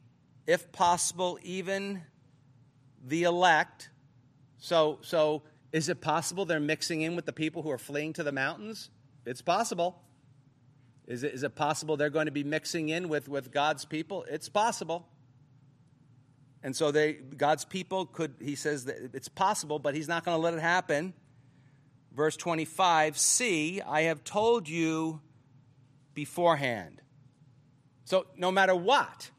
if 0.49 0.73
possible, 0.73 1.39
even 1.45 2.03
the 3.05 3.23
elect. 3.23 3.91
So, 4.59 4.99
so 5.03 5.45
is 5.73 5.89
it 5.89 6.01
possible 6.01 6.45
they're 6.45 6.59
mixing 6.59 7.03
in 7.03 7.15
with 7.15 7.25
the 7.25 7.33
people 7.33 7.63
who 7.63 7.71
are 7.71 7.79
fleeing 7.79 8.13
to 8.15 8.25
the 8.25 8.33
mountains? 8.33 8.91
It's 9.25 9.43
possible. 9.43 10.03
Is 11.07 11.23
it, 11.23 11.35
is 11.35 11.45
it 11.45 11.55
possible 11.55 11.97
they're 11.97 12.11
going 12.11 12.27
to 12.27 12.33
be 12.33 12.43
mixing 12.43 12.89
in 12.89 13.09
with, 13.09 13.29
with 13.29 13.53
God's 13.53 13.85
people? 13.85 14.27
It's 14.29 14.49
possible. 14.49 15.07
And 16.65 16.75
so 16.75 16.91
they, 16.91 17.13
God's 17.13 17.65
people 17.65 18.07
could, 18.07 18.35
he 18.41 18.57
says 18.57 18.87
that 18.87 18.97
it's 19.15 19.29
possible, 19.29 19.79
but 19.79 19.95
he's 19.95 20.09
not 20.09 20.25
going 20.25 20.37
to 20.37 20.43
let 20.43 20.53
it 20.53 20.61
happen. 20.61 21.15
Verse 22.17 22.37
25 22.37 23.19
See, 23.19 23.83
I 23.83 24.03
have 24.03 24.25
told 24.25 24.69
you 24.69 25.21
beforehand. 26.15 27.03
So, 28.05 28.27
no 28.37 28.51
matter 28.51 28.75
what, 28.75 29.31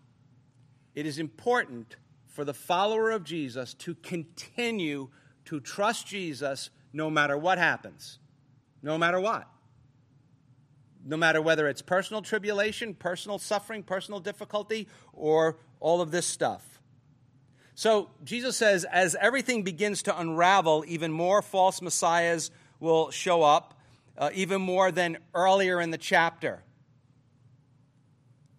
it 0.94 1.08
is 1.08 1.18
important 1.18 1.96
for 2.28 2.46
the 2.46 2.54
follower 2.54 3.10
of 3.10 3.24
Jesus 3.24 3.74
to 3.76 3.96
continue 3.96 5.10
to 5.46 5.60
trust 5.60 6.06
Jesus 6.06 6.70
no 6.94 7.10
matter 7.10 7.36
what 7.36 7.58
happens. 7.58 8.20
No 8.84 8.98
matter 8.98 9.20
what. 9.20 9.50
No 11.04 11.18
matter 11.18 11.42
whether 11.42 11.68
it's 11.68 11.82
personal 11.82 12.22
tribulation, 12.22 12.94
personal 12.94 13.40
suffering, 13.40 13.82
personal 13.82 14.20
difficulty, 14.20 14.88
or 15.14 15.58
all 15.80 16.00
of 16.02 16.12
this 16.12 16.28
stuff. 16.28 16.80
So, 17.74 18.10
Jesus 18.24 18.58
says, 18.58 18.86
as 18.86 19.16
everything 19.20 19.64
begins 19.64 20.04
to 20.04 20.20
unravel, 20.20 20.84
even 20.88 21.12
more 21.12 21.42
false 21.42 21.82
messiahs 21.82 22.52
will 22.80 23.12
show 23.12 23.44
up 23.44 23.74
uh, 24.18 24.30
even 24.34 24.62
more 24.62 24.92
than 24.92 25.18
earlier 25.34 25.80
in 25.80 25.92
the 25.92 25.98
chapter. 25.98 26.64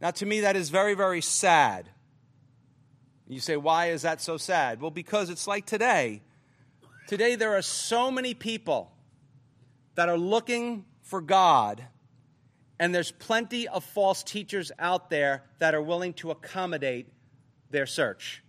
Now, 0.01 0.13
to 0.13 0.27
me, 0.27 0.41
that 0.41 0.57
is 0.57 0.71
very, 0.71 0.95
very 0.95 1.21
sad. 1.21 1.89
You 3.27 3.41
say, 3.41 3.57
why 3.57 3.91
is 3.91 4.03
that 4.03 4.21
so 4.21 4.37
sad? 4.37 4.81
Well, 4.81 4.91
because 4.91 5.29
it's 5.29 5.47
like 5.47 5.67
today. 5.67 6.23
Today, 7.09 7.35
there 7.35 7.57
are 7.57 7.63
so 7.63 8.11
many 8.11 8.35
people 8.35 8.93
that 9.97 10.09
are 10.09 10.17
looking 10.17 10.85
for 11.03 11.21
God, 11.21 11.85
and 12.79 12.95
there's 12.95 13.11
plenty 13.11 13.67
of 13.67 13.83
false 13.83 14.23
teachers 14.23 14.71
out 14.79 15.11
there 15.11 15.43
that 15.59 15.75
are 15.75 15.83
willing 15.83 16.13
to 16.15 16.31
accommodate 16.31 17.09
their 17.71 17.87
search. 17.87 18.43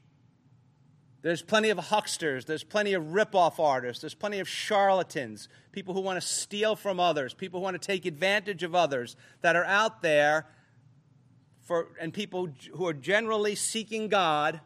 There's 1.21 1.41
plenty 1.41 1.69
of 1.69 1.77
hucksters. 1.77 2.45
There's 2.45 2.63
plenty 2.63 2.93
of 2.93 3.13
rip-off 3.13 3.60
artists. 3.60 4.01
There's 4.01 4.15
plenty 4.15 4.39
of 4.39 4.47
charlatans, 4.47 5.49
people 5.71 5.93
who 5.93 6.01
want 6.01 6.21
to 6.21 6.25
steal 6.25 6.75
from 6.75 7.00
others, 7.00 7.33
people 7.33 7.60
who 7.60 7.65
want 7.65 7.81
to 7.81 7.85
take 7.85 8.06
advantage 8.06 8.63
of 8.63 8.73
others 8.73 9.15
that 9.41 9.56
are 9.56 9.65
out 9.65 10.02
there. 10.02 10.48
For, 11.62 11.89
and 12.02 12.13
people 12.13 12.50
who 12.73 12.87
are 12.87 12.94
generally 12.94 13.54
seeking 13.54 14.08
God 14.08 14.62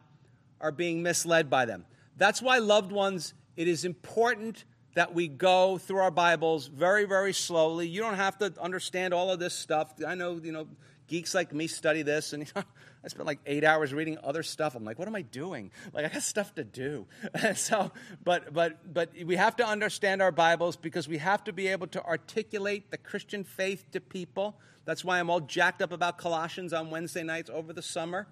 are 0.61 0.71
being 0.71 1.03
misled 1.03 1.49
by 1.49 1.65
them. 1.65 1.85
That's 2.15 2.41
why, 2.41 2.59
loved 2.59 2.91
ones, 2.91 3.33
it 3.57 3.67
is 3.67 3.83
important 3.83 4.63
that 4.95 5.13
we 5.13 5.27
go 5.27 5.77
through 5.77 5.97
our 5.97 6.11
Bibles 6.11 6.67
very, 6.67 7.05
very 7.05 7.33
slowly. 7.33 7.87
You 7.87 7.99
don't 8.01 8.13
have 8.13 8.37
to 8.37 8.53
understand 8.61 9.13
all 9.13 9.31
of 9.31 9.39
this 9.39 9.53
stuff. 9.53 9.93
I 10.07 10.15
know, 10.15 10.39
you 10.41 10.51
know, 10.51 10.67
geeks 11.13 11.35
like 11.35 11.53
me 11.53 11.67
study 11.67 12.01
this, 12.01 12.33
and 12.33 12.41
you 12.41 12.51
know, 12.55 12.63
I 13.05 13.07
spent 13.07 13.27
like 13.27 13.37
eight 13.45 13.63
hours 13.63 13.93
reading 13.93 14.17
other 14.23 14.41
stuff. 14.41 14.73
I'm 14.73 14.83
like, 14.83 14.97
what 14.97 15.07
am 15.07 15.13
I 15.13 15.21
doing? 15.21 15.69
Like, 15.93 16.05
I 16.05 16.09
got 16.09 16.23
stuff 16.23 16.55
to 16.55 16.63
do. 16.63 17.05
so, 17.55 17.91
but 18.23 18.51
but 18.51 18.91
but 18.91 19.11
we 19.23 19.35
have 19.35 19.55
to 19.57 19.67
understand 19.67 20.23
our 20.23 20.31
Bibles 20.31 20.75
because 20.75 21.07
we 21.07 21.19
have 21.19 21.43
to 21.43 21.53
be 21.53 21.67
able 21.67 21.85
to 21.87 22.03
articulate 22.03 22.89
the 22.89 22.97
Christian 22.97 23.43
faith 23.43 23.85
to 23.91 24.01
people. 24.01 24.59
That's 24.85 25.05
why 25.05 25.19
I'm 25.19 25.29
all 25.29 25.39
jacked 25.39 25.83
up 25.83 25.91
about 25.91 26.17
Colossians 26.17 26.73
on 26.73 26.89
Wednesday 26.89 27.23
nights 27.23 27.51
over 27.53 27.73
the 27.73 27.83
summer. 27.83 28.27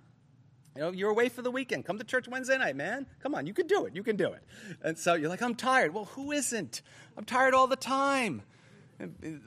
You 0.75 0.81
know, 0.81 0.91
you're 0.91 1.11
away 1.11 1.29
for 1.29 1.43
the 1.43 1.51
weekend. 1.51 1.85
Come 1.85 1.99
to 1.99 2.03
church 2.03 2.27
Wednesday 2.27 2.57
night, 2.57 2.75
man. 2.75 3.05
Come 3.21 3.35
on, 3.35 3.45
you 3.45 3.53
can 3.53 3.67
do 3.67 3.85
it. 3.85 3.95
You 3.95 4.01
can 4.01 4.15
do 4.15 4.29
it. 4.33 4.41
And 4.81 4.97
so 4.97 5.13
you're 5.13 5.29
like, 5.29 5.43
I'm 5.43 5.53
tired. 5.53 5.93
Well, 5.93 6.05
who 6.05 6.31
isn't? 6.31 6.81
I'm 7.15 7.25
tired 7.25 7.53
all 7.53 7.67
the 7.67 7.75
time. 7.75 8.41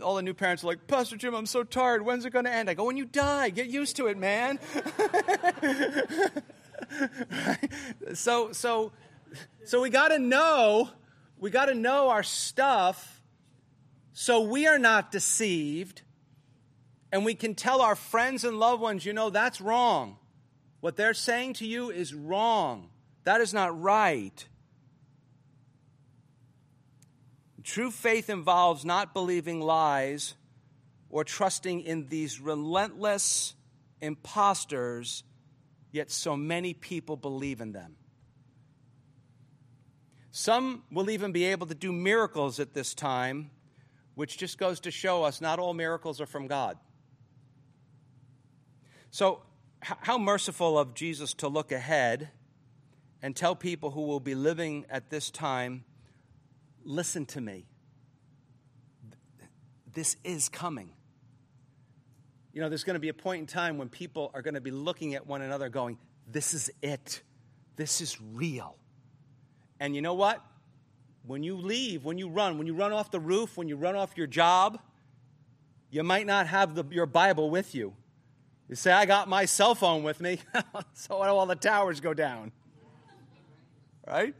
All 0.03 0.17
the 0.17 0.23
new 0.23 0.35
parents 0.35 0.65
are 0.65 0.69
like, 0.69 0.87
Pastor 0.87 1.17
Jim, 1.17 1.35
I'm 1.35 1.47
so 1.47 1.63
tired. 1.63 2.05
When's 2.05 2.25
it 2.25 2.31
going 2.31 2.45
to 2.45 2.53
end? 2.53 2.71
I 2.71 2.75
go, 2.75 2.85
when 2.85 2.97
you 2.97 3.05
die. 3.05 3.51
Get 3.51 3.69
used 3.69 3.97
to 3.97 4.07
it, 4.07 4.17
man. 4.17 4.59
so, 8.15 8.53
so, 8.53 8.93
so 9.65 9.81
we 9.81 9.91
got 9.91 10.09
to 10.09 10.19
know, 10.19 10.91
we 11.39 11.51
got 11.51 11.67
to 11.67 11.75
know 11.75 12.09
our 12.11 12.23
stuff 12.23 13.15
so 14.15 14.41
we 14.41 14.67
are 14.67 14.79
not 14.79 15.11
deceived. 15.11 16.03
And 17.13 17.25
we 17.25 17.35
can 17.35 17.55
tell 17.55 17.81
our 17.81 17.97
friends 17.97 18.45
and 18.45 18.59
loved 18.59 18.81
ones, 18.81 19.05
you 19.05 19.13
know, 19.13 19.31
that's 19.31 19.61
wrong. 19.61 20.17
What 20.81 20.97
they're 20.97 21.15
saying 21.15 21.55
to 21.55 21.67
you 21.67 21.91
is 21.91 22.15
wrong. 22.15 22.91
That 23.25 23.41
is 23.41 23.53
not 23.53 23.81
right. 23.81 24.47
True 27.65 27.91
faith 27.91 28.29
involves 28.29 28.85
not 28.85 29.15
believing 29.15 29.61
lies 29.61 30.35
or 31.09 31.25
trusting 31.25 31.81
in 31.81 32.09
these 32.09 32.39
relentless 32.39 33.55
impostors, 34.03 35.25
yet 35.91 36.11
so 36.11 36.37
many 36.37 36.75
people 36.75 37.17
believe 37.17 37.63
in 37.63 37.73
them. 37.73 37.97
Some 40.31 40.83
will 40.91 41.09
even 41.09 41.33
be 41.33 41.45
able 41.45 41.67
to 41.69 41.75
do 41.75 41.91
miracles 41.91 42.61
at 42.61 42.75
this 42.75 42.93
time, 42.93 43.51
which 44.15 44.37
just 44.37 44.59
goes 44.59 44.81
to 44.81 44.91
show 44.91 45.23
us 45.23 45.41
not 45.41 45.59
all 45.59 45.73
miracles 45.73 46.21
are 46.21 46.27
from 46.27 46.49
God. 46.49 46.77
So, 49.11 49.43
how 49.81 50.19
merciful 50.19 50.79
of 50.79 50.95
Jesus 50.95 51.35
to 51.35 51.49
look 51.49 51.71
ahead 51.71 52.31
and 53.23 53.35
tell 53.35 53.55
people 53.55 53.91
who 53.93 54.03
will 54.03 54.21
be 54.21 54.35
living 54.35 54.87
at 54.91 55.09
this 55.09 55.31
time 55.31 55.85
listen 56.85 57.27
to 57.27 57.41
me. 57.41 57.67
This 59.93 60.17
is 60.25 60.49
coming. 60.49 60.91
You 62.53 62.61
know, 62.61 62.69
there's 62.69 62.85
going 62.85 62.95
to 62.95 63.01
be 63.01 63.09
a 63.09 63.15
point 63.15 63.41
in 63.41 63.47
time 63.47 63.79
when 63.79 63.89
people 63.89 64.31
are 64.35 64.43
going 64.43 64.55
to 64.55 64.61
be 64.61 64.71
looking 64.71 65.15
at 65.15 65.27
one 65.27 65.43
another 65.43 65.69
going, 65.69 65.99
This 66.31 66.55
is 66.55 66.71
it. 66.83 67.23
This 67.77 68.01
is 68.01 68.21
real. 68.21 68.77
And 69.81 69.95
you 69.95 70.03
know 70.03 70.15
what? 70.15 70.45
When 71.27 71.43
you 71.43 71.57
leave, 71.57 72.05
when 72.05 72.19
you 72.19 72.29
run, 72.29 72.59
when 72.59 72.67
you 72.67 72.75
run 72.75 72.93
off 72.93 73.11
the 73.11 73.21
roof, 73.21 73.57
when 73.57 73.69
you 73.69 73.77
run 73.77 73.97
off 73.97 74.17
your 74.17 74.27
job, 74.27 74.79
you 75.91 76.03
might 76.03 76.27
not 76.27 76.47
have 76.47 76.75
the, 76.75 76.85
your 76.91 77.07
Bible 77.07 77.51
with 77.51 77.75
you. 77.75 77.95
You 78.69 78.77
say, 78.77 78.93
I 78.93 79.07
got 79.07 79.29
my 79.29 79.45
cell 79.45 79.75
phone 79.75 80.03
with 80.03 80.21
me, 80.21 80.39
so 80.95 81.17
all 81.17 81.47
the 81.47 81.55
towers 81.55 82.01
go 82.01 82.15
down. 82.15 82.53
Right? 84.07 84.35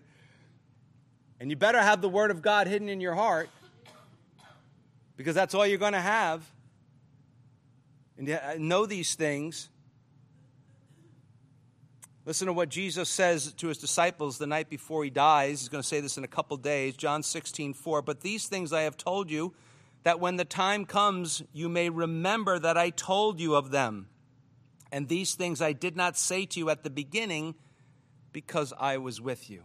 And 1.41 1.51
you 1.51 1.57
better 1.57 1.81
have 1.81 2.01
the 2.01 2.09
Word 2.09 2.31
of 2.31 2.43
God 2.43 2.67
hidden 2.67 2.89
in 2.89 3.01
your 3.01 3.15
heart 3.15 3.49
because 5.17 5.35
that's 5.35 5.55
all 5.55 5.67
you're 5.67 5.79
going 5.79 5.93
to 5.93 6.01
have. 6.01 6.49
And 8.17 8.61
know 8.61 8.87
these 8.87 9.15
things. 9.15 9.69
Listen 12.27 12.47
to 12.47 12.53
what 12.53 12.71
Jesus 12.71 13.11
says 13.11 13.53
to 13.55 13.69
his 13.69 13.79
disciples 13.79 14.39
the 14.39 14.47
night 14.47 14.71
before 14.71 15.05
he 15.05 15.11
dies. 15.11 15.61
He's 15.61 15.69
going 15.69 15.83
to 15.83 15.89
say 15.89 16.01
this 16.01 16.17
in 16.17 16.25
a 16.25 16.29
couple 16.29 16.57
days. 16.57 16.97
John 16.97 17.23
16, 17.23 17.75
4. 17.75 18.03
But 18.03 18.21
these 18.21 18.47
things 18.47 18.73
I 18.73 18.83
have 18.83 18.97
told 18.97 19.31
you, 19.31 19.53
that 20.05 20.21
when 20.21 20.37
the 20.37 20.45
time 20.45 20.85
comes, 20.85 21.43
you 21.53 21.69
may 21.69 21.89
remember 21.89 22.59
that 22.59 22.79
I 22.79 22.91
told 22.91 23.41
you 23.41 23.55
of 23.55 23.71
them. 23.71 24.07
And 24.93 25.09
these 25.09 25.35
things 25.35 25.61
I 25.61 25.73
did 25.73 25.97
not 25.97 26.17
say 26.17 26.47
to 26.47 26.59
you 26.59 26.71
at 26.71 26.85
the 26.85 26.91
beginning 26.91 27.57
because 28.33 28.73
I 28.79 28.99
was 28.99 29.21
with 29.21 29.51
you. 29.51 29.65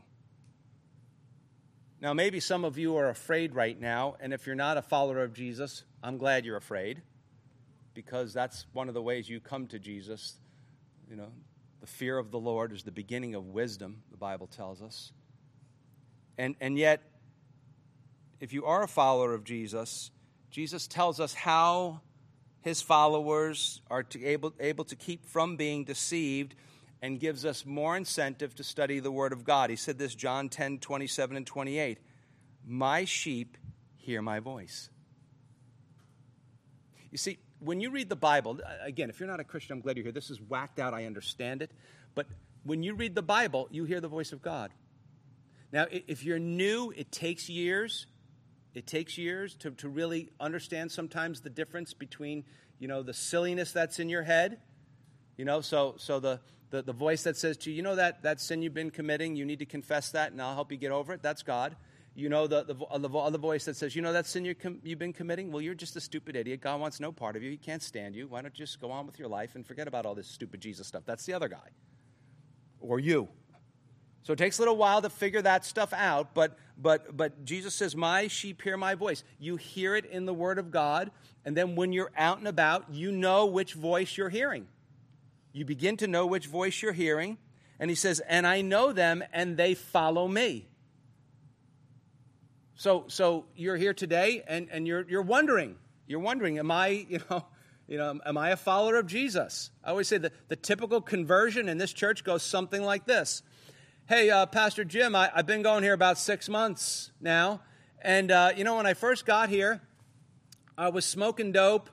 Now, 2.01 2.13
maybe 2.13 2.39
some 2.39 2.63
of 2.63 2.77
you 2.77 2.95
are 2.95 3.09
afraid 3.09 3.53
right 3.53 3.79
now, 3.79 4.15
and 4.21 4.33
if 4.33 4.47
you're 4.47 4.55
not 4.55 4.77
a 4.77 4.81
follower 4.81 5.21
of 5.21 5.33
Jesus, 5.33 5.83
I'm 6.01 6.17
glad 6.17 6.45
you're 6.45 6.55
afraid 6.55 7.01
because 7.93 8.33
that's 8.33 8.65
one 8.71 8.87
of 8.87 8.93
the 8.93 9.01
ways 9.01 9.27
you 9.27 9.41
come 9.41 9.67
to 9.67 9.79
Jesus. 9.79 10.35
You 11.09 11.17
know, 11.17 11.31
the 11.81 11.87
fear 11.87 12.17
of 12.17 12.31
the 12.31 12.39
Lord 12.39 12.71
is 12.71 12.83
the 12.83 12.91
beginning 12.91 13.35
of 13.35 13.47
wisdom, 13.47 14.03
the 14.11 14.17
Bible 14.17 14.47
tells 14.47 14.81
us. 14.81 15.11
And, 16.37 16.55
and 16.61 16.77
yet, 16.77 17.01
if 18.39 18.53
you 18.53 18.65
are 18.65 18.83
a 18.83 18.87
follower 18.87 19.33
of 19.33 19.43
Jesus, 19.43 20.11
Jesus 20.51 20.87
tells 20.87 21.19
us 21.19 21.33
how 21.33 21.99
his 22.61 22.81
followers 22.81 23.81
are 23.89 24.03
to 24.03 24.25
able, 24.25 24.53
able 24.61 24.85
to 24.85 24.95
keep 24.95 25.25
from 25.25 25.57
being 25.57 25.83
deceived 25.83 26.55
and 27.01 27.19
gives 27.19 27.45
us 27.45 27.65
more 27.65 27.95
incentive 27.95 28.55
to 28.55 28.63
study 28.63 28.99
the 28.99 29.11
Word 29.11 29.31
of 29.31 29.43
God. 29.43 29.69
He 29.69 29.75
said 29.75 29.97
this, 29.97 30.15
John 30.15 30.49
10 30.49 30.79
27 30.79 31.37
and 31.37 31.47
28. 31.47 31.99
My 32.65 33.05
sheep 33.05 33.57
hear 33.97 34.21
my 34.21 34.39
voice. 34.39 34.89
You 37.11 37.17
see, 37.17 37.39
when 37.59 37.79
you 37.79 37.89
read 37.89 38.09
the 38.09 38.15
Bible, 38.15 38.59
uh, 38.63 38.85
again, 38.85 39.09
if 39.09 39.19
you're 39.19 39.29
not 39.29 39.39
a 39.39 39.43
Christian, 39.43 39.73
I'm 39.73 39.81
glad 39.81 39.97
you're 39.97 40.03
here. 40.03 40.11
This 40.11 40.29
is 40.29 40.39
whacked 40.41 40.79
out, 40.79 40.93
I 40.93 41.05
understand 41.05 41.61
it. 41.61 41.71
But 42.13 42.27
when 42.63 42.83
you 42.83 42.93
read 42.93 43.15
the 43.15 43.21
Bible, 43.21 43.67
you 43.71 43.85
hear 43.85 44.01
the 44.01 44.07
voice 44.07 44.31
of 44.31 44.41
God. 44.41 44.71
Now, 45.71 45.85
if 45.89 46.23
you're 46.23 46.39
new, 46.39 46.91
it 46.95 47.11
takes 47.11 47.49
years 47.49 48.07
it 48.73 48.85
takes 48.85 49.17
years 49.17 49.55
to, 49.55 49.71
to 49.71 49.89
really 49.89 50.29
understand 50.39 50.91
sometimes 50.91 51.41
the 51.41 51.49
difference 51.49 51.93
between, 51.93 52.43
you 52.77 52.87
know, 52.87 53.01
the 53.01 53.13
silliness 53.13 53.71
that's 53.71 53.99
in 53.99 54.09
your 54.09 54.23
head. 54.23 54.59
You 55.37 55.45
know, 55.45 55.61
so, 55.61 55.95
so 55.97 56.19
the, 56.19 56.39
the, 56.69 56.81
the 56.81 56.93
voice 56.93 57.23
that 57.23 57.37
says 57.37 57.57
to 57.57 57.71
you, 57.71 57.77
you 57.77 57.81
know 57.81 57.95
that, 57.95 58.23
that 58.23 58.39
sin 58.39 58.61
you've 58.61 58.73
been 58.73 58.91
committing, 58.91 59.35
you 59.35 59.45
need 59.45 59.59
to 59.59 59.65
confess 59.65 60.11
that 60.11 60.31
and 60.31 60.41
I'll 60.41 60.53
help 60.53 60.71
you 60.71 60.77
get 60.77 60.91
over 60.91 61.13
it, 61.13 61.21
that's 61.21 61.43
God. 61.43 61.75
You 62.15 62.27
know 62.27 62.47
the, 62.47 62.63
the, 62.63 62.73
the 62.73 63.17
other 63.17 63.37
voice 63.37 63.65
that 63.65 63.75
says, 63.75 63.95
you 63.95 64.01
know 64.01 64.13
that 64.13 64.25
sin 64.25 64.43
you 64.43 64.53
com- 64.53 64.79
you've 64.83 64.99
been 64.99 65.13
committing? 65.13 65.51
Well, 65.51 65.61
you're 65.61 65.75
just 65.75 65.95
a 65.95 66.01
stupid 66.01 66.35
idiot. 66.35 66.59
God 66.61 66.81
wants 66.81 66.99
no 66.99 67.11
part 67.11 67.35
of 67.35 67.43
you. 67.43 67.49
He 67.51 67.57
can't 67.57 67.81
stand 67.81 68.15
you. 68.15 68.27
Why 68.27 68.41
don't 68.41 68.57
you 68.57 68.65
just 68.65 68.81
go 68.81 68.91
on 68.91 69.05
with 69.05 69.17
your 69.17 69.29
life 69.29 69.55
and 69.55 69.65
forget 69.65 69.87
about 69.87 70.05
all 70.05 70.15
this 70.15 70.27
stupid 70.27 70.59
Jesus 70.59 70.87
stuff? 70.87 71.03
That's 71.05 71.25
the 71.25 71.33
other 71.33 71.47
guy. 71.47 71.69
Or 72.81 72.99
you. 72.99 73.29
So 74.23 74.33
it 74.33 74.35
takes 74.37 74.57
a 74.57 74.61
little 74.61 74.75
while 74.75 75.01
to 75.01 75.09
figure 75.09 75.41
that 75.41 75.65
stuff 75.65 75.93
out, 75.93 76.33
but, 76.33 76.57
but, 76.77 77.15
but 77.15 77.45
Jesus 77.45 77.73
says, 77.73 77.95
My 77.95 78.27
sheep 78.27 78.61
hear 78.61 78.75
my 78.75 78.95
voice. 78.95 79.23
You 79.39 79.55
hear 79.55 79.95
it 79.95 80.05
in 80.05 80.25
the 80.25 80.33
Word 80.33 80.59
of 80.59 80.71
God, 80.71 81.11
and 81.45 81.55
then 81.55 81.75
when 81.75 81.93
you're 81.93 82.11
out 82.17 82.37
and 82.37 82.47
about, 82.47 82.93
you 82.93 83.11
know 83.11 83.45
which 83.45 83.73
voice 83.73 84.17
you're 84.17 84.29
hearing. 84.29 84.67
You 85.51 85.65
begin 85.65 85.97
to 85.97 86.07
know 86.07 86.25
which 86.25 86.47
voice 86.47 86.81
you're 86.81 86.93
hearing, 86.93 87.37
and 87.79 87.89
he 87.89 87.95
says, 87.95 88.19
And 88.21 88.45
I 88.45 88.61
know 88.61 88.93
them, 88.93 89.23
and 89.33 89.57
they 89.57 89.73
follow 89.73 90.27
me. 90.27 90.67
So, 92.75 93.05
so 93.07 93.45
you're 93.55 93.75
here 93.75 93.93
today, 93.93 94.43
and, 94.47 94.69
and 94.71 94.87
you're, 94.87 95.05
you're 95.09 95.21
wondering, 95.21 95.75
you're 96.07 96.21
wondering, 96.21 96.59
am 96.59 96.71
I, 96.71 96.87
you 97.09 97.19
know, 97.29 97.45
you 97.89 97.97
know, 97.97 98.19
am 98.25 98.37
I 98.37 98.51
a 98.51 98.55
follower 98.55 98.95
of 98.95 99.07
Jesus? 99.07 99.71
I 99.83 99.89
always 99.89 100.07
say 100.07 100.17
that 100.19 100.31
the 100.47 100.55
typical 100.55 101.01
conversion 101.01 101.67
in 101.67 101.77
this 101.77 101.91
church 101.91 102.23
goes 102.23 102.43
something 102.43 102.81
like 102.81 103.05
this 103.05 103.43
Hey, 104.07 104.29
uh, 104.29 104.45
Pastor 104.45 104.83
Jim, 104.83 105.15
I, 105.15 105.29
have 105.35 105.45
been 105.45 105.61
going 105.61 105.83
here 105.83 105.93
about 105.93 106.17
six 106.17 106.49
months 106.49 107.11
now. 107.19 107.61
And, 108.01 108.31
uh, 108.31 108.51
you 108.55 108.63
know, 108.63 108.77
when 108.77 108.85
I 108.85 108.93
first 108.93 109.25
got 109.25 109.49
here, 109.49 109.81
I 110.77 110.89
was 110.89 111.05
smoking 111.05 111.51
dope. 111.51 111.89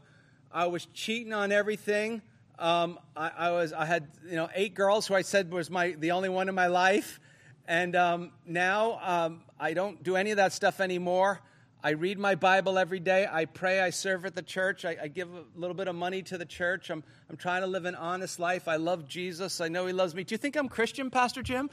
I 0.52 0.66
was 0.66 0.86
cheating 0.94 1.32
on 1.32 1.50
everything. 1.50 2.22
Um, 2.58 2.98
I, 3.16 3.30
I, 3.36 3.50
was, 3.50 3.72
I 3.72 3.84
had, 3.84 4.08
you 4.28 4.36
know, 4.36 4.48
eight 4.54 4.74
girls 4.74 5.06
who 5.06 5.14
I 5.14 5.22
said 5.22 5.52
was 5.52 5.70
my, 5.70 5.90
the 5.98 6.12
only 6.12 6.28
one 6.28 6.48
in 6.48 6.54
my 6.54 6.68
life. 6.68 7.20
And 7.68 7.94
um, 7.96 8.32
now 8.46 8.98
um, 9.02 9.42
I 9.58 9.74
don't 9.74 10.02
do 10.02 10.16
any 10.16 10.30
of 10.30 10.36
that 10.38 10.52
stuff 10.52 10.80
anymore. 10.80 11.40
I 11.86 11.90
read 11.90 12.18
my 12.18 12.34
Bible 12.34 12.78
every 12.78 12.98
day. 12.98 13.28
I 13.30 13.44
pray. 13.44 13.80
I 13.80 13.90
serve 13.90 14.24
at 14.24 14.34
the 14.34 14.42
church. 14.42 14.84
I, 14.84 14.96
I, 15.02 15.08
give 15.08 15.28
a 15.32 15.44
little 15.54 15.74
bit 15.74 15.86
of 15.86 15.94
money 15.94 16.20
to 16.22 16.36
the 16.36 16.44
church. 16.44 16.90
I'm, 16.90 17.04
I'm 17.30 17.36
trying 17.36 17.60
to 17.60 17.68
live 17.68 17.84
an 17.84 17.94
honest 17.94 18.40
life. 18.40 18.66
I 18.66 18.74
love 18.74 19.06
Jesus. 19.06 19.60
I 19.60 19.68
know 19.68 19.86
He 19.86 19.92
loves 19.92 20.12
me. 20.12 20.24
Do 20.24 20.32
you 20.34 20.38
think 20.38 20.56
I'm 20.56 20.68
Christian, 20.68 21.10
Pastor 21.10 21.42
Jim? 21.42 21.70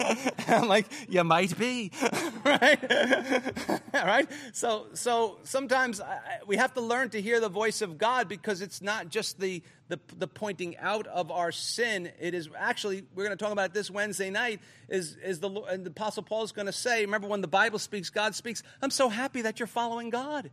I'm 0.46 0.68
like, 0.68 0.86
you 1.08 1.24
might 1.24 1.58
be, 1.58 1.90
right? 2.44 2.78
right? 3.94 4.28
So, 4.52 4.86
so 4.94 5.38
sometimes 5.42 6.00
I, 6.00 6.20
we 6.46 6.56
have 6.56 6.74
to 6.74 6.80
learn 6.80 7.10
to 7.10 7.20
hear 7.20 7.40
the 7.40 7.48
voice 7.48 7.82
of 7.82 7.98
God 7.98 8.28
because 8.28 8.60
it's 8.60 8.80
not 8.80 9.08
just 9.08 9.40
the, 9.40 9.62
the, 9.90 9.98
the 10.16 10.28
pointing 10.28 10.76
out 10.78 11.06
of 11.08 11.30
our 11.30 11.52
sin. 11.52 12.10
It 12.20 12.32
is 12.32 12.48
actually, 12.56 13.02
we're 13.14 13.24
going 13.24 13.36
to 13.36 13.44
talk 13.44 13.52
about 13.52 13.74
this 13.74 13.90
Wednesday 13.90 14.30
night, 14.30 14.60
is, 14.88 15.16
is 15.22 15.40
the, 15.40 15.50
and 15.50 15.84
the 15.84 15.90
Apostle 15.90 16.22
Paul 16.22 16.44
is 16.44 16.52
going 16.52 16.66
to 16.66 16.72
say, 16.72 17.02
remember 17.02 17.26
when 17.26 17.40
the 17.40 17.48
Bible 17.48 17.78
speaks, 17.78 18.08
God 18.08 18.34
speaks, 18.34 18.62
I'm 18.80 18.90
so 18.90 19.08
happy 19.08 19.42
that 19.42 19.58
you're 19.58 19.66
following 19.66 20.08
God. 20.08 20.50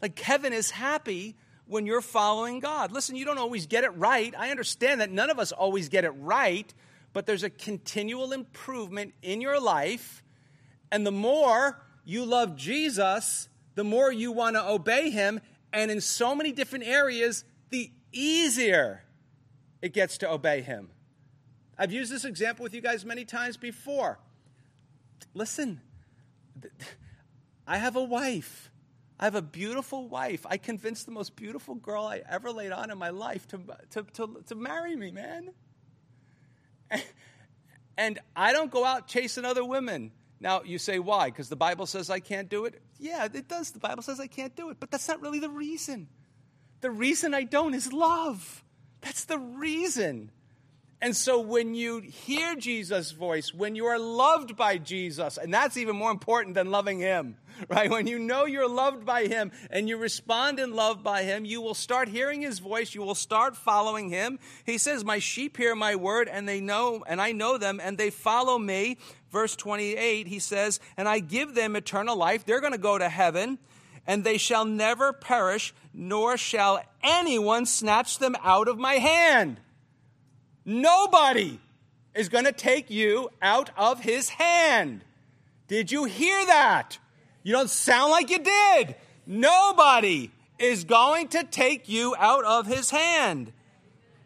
Like 0.00 0.18
heaven 0.18 0.52
is 0.52 0.70
happy 0.70 1.36
when 1.66 1.84
you're 1.84 2.00
following 2.00 2.60
God. 2.60 2.92
Listen, 2.92 3.16
you 3.16 3.24
don't 3.24 3.38
always 3.38 3.66
get 3.66 3.84
it 3.84 3.90
right. 3.96 4.32
I 4.38 4.50
understand 4.50 5.00
that 5.00 5.10
none 5.10 5.30
of 5.30 5.38
us 5.38 5.50
always 5.50 5.88
get 5.88 6.04
it 6.04 6.10
right, 6.10 6.72
but 7.12 7.26
there's 7.26 7.42
a 7.42 7.50
continual 7.50 8.32
improvement 8.32 9.14
in 9.20 9.40
your 9.40 9.60
life. 9.60 10.22
And 10.92 11.04
the 11.04 11.12
more 11.12 11.82
you 12.04 12.24
love 12.24 12.54
Jesus, 12.54 13.48
the 13.74 13.84
more 13.84 14.12
you 14.12 14.30
want 14.30 14.54
to 14.54 14.64
obey 14.64 15.10
him. 15.10 15.40
And 15.72 15.90
in 15.90 16.00
so 16.00 16.36
many 16.36 16.52
different 16.52 16.84
areas, 16.84 17.44
the 17.70 17.90
easier 18.16 19.02
it 19.82 19.92
gets 19.92 20.18
to 20.18 20.30
obey 20.30 20.62
him. 20.62 20.90
I've 21.76 21.92
used 21.92 22.12
this 22.12 22.24
example 22.24 22.62
with 22.62 22.74
you 22.74 22.80
guys 22.80 23.04
many 23.04 23.24
times 23.24 23.56
before. 23.56 24.18
Listen, 25.34 25.80
I 27.66 27.78
have 27.78 27.96
a 27.96 28.02
wife. 28.02 28.70
I 29.18 29.24
have 29.24 29.34
a 29.34 29.42
beautiful 29.42 30.08
wife. 30.08 30.46
I 30.48 30.56
convinced 30.56 31.06
the 31.06 31.12
most 31.12 31.36
beautiful 31.36 31.74
girl 31.74 32.04
I 32.04 32.22
ever 32.28 32.50
laid 32.50 32.72
on 32.72 32.90
in 32.90 32.98
my 32.98 33.10
life 33.10 33.46
to, 33.48 33.60
to, 33.90 34.02
to, 34.14 34.42
to 34.46 34.54
marry 34.54 34.96
me, 34.96 35.10
man. 35.10 35.50
And 37.96 38.18
I 38.34 38.52
don't 38.52 38.70
go 38.70 38.84
out 38.84 39.06
chasing 39.06 39.44
other 39.44 39.64
women. 39.64 40.10
Now, 40.40 40.62
you 40.62 40.78
say, 40.78 40.98
why? 40.98 41.26
Because 41.26 41.48
the 41.48 41.56
Bible 41.56 41.86
says 41.86 42.10
I 42.10 42.20
can't 42.20 42.48
do 42.48 42.64
it? 42.64 42.82
Yeah, 42.98 43.26
it 43.32 43.48
does. 43.48 43.70
The 43.70 43.78
Bible 43.78 44.02
says 44.02 44.20
I 44.20 44.26
can't 44.26 44.54
do 44.54 44.70
it. 44.70 44.78
But 44.80 44.90
that's 44.90 45.06
not 45.08 45.20
really 45.22 45.38
the 45.38 45.48
reason. 45.48 46.08
The 46.84 46.90
reason 46.90 47.32
I 47.32 47.44
don't 47.44 47.72
is 47.72 47.94
love. 47.94 48.62
That's 49.00 49.24
the 49.24 49.38
reason. 49.38 50.30
And 51.00 51.16
so 51.16 51.40
when 51.40 51.74
you 51.74 52.00
hear 52.00 52.56
Jesus' 52.56 53.10
voice, 53.10 53.54
when 53.54 53.74
you 53.74 53.86
are 53.86 53.98
loved 53.98 54.54
by 54.54 54.76
Jesus, 54.76 55.38
and 55.38 55.52
that's 55.52 55.78
even 55.78 55.96
more 55.96 56.10
important 56.10 56.54
than 56.54 56.70
loving 56.70 56.98
him, 56.98 57.38
right? 57.70 57.88
When 57.88 58.06
you 58.06 58.18
know 58.18 58.44
you're 58.44 58.68
loved 58.68 59.06
by 59.06 59.24
him 59.24 59.50
and 59.70 59.88
you 59.88 59.96
respond 59.96 60.60
in 60.60 60.74
love 60.74 61.02
by 61.02 61.22
him, 61.22 61.46
you 61.46 61.62
will 61.62 61.72
start 61.72 62.10
hearing 62.10 62.42
his 62.42 62.58
voice, 62.58 62.94
you 62.94 63.00
will 63.00 63.14
start 63.14 63.56
following 63.56 64.10
him. 64.10 64.38
He 64.66 64.76
says, 64.76 65.06
"My 65.06 65.20
sheep 65.20 65.56
hear 65.56 65.74
my 65.74 65.96
word 65.96 66.28
and 66.28 66.46
they 66.46 66.60
know 66.60 67.02
and 67.06 67.18
I 67.18 67.32
know 67.32 67.56
them 67.56 67.80
and 67.82 67.96
they 67.96 68.10
follow 68.10 68.58
me." 68.58 68.98
Verse 69.32 69.56
28, 69.56 70.26
he 70.26 70.38
says, 70.38 70.80
"And 70.98 71.08
I 71.08 71.20
give 71.20 71.54
them 71.54 71.76
eternal 71.76 72.14
life. 72.14 72.44
They're 72.44 72.60
going 72.60 72.72
to 72.72 72.78
go 72.78 72.98
to 72.98 73.08
heaven." 73.08 73.58
And 74.06 74.24
they 74.24 74.38
shall 74.38 74.64
never 74.64 75.12
perish, 75.12 75.74
nor 75.92 76.36
shall 76.36 76.82
anyone 77.02 77.66
snatch 77.66 78.18
them 78.18 78.36
out 78.42 78.68
of 78.68 78.78
my 78.78 78.94
hand. 78.94 79.60
Nobody 80.64 81.60
is 82.14 82.28
going 82.28 82.44
to 82.44 82.52
take 82.52 82.90
you 82.90 83.30
out 83.42 83.70
of 83.76 84.00
his 84.00 84.28
hand. 84.30 85.04
Did 85.68 85.90
you 85.90 86.04
hear 86.04 86.46
that? 86.46 86.98
You 87.42 87.52
don't 87.52 87.70
sound 87.70 88.10
like 88.10 88.30
you 88.30 88.38
did. 88.38 88.96
Nobody 89.26 90.30
is 90.58 90.84
going 90.84 91.28
to 91.28 91.44
take 91.44 91.88
you 91.88 92.14
out 92.18 92.44
of 92.44 92.66
his 92.66 92.90
hand. 92.90 93.52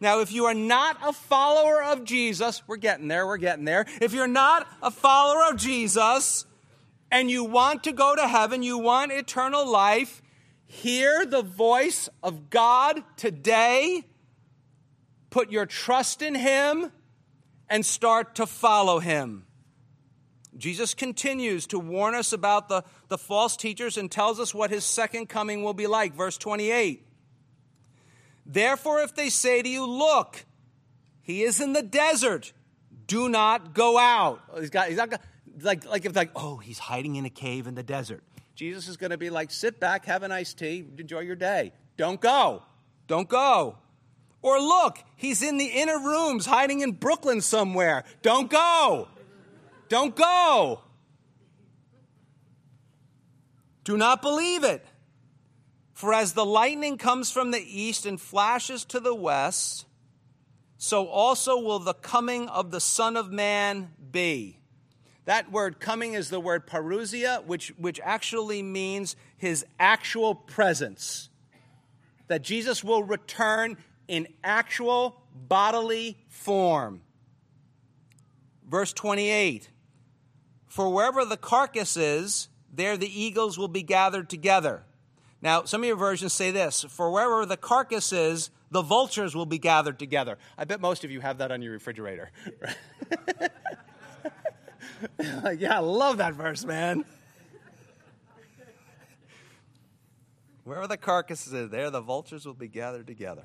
Now, 0.01 0.20
if 0.20 0.31
you 0.31 0.45
are 0.45 0.55
not 0.55 0.97
a 1.05 1.12
follower 1.12 1.83
of 1.83 2.05
Jesus, 2.05 2.62
we're 2.68 2.76
getting 2.76 3.09
there, 3.09 3.26
we're 3.26 3.37
getting 3.37 3.64
there. 3.64 3.87
If 4.01 4.12
you're 4.12 4.29
not 4.29 4.68
a 4.81 4.91
follower 4.91 5.51
of 5.51 5.57
Jesus 5.57 6.47
and 7.11 7.30
you 7.30 7.44
want 7.44 7.84
to 7.84 7.92
go 7.92 8.14
to 8.14 8.26
heaven, 8.26 8.62
you 8.62 8.78
want 8.78 9.12
eternal 9.12 9.70
life, 9.70 10.22
hear 10.66 11.24
the 11.24 11.42
voice 11.42 12.09
of 12.22 12.50
God 12.50 13.02
today 13.16 14.04
put 15.30 15.50
your 15.50 15.66
trust 15.66 16.22
in 16.22 16.34
Him, 16.34 16.90
and 17.70 17.84
start 17.84 18.34
to 18.36 18.46
follow 18.46 18.98
Him. 18.98 19.44
Jesus 20.56 20.94
continues 20.94 21.66
to 21.68 21.78
warn 21.78 22.14
us 22.14 22.32
about 22.32 22.68
the, 22.68 22.82
the 23.09 23.18
false 23.18 23.56
teachers 23.56 23.96
and 23.96 24.11
tells 24.11 24.40
us 24.40 24.52
what 24.52 24.70
his 24.70 24.84
second 24.84 25.28
coming 25.28 25.62
will 25.62 25.74
be 25.74 25.86
like. 25.86 26.14
Verse 26.14 26.36
28. 26.36 27.06
Therefore, 28.44 29.02
if 29.02 29.14
they 29.14 29.28
say 29.28 29.62
to 29.62 29.68
you, 29.68 29.86
Look, 29.86 30.44
he 31.22 31.42
is 31.42 31.61
in 31.61 31.74
the 31.74 31.82
desert, 31.82 32.52
do 33.06 33.28
not 33.28 33.74
go 33.74 33.98
out. 33.98 34.40
Oh, 34.52 34.61
he's 34.61 34.70
got, 34.70 34.88
he's 34.88 34.96
not 34.96 35.20
like, 35.62 35.84
like 35.86 36.04
if 36.04 36.14
like, 36.14 36.30
oh, 36.36 36.56
he's 36.56 36.78
hiding 36.78 37.16
in 37.16 37.24
a 37.24 37.30
cave 37.30 37.66
in 37.66 37.74
the 37.74 37.82
desert. 37.82 38.22
Jesus 38.54 38.88
is 38.88 38.96
going 38.96 39.11
to 39.11 39.18
be 39.18 39.30
like, 39.30 39.50
sit 39.50 39.78
back, 39.78 40.04
have 40.06 40.22
a 40.22 40.28
nice 40.28 40.52
tea, 40.52 40.84
enjoy 40.98 41.20
your 41.20 41.36
day. 41.36 41.72
Don't 41.96 42.20
go. 42.20 42.62
Don't 43.06 43.28
go. 43.28 43.78
Or 44.42 44.61
look, 44.61 44.98
he's 45.16 45.42
in 45.42 45.59
the 45.59 45.66
inner 45.66 45.98
rooms 45.98 46.46
hiding 46.46 46.80
in 46.80 46.92
Brooklyn 46.92 47.40
somewhere. 47.40 48.04
Don't 48.22 48.50
go. 48.50 49.09
Don't 49.88 50.14
go. 50.14 50.80
Do 53.84 53.96
not 53.96 54.22
believe 54.22 54.64
it. 54.64 54.84
For 55.94 56.14
as 56.14 56.34
the 56.34 56.44
lightning 56.44 56.98
comes 56.98 57.32
from 57.32 57.50
the 57.50 57.59
east 57.61 58.06
and 58.06 58.20
flashes 58.20 58.84
to 58.86 59.00
the 59.00 59.14
west, 59.14 59.86
so 60.76 61.06
also 61.06 61.59
will 61.59 61.80
the 61.80 61.94
coming 61.94 62.48
of 62.48 62.70
the 62.70 62.80
Son 62.80 63.16
of 63.16 63.32
Man 63.32 63.90
be. 64.12 64.57
That 65.29 65.53
word 65.53 65.79
coming 65.79 66.14
is 66.14 66.31
the 66.31 66.41
word 66.41 66.66
parousia, 66.66 67.45
which, 67.45 67.68
which 67.76 68.01
actually 68.03 68.62
means 68.62 69.14
his 69.37 69.66
actual 69.79 70.35
presence. 70.35 71.29
That 72.29 72.41
Jesus 72.41 72.83
will 72.83 73.03
return 73.03 73.76
in 74.09 74.29
actual 74.43 75.20
bodily 75.35 76.16
form. 76.29 77.03
Verse 78.66 78.95
28 78.95 79.68
For 80.66 80.91
wherever 80.91 81.26
the 81.26 81.37
carcass 81.37 81.99
is, 81.99 82.49
there 82.72 82.97
the 82.97 83.20
eagles 83.20 83.59
will 83.59 83.68
be 83.68 83.83
gathered 83.83 84.31
together. 84.31 84.85
Now, 85.43 85.64
some 85.64 85.83
of 85.83 85.87
your 85.89 85.97
versions 85.97 86.33
say 86.33 86.53
this 86.53 86.87
For 86.89 87.11
wherever 87.11 87.45
the 87.45 87.59
carcass 87.59 88.14
is, 88.14 88.49
the 88.70 88.81
vultures 88.81 89.37
will 89.37 89.45
be 89.45 89.59
gathered 89.59 89.99
together. 89.99 90.39
I 90.57 90.64
bet 90.64 90.81
most 90.81 91.05
of 91.05 91.11
you 91.11 91.20
have 91.20 91.37
that 91.37 91.53
on 91.53 91.61
your 91.61 91.72
refrigerator. 91.72 92.31
yeah, 95.59 95.76
I 95.76 95.78
love 95.80 96.18
that 96.18 96.34
verse, 96.34 96.64
man. 96.64 97.05
Wherever 100.64 100.86
the 100.86 100.96
carcass 100.96 101.46
is, 101.46 101.70
there 101.70 101.90
the 101.90 102.01
vultures 102.01 102.44
will 102.44 102.55
be 102.55 102.68
gathered 102.68 103.07
together. 103.07 103.44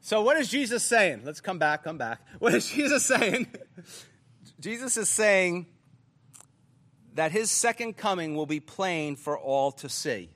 So, 0.00 0.22
what 0.22 0.36
is 0.36 0.48
Jesus 0.48 0.82
saying? 0.82 1.22
Let's 1.24 1.40
come 1.40 1.58
back, 1.58 1.84
come 1.84 1.98
back. 1.98 2.20
What 2.38 2.54
is 2.54 2.66
Jesus 2.68 3.04
saying? 3.04 3.46
Jesus 4.58 4.96
is 4.96 5.08
saying 5.08 5.66
that 7.14 7.32
his 7.32 7.50
second 7.50 7.96
coming 7.96 8.34
will 8.34 8.46
be 8.46 8.60
plain 8.60 9.16
for 9.16 9.38
all 9.38 9.72
to 9.72 9.88
see. 9.88 10.30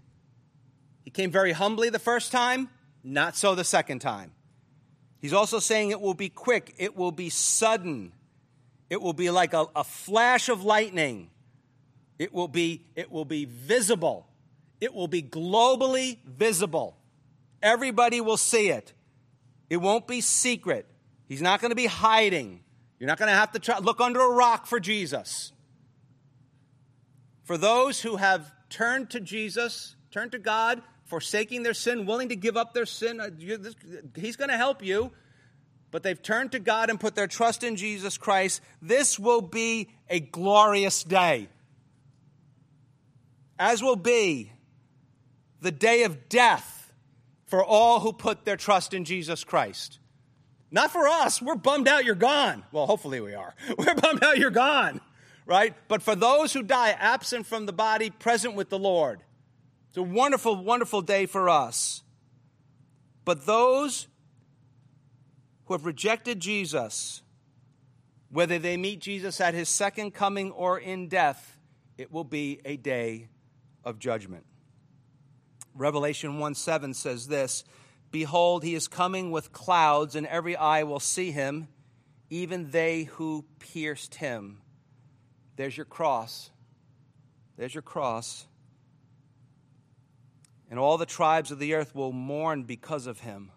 He 1.05 1.11
came 1.11 1.30
very 1.30 1.53
humbly 1.53 1.88
the 1.88 1.99
first 1.99 2.30
time, 2.30 2.68
not 3.03 3.36
so 3.36 3.55
the 3.55 3.64
second 3.64 4.01
time. 4.01 4.32
He's 5.20 5.32
also 5.32 5.59
saying 5.59 5.90
it 5.90 6.01
will 6.01 6.14
be 6.14 6.28
quick, 6.28 6.74
it 6.78 6.97
will 6.97 7.12
be 7.12 7.30
sudden, 7.30 8.12
it 8.89 9.01
will 9.01 9.12
be 9.12 9.30
like 9.30 9.53
a, 9.53 9.66
a 9.74 9.84
flash 9.84 10.49
of 10.49 10.64
lightning, 10.64 11.30
it 12.18 12.32
will, 12.32 12.49
be, 12.49 12.82
it 12.95 13.11
will 13.11 13.24
be 13.24 13.45
visible, 13.45 14.26
it 14.80 14.95
will 14.95 15.09
be 15.09 15.22
globally 15.22 16.18
visible. 16.24 16.97
Everybody 17.62 18.20
will 18.20 18.37
see 18.37 18.68
it. 18.68 18.93
It 19.70 19.78
won't 19.78 20.07
be 20.07 20.20
secret. 20.20 20.87
He's 21.26 21.43
not 21.43 21.61
going 21.61 21.70
to 21.70 21.76
be 21.76 21.87
hiding. 21.87 22.61
You're 22.99 23.09
not 23.09 23.18
going 23.18 23.30
to 23.30 23.37
have 23.37 23.53
to 23.53 23.59
try, 23.59 23.78
look 23.78 24.01
under 24.01 24.20
a 24.20 24.30
rock 24.30 24.66
for 24.66 24.78
Jesus. 24.78 25.53
For 27.45 27.59
those 27.59 28.01
who 28.01 28.16
have 28.16 28.53
turned 28.68 29.11
to 29.11 29.20
Jesus, 29.20 29.97
turned 30.11 30.32
to 30.32 30.39
God, 30.39 30.82
forsaking 31.05 31.62
their 31.62 31.74
sin, 31.74 32.07
willing 32.07 32.28
to 32.28 32.37
give 32.37 32.57
up 32.57 32.74
their 32.74 32.87
sin, 32.87 33.20
uh, 33.20 33.30
He's 34.16 34.37
going 34.37 34.51
to 34.51 34.57
help 34.57 34.84
you. 34.84 35.12
But 35.91 36.03
they've 36.03 36.20
turned 36.20 36.53
to 36.53 36.59
God 36.59 36.91
and 36.91 37.01
put 37.01 37.14
their 37.14 37.26
trust 37.26 37.62
in 37.62 37.76
Jesus 37.76 38.18
Christ. 38.18 38.61
This 38.82 39.18
will 39.18 39.41
be 39.41 39.89
a 40.11 40.20
glorious 40.20 41.05
day. 41.05 41.49
As 43.59 43.82
will 43.82 43.97
be 43.97 44.53
the 45.61 45.72
day 45.72 46.03
of 46.03 46.28
death 46.28 46.93
for 47.47 47.64
all 47.64 48.01
who 48.01 48.12
put 48.12 48.45
their 48.45 48.57
trust 48.57 48.93
in 48.93 49.05
Jesus 49.05 49.45
Christ. 49.45 49.99
Not 50.70 50.91
for 50.91 51.07
us. 51.09 51.41
We're 51.41 51.55
bummed 51.55 51.89
out 51.89 52.05
you're 52.05 52.14
gone. 52.14 52.64
Well, 52.72 52.87
hopefully 52.87 53.20
we 53.20 53.34
are. 53.34 53.55
We're 53.78 53.95
bummed 53.95 54.22
out 54.24 54.37
you're 54.37 54.51
gone, 54.51 55.01
right? 55.47 55.74
But 55.89 56.03
for 56.03 56.16
those 56.16 56.53
who 56.53 56.62
die 56.62 56.91
absent 56.91 57.47
from 57.47 57.66
the 57.66 57.72
body, 57.72 58.11
present 58.11 58.55
with 58.55 58.68
the 58.68 58.78
Lord. 58.78 59.20
It's 59.89 59.97
a 59.97 60.03
wonderful, 60.03 60.57
wonderful 60.57 61.03
day 61.03 61.26
for 61.26 61.49
us. 61.49 62.03
But 63.24 63.47
those 63.47 64.09
who 65.66 65.74
have 65.74 65.84
rejected 65.84 66.40
Jesus, 66.40 67.22
whether 68.30 68.58
they 68.58 68.76
meet 68.76 69.00
Jesus 69.00 69.40
at 69.40 69.54
his 69.54 69.68
second 69.68 70.12
coming 70.12 70.50
or 70.52 70.78
in 70.78 71.08
death, 71.08 71.58
it 71.98 72.10
will 72.10 72.24
be 72.24 72.60
a 72.64 72.76
day 72.76 73.28
of 73.84 73.98
judgment. 73.98 74.44
Revelation 75.74 76.38
1 76.38 76.54
7 76.54 76.94
says 76.94 77.26
this 77.26 77.64
Behold, 78.10 78.64
he 78.64 78.74
is 78.74 78.88
coming 78.88 79.30
with 79.30 79.52
clouds, 79.52 80.14
and 80.14 80.26
every 80.26 80.56
eye 80.56 80.84
will 80.84 81.00
see 81.00 81.30
him, 81.30 81.68
even 82.30 82.70
they 82.70 83.04
who 83.04 83.44
pierced 83.58 84.16
him. 84.16 84.58
There's 85.56 85.76
your 85.76 85.86
cross. 85.86 86.50
There's 87.56 87.74
your 87.74 87.82
cross. 87.82 88.46
and 90.68 90.80
all 90.80 90.98
the 90.98 91.06
tribes 91.06 91.50
of 91.52 91.58
the 91.58 91.74
earth 91.74 91.94
will 91.94 92.12
mourn 92.12 92.64
because 92.64 93.06
of 93.06 93.20
him. 93.20 93.52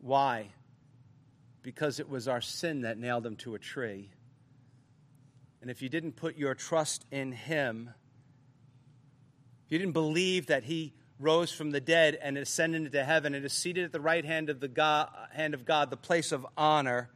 Why? 0.00 0.52
Because 1.66 1.98
it 1.98 2.08
was 2.08 2.28
our 2.28 2.40
sin 2.40 2.82
that 2.82 2.96
nailed 2.96 3.26
him 3.26 3.34
to 3.38 3.56
a 3.56 3.58
tree. 3.58 4.12
And 5.60 5.68
if 5.68 5.82
you 5.82 5.88
didn't 5.88 6.12
put 6.12 6.36
your 6.36 6.54
trust 6.54 7.04
in 7.10 7.32
him, 7.32 7.90
if 9.66 9.72
you 9.72 9.78
didn't 9.80 9.94
believe 9.94 10.46
that 10.46 10.62
he 10.62 10.94
rose 11.18 11.50
from 11.50 11.72
the 11.72 11.80
dead 11.80 12.16
and 12.22 12.38
ascended 12.38 12.82
into 12.82 13.04
heaven 13.04 13.34
and 13.34 13.44
is 13.44 13.52
seated 13.52 13.84
at 13.84 13.90
the 13.90 14.00
right 14.00 14.24
hand 14.24 14.48
of 14.48 14.60
the 14.60 14.68
God, 14.68 15.08
hand 15.32 15.54
of 15.54 15.64
God, 15.64 15.90
the 15.90 15.96
place 15.96 16.30
of 16.30 16.46
honor, 16.56 17.10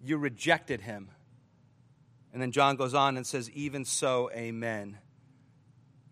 you 0.00 0.16
rejected 0.16 0.82
him. 0.82 1.10
And 2.32 2.40
then 2.40 2.52
John 2.52 2.76
goes 2.76 2.94
on 2.94 3.16
and 3.16 3.26
says, 3.26 3.50
Even 3.50 3.84
so, 3.84 4.30
amen. 4.32 4.98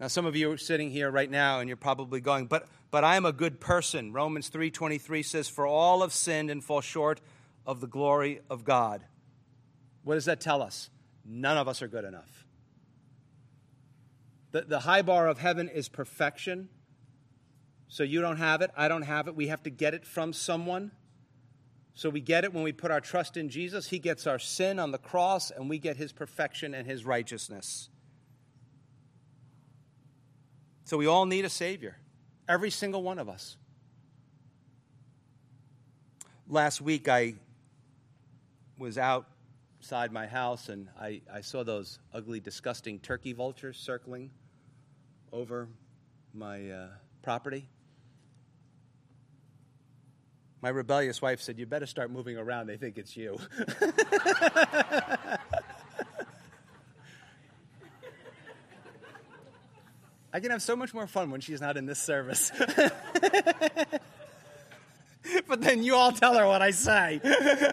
Now, 0.01 0.07
some 0.07 0.27
of 0.27 0.37
you 0.37 0.51
are 0.53 0.57
sitting 0.57 0.91
here 0.91 1.11
right 1.11 1.31
now 1.31 1.59
and 1.59 1.69
you're 1.69 1.77
probably 1.77 2.21
going, 2.21 2.47
but, 2.47 2.69
but 2.91 3.03
I 3.03 3.17
am 3.17 3.27
a 3.27 3.33
good 3.33 3.61
person. 3.61 4.13
Romans 4.13 4.49
3.23 4.49 5.25
says, 5.25 5.49
For 5.49 5.67
all 5.67 6.03
have 6.03 6.13
sinned 6.13 6.51
and 6.51 6.63
fall 6.63 6.81
short 6.81 7.21
of 7.67 7.81
the 7.81 7.89
glory 7.89 8.41
of 8.49 8.65
God. 8.65 9.05
What 10.05 10.15
does 10.15 10.27
that 10.27 10.41
tell 10.41 10.63
us? 10.63 10.89
None 11.25 11.57
of 11.57 11.67
us 11.67 11.83
are 11.83 11.89
good 11.89 12.05
enough. 12.05 12.47
The, 14.53 14.63
the 14.63 14.81
high 14.81 15.03
bar 15.03 15.27
of 15.27 15.39
heaven 15.39 15.69
is 15.69 15.89
perfection. 15.89 16.69
So 17.89 18.03
you 18.03 18.21
don't 18.21 18.37
have 18.37 18.63
it, 18.63 18.71
I 18.77 18.89
don't 18.89 19.03
have 19.03 19.29
it. 19.29 19.35
We 19.35 19.49
have 19.49 19.63
to 19.65 19.71
get 19.71 19.95
it 19.95 20.07
from 20.07 20.33
someone. 20.33 20.93
So 21.95 22.09
we 22.11 22.21
get 22.21 22.45
it 22.45 22.55
when 22.55 22.63
we 22.63 22.73
put 22.73 22.93
our 22.93 23.01
trust 23.01 23.37
in 23.37 23.49
Jesus. 23.49 23.89
He 23.89 23.99
gets 23.99 24.27
our 24.27 24.39
sin 24.39 24.79
on 24.79 24.93
the 24.93 24.99
cross, 24.99 25.51
and 25.51 25.69
we 25.69 25.79
get 25.79 25.97
his 25.97 26.13
perfection 26.13 26.73
and 26.73 26.87
his 26.87 27.05
righteousness. 27.05 27.89
So 30.89 30.97
we 30.97 31.05
all 31.07 31.27
need 31.27 31.45
a 31.45 31.51
Savior, 31.51 31.99
every 32.49 32.71
single 32.71 33.03
one 33.03 33.19
of 33.19 33.29
us. 33.29 33.59
Last 36.49 36.81
week, 36.81 37.11
I 37.11 37.35
was 38.79 38.97
outside 38.97 40.13
my 40.13 40.27
house 40.27 40.71
and 40.71 40.89
I, 40.99 41.21
I 41.31 41.43
saw 41.43 41.63
those 41.63 41.99
ugly, 42.15 42.41
disgusting 42.41 43.01
turkey 43.01 43.35
vultures 43.35 43.77
circling 43.77 44.31
over 45.31 45.69
my 46.33 46.71
uh, 46.71 46.87
property. 47.21 47.69
My 50.63 50.71
rebellious 50.71 51.21
wife 51.21 51.43
said, 51.43 51.59
You 51.59 51.67
better 51.67 51.85
start 51.85 52.11
moving 52.11 52.39
around. 52.39 52.67
They 52.67 52.79
think 52.79 52.97
it's 52.97 53.15
you. 53.15 53.39
I 60.33 60.41
can 60.41 60.51
have 60.51 60.63
so 60.63 60.77
much 60.77 60.93
more 60.93 61.07
fun 61.07 61.31
when 61.31 61.41
she's 61.41 61.61
not 61.61 61.77
in 61.77 61.87
this 61.87 61.99
service. 61.99 62.53
but 65.47 65.61
then 65.61 65.83
you 65.83 65.95
all 65.95 66.13
tell 66.13 66.37
her 66.37 66.47
what 66.47 66.61
I 66.61 66.71
say. 66.71 67.21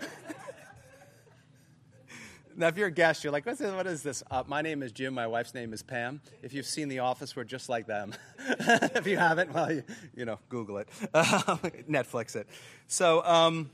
now, 2.56 2.68
if 2.68 2.78
you're 2.78 2.88
a 2.88 2.91
guest, 2.91 3.26
you're 3.26 3.34
like, 3.34 3.45
What's 3.45 3.60
this, 3.60 3.74
what 3.74 3.88
is 3.88 4.03
this? 4.03 4.24
Uh, 4.32 4.43
my 4.47 4.62
name 4.62 4.84
is 4.84 4.93
Jim. 4.93 5.14
My 5.14 5.28
wife's 5.28 5.53
name 5.53 5.74
is 5.74 5.84
Pam. 5.84 6.22
If 6.41 6.53
you've 6.53 6.66
seen 6.66 6.88
The 6.88 6.99
Office, 6.99 7.36
we're 7.36 7.43
just 7.43 7.68
like 7.68 7.88
them. 7.88 8.14
if 8.39 9.06
you 9.06 9.18
haven't, 9.18 9.53
well, 9.53 9.72
you, 9.72 9.84
you 10.16 10.24
know, 10.24 10.39
Google 10.47 10.78
it, 10.78 10.88
Netflix 11.14 12.38
it. 12.38 12.47
So, 12.88 13.22
um, 13.26 13.70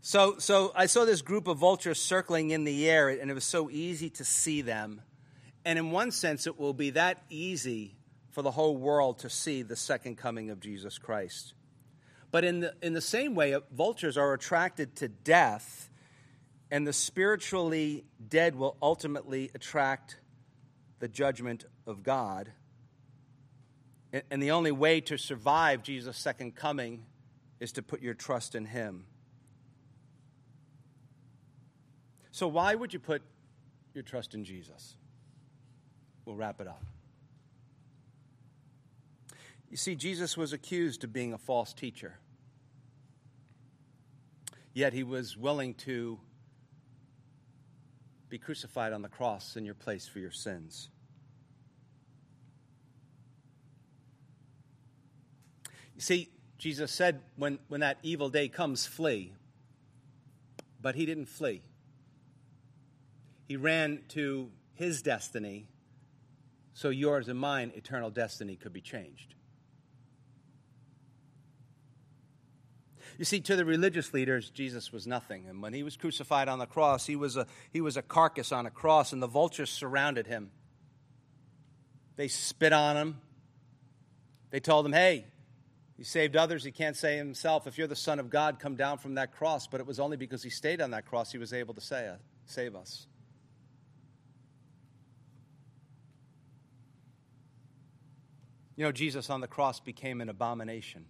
so, 0.00 0.38
so 0.38 0.72
I 0.74 0.86
saw 0.86 1.04
this 1.04 1.20
group 1.20 1.48
of 1.48 1.58
vultures 1.58 2.00
circling 2.00 2.50
in 2.50 2.64
the 2.64 2.88
air, 2.88 3.10
and 3.10 3.30
it 3.30 3.34
was 3.34 3.44
so 3.44 3.68
easy 3.68 4.08
to 4.10 4.24
see 4.24 4.62
them. 4.62 5.02
And 5.66 5.80
in 5.80 5.90
one 5.90 6.12
sense, 6.12 6.46
it 6.46 6.60
will 6.60 6.72
be 6.72 6.90
that 6.90 7.24
easy 7.28 7.96
for 8.30 8.40
the 8.40 8.52
whole 8.52 8.76
world 8.76 9.18
to 9.18 9.28
see 9.28 9.62
the 9.62 9.74
second 9.74 10.16
coming 10.16 10.50
of 10.50 10.60
Jesus 10.60 10.96
Christ. 10.96 11.54
But 12.30 12.44
in 12.44 12.60
the, 12.60 12.74
in 12.82 12.92
the 12.92 13.00
same 13.00 13.34
way, 13.34 13.56
vultures 13.72 14.16
are 14.16 14.32
attracted 14.32 14.94
to 14.96 15.08
death, 15.08 15.90
and 16.70 16.86
the 16.86 16.92
spiritually 16.92 18.04
dead 18.28 18.54
will 18.54 18.76
ultimately 18.80 19.50
attract 19.56 20.20
the 21.00 21.08
judgment 21.08 21.64
of 21.84 22.04
God. 22.04 22.52
And 24.30 24.40
the 24.40 24.52
only 24.52 24.70
way 24.70 25.00
to 25.00 25.18
survive 25.18 25.82
Jesus' 25.82 26.16
second 26.16 26.54
coming 26.54 27.06
is 27.58 27.72
to 27.72 27.82
put 27.82 28.02
your 28.02 28.14
trust 28.14 28.54
in 28.54 28.66
Him. 28.66 29.06
So, 32.30 32.46
why 32.46 32.76
would 32.76 32.92
you 32.92 33.00
put 33.00 33.22
your 33.94 34.04
trust 34.04 34.32
in 34.32 34.44
Jesus? 34.44 34.94
We'll 36.26 36.36
wrap 36.36 36.60
it 36.60 36.66
up. 36.66 36.82
You 39.70 39.76
see, 39.76 39.94
Jesus 39.94 40.36
was 40.36 40.52
accused 40.52 41.04
of 41.04 41.12
being 41.12 41.32
a 41.32 41.38
false 41.38 41.72
teacher, 41.72 42.18
yet 44.74 44.92
he 44.92 45.02
was 45.02 45.36
willing 45.36 45.74
to 45.74 46.18
be 48.28 48.38
crucified 48.38 48.92
on 48.92 49.02
the 49.02 49.08
cross 49.08 49.56
in 49.56 49.64
your 49.64 49.74
place 49.74 50.08
for 50.08 50.18
your 50.18 50.32
sins. 50.32 50.88
You 55.94 56.00
see, 56.00 56.28
Jesus 56.58 56.90
said, 56.90 57.20
when, 57.36 57.60
when 57.68 57.80
that 57.80 57.98
evil 58.02 58.28
day 58.28 58.48
comes, 58.48 58.84
flee. 58.84 59.32
But 60.82 60.94
he 60.94 61.06
didn't 61.06 61.26
flee. 61.26 61.62
He 63.46 63.56
ran 63.56 64.00
to 64.08 64.50
his 64.74 65.02
destiny 65.02 65.68
so 66.76 66.90
yours 66.90 67.26
and 67.28 67.40
mine 67.40 67.72
eternal 67.74 68.10
destiny 68.10 68.54
could 68.54 68.74
be 68.74 68.82
changed. 68.82 69.34
You 73.16 73.24
see, 73.24 73.40
to 73.40 73.56
the 73.56 73.64
religious 73.64 74.12
leaders, 74.12 74.50
Jesus 74.50 74.92
was 74.92 75.06
nothing. 75.06 75.46
And 75.48 75.62
when 75.62 75.72
he 75.72 75.82
was 75.82 75.96
crucified 75.96 76.48
on 76.48 76.58
the 76.58 76.66
cross, 76.66 77.06
he 77.06 77.16
was 77.16 77.38
a, 77.38 77.46
he 77.72 77.80
was 77.80 77.96
a 77.96 78.02
carcass 78.02 78.52
on 78.52 78.66
a 78.66 78.70
cross, 78.70 79.14
and 79.14 79.22
the 79.22 79.26
vultures 79.26 79.70
surrounded 79.70 80.26
him. 80.26 80.50
They 82.16 82.28
spit 82.28 82.74
on 82.74 82.98
him. 82.98 83.20
They 84.50 84.60
told 84.60 84.84
him, 84.84 84.92
hey, 84.92 85.24
he 85.96 86.04
saved 86.04 86.36
others, 86.36 86.62
he 86.62 86.72
can't 86.72 86.94
save 86.94 87.16
himself. 87.16 87.66
If 87.66 87.78
you're 87.78 87.86
the 87.86 87.96
Son 87.96 88.18
of 88.18 88.28
God, 88.28 88.58
come 88.58 88.76
down 88.76 88.98
from 88.98 89.14
that 89.14 89.32
cross. 89.32 89.66
But 89.66 89.80
it 89.80 89.86
was 89.86 89.98
only 89.98 90.18
because 90.18 90.42
he 90.42 90.50
stayed 90.50 90.82
on 90.82 90.90
that 90.90 91.06
cross 91.06 91.32
he 91.32 91.38
was 91.38 91.54
able 91.54 91.72
to 91.72 91.80
say, 91.80 92.06
uh, 92.06 92.16
save 92.44 92.76
us. 92.76 93.06
You 98.76 98.84
know, 98.84 98.92
Jesus 98.92 99.30
on 99.30 99.40
the 99.40 99.48
cross 99.48 99.80
became 99.80 100.20
an 100.20 100.28
abomination. 100.28 101.06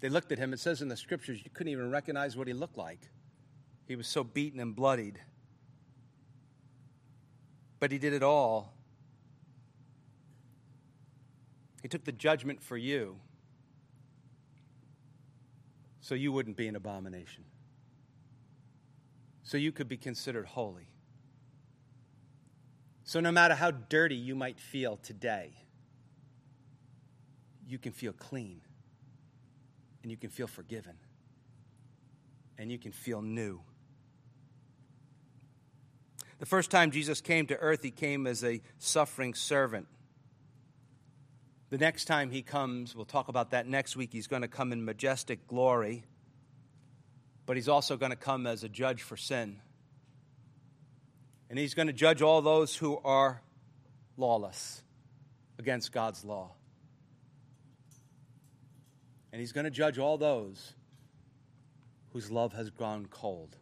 They 0.00 0.08
looked 0.08 0.32
at 0.32 0.38
him, 0.38 0.52
it 0.52 0.60
says 0.60 0.82
in 0.82 0.88
the 0.88 0.96
scriptures, 0.96 1.40
you 1.42 1.50
couldn't 1.52 1.72
even 1.72 1.90
recognize 1.90 2.36
what 2.36 2.46
he 2.46 2.52
looked 2.52 2.78
like. 2.78 3.00
He 3.86 3.96
was 3.96 4.06
so 4.06 4.24
beaten 4.24 4.60
and 4.60 4.74
bloodied. 4.74 5.20
But 7.78 7.92
he 7.92 7.98
did 7.98 8.12
it 8.12 8.22
all. 8.22 8.72
He 11.82 11.88
took 11.88 12.04
the 12.04 12.12
judgment 12.12 12.62
for 12.62 12.76
you 12.76 13.16
so 16.00 16.14
you 16.14 16.32
wouldn't 16.32 16.56
be 16.56 16.68
an 16.68 16.76
abomination, 16.76 17.44
so 19.42 19.56
you 19.56 19.72
could 19.72 19.88
be 19.88 19.96
considered 19.96 20.46
holy. 20.46 20.88
So, 23.06 23.20
no 23.20 23.30
matter 23.30 23.54
how 23.54 23.70
dirty 23.70 24.16
you 24.16 24.34
might 24.34 24.58
feel 24.58 24.96
today, 24.96 25.52
you 27.64 27.78
can 27.78 27.92
feel 27.92 28.12
clean 28.12 28.60
and 30.02 30.10
you 30.10 30.16
can 30.16 30.28
feel 30.28 30.48
forgiven 30.48 30.94
and 32.58 32.70
you 32.70 32.78
can 32.78 32.90
feel 32.90 33.22
new. 33.22 33.60
The 36.40 36.46
first 36.46 36.72
time 36.72 36.90
Jesus 36.90 37.20
came 37.20 37.46
to 37.46 37.56
earth, 37.56 37.84
he 37.84 37.92
came 37.92 38.26
as 38.26 38.42
a 38.42 38.60
suffering 38.78 39.34
servant. 39.34 39.86
The 41.70 41.78
next 41.78 42.06
time 42.06 42.32
he 42.32 42.42
comes, 42.42 42.96
we'll 42.96 43.04
talk 43.04 43.28
about 43.28 43.52
that 43.52 43.68
next 43.68 43.96
week, 43.96 44.12
he's 44.12 44.26
going 44.26 44.42
to 44.42 44.48
come 44.48 44.72
in 44.72 44.84
majestic 44.84 45.46
glory, 45.46 46.02
but 47.46 47.56
he's 47.56 47.68
also 47.68 47.96
going 47.96 48.10
to 48.10 48.16
come 48.16 48.48
as 48.48 48.64
a 48.64 48.68
judge 48.68 49.02
for 49.02 49.16
sin. 49.16 49.60
And 51.48 51.58
he's 51.58 51.74
going 51.74 51.86
to 51.86 51.92
judge 51.92 52.22
all 52.22 52.42
those 52.42 52.74
who 52.74 52.98
are 53.04 53.40
lawless 54.16 54.82
against 55.58 55.92
God's 55.92 56.24
law. 56.24 56.52
And 59.32 59.40
he's 59.40 59.52
going 59.52 59.64
to 59.64 59.70
judge 59.70 59.98
all 59.98 60.18
those 60.18 60.72
whose 62.12 62.30
love 62.30 62.52
has 62.54 62.70
gone 62.70 63.06
cold. 63.06 63.56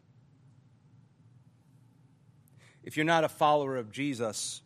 If 2.83 2.97
you're 2.97 3.05
not 3.05 3.23
a 3.23 3.29
follower 3.29 3.75
of 3.75 3.91
Jesus, 3.91 4.61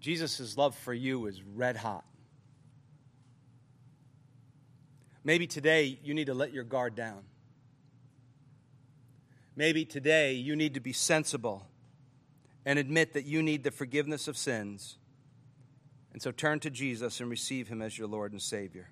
Jesus' 0.00 0.56
love 0.56 0.74
for 0.76 0.94
you 0.94 1.26
is 1.26 1.42
red 1.42 1.76
hot. 1.76 2.04
Maybe 5.24 5.46
today 5.46 5.98
you 6.02 6.14
need 6.14 6.26
to 6.26 6.34
let 6.34 6.54
your 6.54 6.64
guard 6.64 6.94
down. 6.94 7.24
Maybe 9.58 9.84
today 9.84 10.34
you 10.34 10.54
need 10.54 10.74
to 10.74 10.80
be 10.80 10.92
sensible 10.92 11.66
and 12.64 12.78
admit 12.78 13.12
that 13.14 13.24
you 13.24 13.42
need 13.42 13.64
the 13.64 13.72
forgiveness 13.72 14.28
of 14.28 14.36
sins. 14.36 14.98
And 16.12 16.22
so 16.22 16.30
turn 16.30 16.60
to 16.60 16.70
Jesus 16.70 17.18
and 17.18 17.28
receive 17.28 17.66
him 17.66 17.82
as 17.82 17.98
your 17.98 18.06
Lord 18.06 18.30
and 18.30 18.40
Savior. 18.40 18.90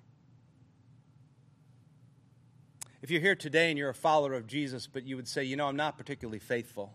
If 3.01 3.09
you're 3.09 3.21
here 3.21 3.33
today 3.33 3.69
and 3.69 3.77
you're 3.77 3.91
a 3.91 3.93
follower 3.93 4.33
of 4.33 4.45
Jesus, 4.45 4.87
but 4.87 5.05
you 5.05 5.15
would 5.15 5.29
say, 5.29 5.45
you 5.45 5.55
know, 5.55 5.67
I'm 5.67 5.77
not 5.77 5.97
particularly 5.97 6.39
faithful. 6.39 6.93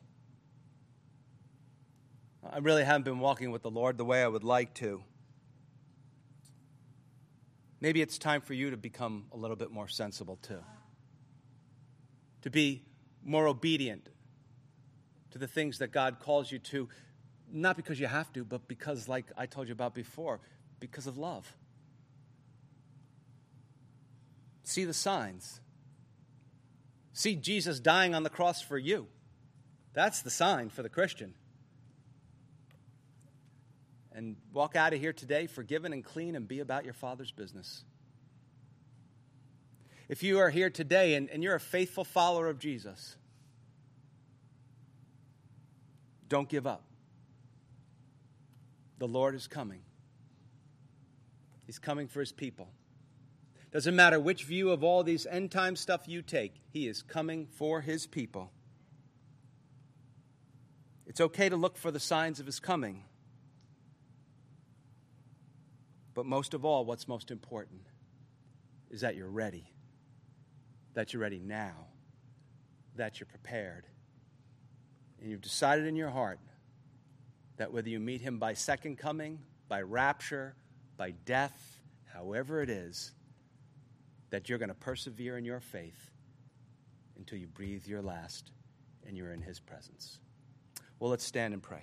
I 2.44 2.58
really 2.58 2.84
haven't 2.84 3.04
been 3.04 3.20
walking 3.20 3.52
with 3.52 3.62
the 3.62 3.70
Lord 3.70 3.96
the 3.96 4.04
way 4.04 4.22
I 4.22 4.28
would 4.28 4.44
like 4.44 4.74
to. 4.74 5.02
Maybe 7.80 8.02
it's 8.02 8.18
time 8.18 8.42
for 8.42 8.52
you 8.52 8.68
to 8.68 8.76
become 8.76 9.28
a 9.32 9.38
little 9.38 9.56
bit 9.56 9.70
more 9.70 9.88
sensible 9.88 10.38
too. 10.42 10.60
To 12.42 12.50
be 12.50 12.82
more 13.24 13.46
obedient 13.46 14.08
to 15.30 15.38
the 15.38 15.46
things 15.46 15.78
that 15.78 15.92
God 15.92 16.18
calls 16.20 16.50
you 16.50 16.58
to, 16.58 16.88
not 17.50 17.76
because 17.76 17.98
you 17.98 18.06
have 18.06 18.32
to, 18.34 18.44
but 18.44 18.68
because, 18.68 19.08
like 19.08 19.26
I 19.36 19.46
told 19.46 19.68
you 19.68 19.72
about 19.72 19.94
before, 19.94 20.40
because 20.80 21.06
of 21.06 21.18
love. 21.18 21.54
See 24.64 24.84
the 24.84 24.94
signs. 24.94 25.60
See 27.12 27.36
Jesus 27.36 27.80
dying 27.80 28.14
on 28.14 28.22
the 28.22 28.30
cross 28.30 28.62
for 28.62 28.78
you. 28.78 29.06
That's 29.92 30.22
the 30.22 30.30
sign 30.30 30.70
for 30.70 30.82
the 30.82 30.88
Christian. 30.88 31.34
And 34.14 34.36
walk 34.52 34.76
out 34.76 34.92
of 34.92 35.00
here 35.00 35.12
today 35.12 35.46
forgiven 35.46 35.92
and 35.92 36.04
clean 36.04 36.36
and 36.36 36.46
be 36.46 36.60
about 36.60 36.84
your 36.84 36.94
Father's 36.94 37.30
business. 37.30 37.84
If 40.12 40.22
you 40.22 40.40
are 40.40 40.50
here 40.50 40.68
today 40.68 41.14
and, 41.14 41.30
and 41.30 41.42
you're 41.42 41.54
a 41.54 41.58
faithful 41.58 42.04
follower 42.04 42.46
of 42.48 42.58
Jesus, 42.58 43.16
don't 46.28 46.50
give 46.50 46.66
up. 46.66 46.84
The 48.98 49.08
Lord 49.08 49.34
is 49.34 49.46
coming. 49.46 49.80
He's 51.64 51.78
coming 51.78 52.08
for 52.08 52.20
his 52.20 52.30
people. 52.30 52.68
Doesn't 53.72 53.96
matter 53.96 54.20
which 54.20 54.44
view 54.44 54.68
of 54.68 54.84
all 54.84 55.02
these 55.02 55.24
end 55.24 55.50
time 55.50 55.76
stuff 55.76 56.06
you 56.06 56.20
take, 56.20 56.60
he 56.68 56.86
is 56.86 57.00
coming 57.00 57.46
for 57.46 57.80
his 57.80 58.06
people. 58.06 58.52
It's 61.06 61.22
okay 61.22 61.48
to 61.48 61.56
look 61.56 61.78
for 61.78 61.90
the 61.90 61.98
signs 61.98 62.38
of 62.38 62.44
his 62.44 62.60
coming. 62.60 63.04
But 66.12 66.26
most 66.26 66.52
of 66.52 66.66
all, 66.66 66.84
what's 66.84 67.08
most 67.08 67.30
important 67.30 67.86
is 68.90 69.00
that 69.00 69.16
you're 69.16 69.30
ready. 69.30 69.71
That 70.94 71.12
you're 71.12 71.22
ready 71.22 71.38
now. 71.38 71.86
That 72.96 73.20
you're 73.20 73.26
prepared. 73.26 73.86
And 75.20 75.30
you've 75.30 75.40
decided 75.40 75.86
in 75.86 75.96
your 75.96 76.10
heart 76.10 76.40
that 77.56 77.72
whether 77.72 77.88
you 77.88 78.00
meet 78.00 78.20
him 78.20 78.38
by 78.38 78.54
second 78.54 78.98
coming, 78.98 79.38
by 79.68 79.82
rapture, 79.82 80.54
by 80.96 81.12
death, 81.24 81.78
however 82.12 82.62
it 82.62 82.70
is, 82.70 83.12
that 84.30 84.48
you're 84.48 84.58
going 84.58 84.68
to 84.68 84.74
persevere 84.74 85.38
in 85.38 85.44
your 85.44 85.60
faith 85.60 86.10
until 87.16 87.38
you 87.38 87.46
breathe 87.46 87.86
your 87.86 88.02
last 88.02 88.50
and 89.06 89.16
you're 89.16 89.32
in 89.32 89.42
his 89.42 89.60
presence. 89.60 90.18
Well, 90.98 91.10
let's 91.10 91.24
stand 91.24 91.54
and 91.54 91.62
pray. 91.62 91.82